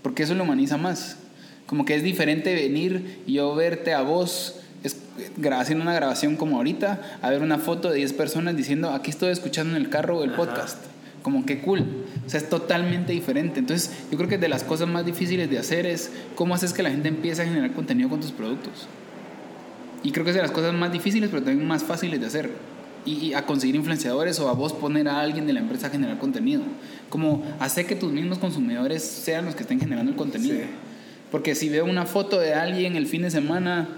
porque 0.02 0.22
eso 0.22 0.34
lo 0.34 0.44
humaniza 0.44 0.76
más. 0.76 1.18
Como 1.66 1.84
que 1.84 1.94
es 1.94 2.02
diferente 2.02 2.54
venir 2.54 3.20
y 3.26 3.34
yo 3.34 3.54
verte 3.54 3.92
a 3.92 4.02
vos 4.02 4.56
es, 4.82 4.96
haciendo 5.52 5.82
una 5.82 5.94
grabación 5.94 6.36
como 6.36 6.56
ahorita, 6.56 7.18
a 7.22 7.30
ver 7.30 7.42
una 7.42 7.58
foto 7.58 7.90
de 7.90 7.96
10 7.96 8.12
personas 8.14 8.56
diciendo, 8.56 8.90
aquí 8.90 9.10
estoy 9.10 9.30
escuchando 9.30 9.76
en 9.76 9.82
el 9.82 9.90
carro 9.90 10.22
el 10.24 10.32
podcast. 10.32 10.78
Como 11.22 11.44
que 11.44 11.60
cool. 11.60 11.84
O 12.26 12.30
sea, 12.30 12.40
es 12.40 12.48
totalmente 12.48 13.12
diferente. 13.12 13.58
Entonces, 13.58 13.92
yo 14.10 14.16
creo 14.16 14.28
que 14.28 14.38
de 14.38 14.48
las 14.48 14.64
cosas 14.64 14.88
más 14.88 15.04
difíciles 15.04 15.50
de 15.50 15.58
hacer 15.58 15.84
es 15.84 16.10
cómo 16.34 16.54
haces 16.54 16.72
que 16.72 16.82
la 16.82 16.90
gente 16.90 17.08
empiece 17.08 17.42
a 17.42 17.44
generar 17.44 17.72
contenido 17.72 18.08
con 18.08 18.20
tus 18.20 18.30
productos. 18.30 18.86
Y 20.02 20.12
creo 20.12 20.24
que 20.24 20.30
es 20.30 20.36
de 20.36 20.42
las 20.42 20.52
cosas 20.52 20.72
más 20.74 20.92
difíciles, 20.92 21.28
pero 21.28 21.42
también 21.42 21.66
más 21.66 21.82
fáciles 21.82 22.20
de 22.20 22.26
hacer 22.26 22.50
y, 23.04 23.34
a 23.34 23.46
conseguir 23.46 23.74
influenciadores 23.74 24.38
o 24.40 24.48
a 24.48 24.52
vos 24.52 24.72
poner 24.72 25.08
a 25.08 25.20
alguien 25.20 25.46
de 25.46 25.52
la 25.52 25.60
empresa 25.60 25.88
a 25.88 25.90
generar 25.90 26.18
contenido. 26.18 26.62
Como 27.08 27.44
hacer 27.58 27.86
que 27.86 27.96
tus 27.96 28.12
mismos 28.12 28.38
consumidores 28.38 29.02
sean 29.02 29.44
los 29.44 29.54
que 29.54 29.62
estén 29.62 29.80
generando 29.80 30.12
el 30.12 30.16
contenido. 30.16 30.58
Porque 31.30 31.54
si 31.54 31.68
veo 31.68 31.84
una 31.84 32.06
foto 32.06 32.38
de 32.38 32.54
alguien 32.54 32.96
el 32.96 33.06
fin 33.06 33.22
de 33.22 33.30
semana 33.30 33.88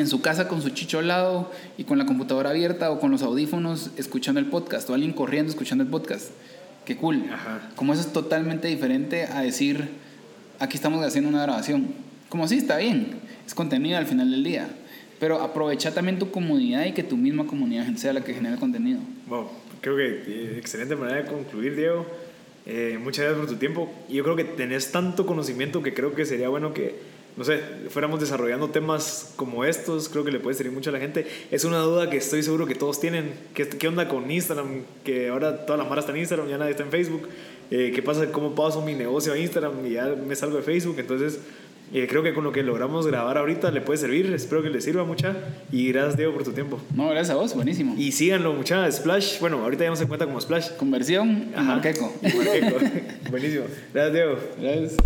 en 0.00 0.08
su 0.08 0.20
casa 0.20 0.48
con 0.48 0.62
su 0.62 0.70
chicho 0.70 0.98
al 0.98 1.08
lado 1.08 1.50
y 1.78 1.84
con 1.84 1.98
la 1.98 2.06
computadora 2.06 2.50
abierta 2.50 2.90
o 2.90 3.00
con 3.00 3.10
los 3.10 3.22
audífonos 3.22 3.90
escuchando 3.96 4.40
el 4.40 4.46
podcast 4.46 4.88
o 4.90 4.94
alguien 4.94 5.12
corriendo 5.12 5.50
escuchando 5.50 5.84
el 5.84 5.90
podcast, 5.90 6.30
qué 6.84 6.96
cool. 6.96 7.24
Como 7.74 7.92
eso 7.92 8.02
es 8.02 8.12
totalmente 8.12 8.68
diferente 8.68 9.24
a 9.24 9.42
decir, 9.42 9.88
aquí 10.58 10.76
estamos 10.76 11.04
haciendo 11.04 11.30
una 11.30 11.42
grabación. 11.42 11.88
Como 12.28 12.48
si 12.48 12.58
está 12.58 12.76
bien, 12.78 13.18
es 13.46 13.54
contenido 13.54 13.98
al 13.98 14.06
final 14.06 14.30
del 14.30 14.44
día. 14.44 14.68
Pero 15.18 15.40
aprovecha 15.40 15.94
también 15.94 16.18
tu 16.18 16.30
comunidad 16.30 16.84
y 16.84 16.92
que 16.92 17.02
tu 17.02 17.16
misma 17.16 17.46
comunidad 17.46 17.86
sea 17.96 18.12
la 18.12 18.22
que 18.22 18.34
genere 18.34 18.54
el 18.54 18.60
contenido. 18.60 19.00
Bueno, 19.26 19.50
creo 19.80 19.96
que 19.96 20.22
eh, 20.26 20.58
excelente 20.58 20.94
manera 20.94 21.22
de 21.22 21.26
concluir, 21.26 21.74
Diego. 21.74 22.06
Eh, 22.66 22.98
muchas 23.02 23.24
gracias 23.24 23.40
por 23.40 23.54
tu 23.54 23.58
tiempo. 23.58 23.90
Y 24.08 24.14
yo 24.14 24.24
creo 24.24 24.36
que 24.36 24.44
tenés 24.44 24.92
tanto 24.92 25.24
conocimiento 25.24 25.82
que 25.82 25.94
creo 25.94 26.14
que 26.14 26.26
sería 26.26 26.48
bueno 26.48 26.74
que, 26.74 26.96
no 27.36 27.44
sé, 27.44 27.60
fuéramos 27.90 28.18
desarrollando 28.18 28.70
temas 28.70 29.32
como 29.36 29.64
estos. 29.64 30.08
Creo 30.08 30.24
que 30.24 30.30
le 30.30 30.40
puede 30.40 30.56
servir 30.56 30.72
mucho 30.72 30.90
a 30.90 30.92
la 30.94 31.00
gente. 31.00 31.26
Es 31.50 31.64
una 31.64 31.78
duda 31.80 32.08
que 32.08 32.16
estoy 32.16 32.42
seguro 32.42 32.66
que 32.66 32.74
todos 32.74 32.98
tienen. 32.98 33.34
¿Qué, 33.54 33.68
qué 33.68 33.88
onda 33.88 34.08
con 34.08 34.30
Instagram? 34.30 34.84
Que 35.04 35.28
ahora 35.28 35.66
toda 35.66 35.76
la 35.76 35.84
mara 35.84 36.00
está 36.00 36.12
en 36.12 36.18
Instagram, 36.18 36.48
ya 36.48 36.56
nadie 36.56 36.70
está 36.70 36.82
en 36.82 36.90
Facebook. 36.90 37.28
Eh, 37.70 37.92
¿Qué 37.94 38.02
pasa? 38.02 38.30
¿Cómo 38.32 38.54
paso 38.54 38.80
mi 38.80 38.94
negocio 38.94 39.32
a 39.32 39.38
Instagram 39.38 39.84
y 39.86 39.90
ya 39.90 40.06
me 40.06 40.34
salgo 40.34 40.56
de 40.56 40.62
Facebook? 40.62 40.96
Entonces 40.98 41.40
eh, 41.92 42.06
creo 42.08 42.22
que 42.22 42.34
con 42.34 42.42
lo 42.42 42.52
que 42.52 42.62
logramos 42.62 43.06
grabar 43.06 43.36
ahorita 43.38 43.70
le 43.70 43.80
puede 43.80 43.98
servir. 43.98 44.32
Espero 44.32 44.62
que 44.62 44.70
le 44.70 44.80
sirva 44.80 45.04
mucha. 45.04 45.36
Y 45.70 45.88
gracias, 45.92 46.16
Diego, 46.16 46.32
por 46.32 46.42
tu 46.42 46.52
tiempo. 46.52 46.80
No, 46.94 47.08
gracias 47.10 47.30
a 47.30 47.34
vos, 47.34 47.54
buenísimo. 47.54 47.94
Y 47.98 48.12
síganlo, 48.12 48.54
mucha. 48.54 48.90
Splash, 48.90 49.40
bueno, 49.40 49.62
ahorita 49.62 49.84
ya 49.84 49.90
no 49.90 49.96
se 49.96 50.06
cuenta 50.06 50.24
como 50.24 50.40
Splash. 50.40 50.70
Conversión 50.76 51.52
Marqueco. 51.54 52.12
Marqueco. 52.22 52.78
buenísimo. 53.30 53.64
Gracias, 53.92 54.12
Diego. 54.12 54.38
Gracias. 54.58 54.96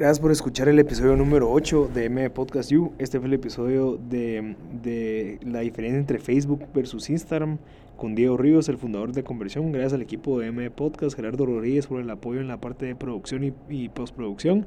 Gracias 0.00 0.18
por 0.18 0.32
escuchar 0.32 0.66
el 0.70 0.78
episodio 0.78 1.14
número 1.14 1.52
8 1.52 1.90
de 1.92 2.06
M 2.06 2.30
Podcast 2.30 2.70
You. 2.70 2.94
Este 2.96 3.18
fue 3.18 3.28
el 3.28 3.34
episodio 3.34 3.98
de, 3.98 4.56
de 4.82 5.38
la 5.42 5.60
diferencia 5.60 5.98
entre 5.98 6.18
Facebook 6.18 6.64
versus 6.72 7.10
Instagram 7.10 7.58
con 7.98 8.14
Diego 8.14 8.38
Ríos, 8.38 8.70
el 8.70 8.78
fundador 8.78 9.12
de 9.12 9.24
Conversión. 9.24 9.70
Gracias 9.72 9.92
al 9.92 10.00
equipo 10.00 10.38
de 10.38 10.46
M 10.46 10.70
Podcast, 10.70 11.14
Gerardo 11.14 11.44
Rodríguez 11.44 11.86
por 11.86 12.00
el 12.00 12.08
apoyo 12.08 12.40
en 12.40 12.48
la 12.48 12.58
parte 12.58 12.86
de 12.86 12.96
producción 12.96 13.54
y, 13.68 13.90
postproducción, 13.90 14.66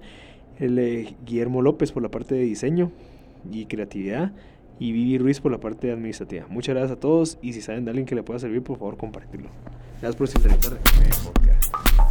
el, 0.59 0.77
eh, 0.77 1.15
Guillermo 1.25 1.63
López 1.63 1.91
por 1.91 2.03
la 2.03 2.09
parte 2.09 2.35
de 2.35 2.41
diseño 2.41 2.91
y 3.51 3.65
creatividad 3.65 4.33
y 4.77 4.91
Vivi 4.91 5.17
Ruiz 5.17 5.41
por 5.41 5.51
la 5.51 5.57
parte 5.57 5.91
administrativa. 5.91 6.45
Muchas 6.47 6.75
gracias 6.75 6.95
a 6.95 6.99
todos 6.99 7.39
y 7.41 7.53
si 7.53 7.61
saben 7.61 7.85
de 7.85 7.89
alguien 7.89 8.05
que 8.05 8.13
le 8.13 8.21
pueda 8.21 8.39
servir, 8.39 8.61
por 8.61 8.77
favor, 8.77 8.97
compartirlo. 8.97 9.49
Gracias 9.99 10.15
por 10.15 10.27
sintonizar 10.27 10.73
M 10.73 11.09
Podcast. 11.23 12.02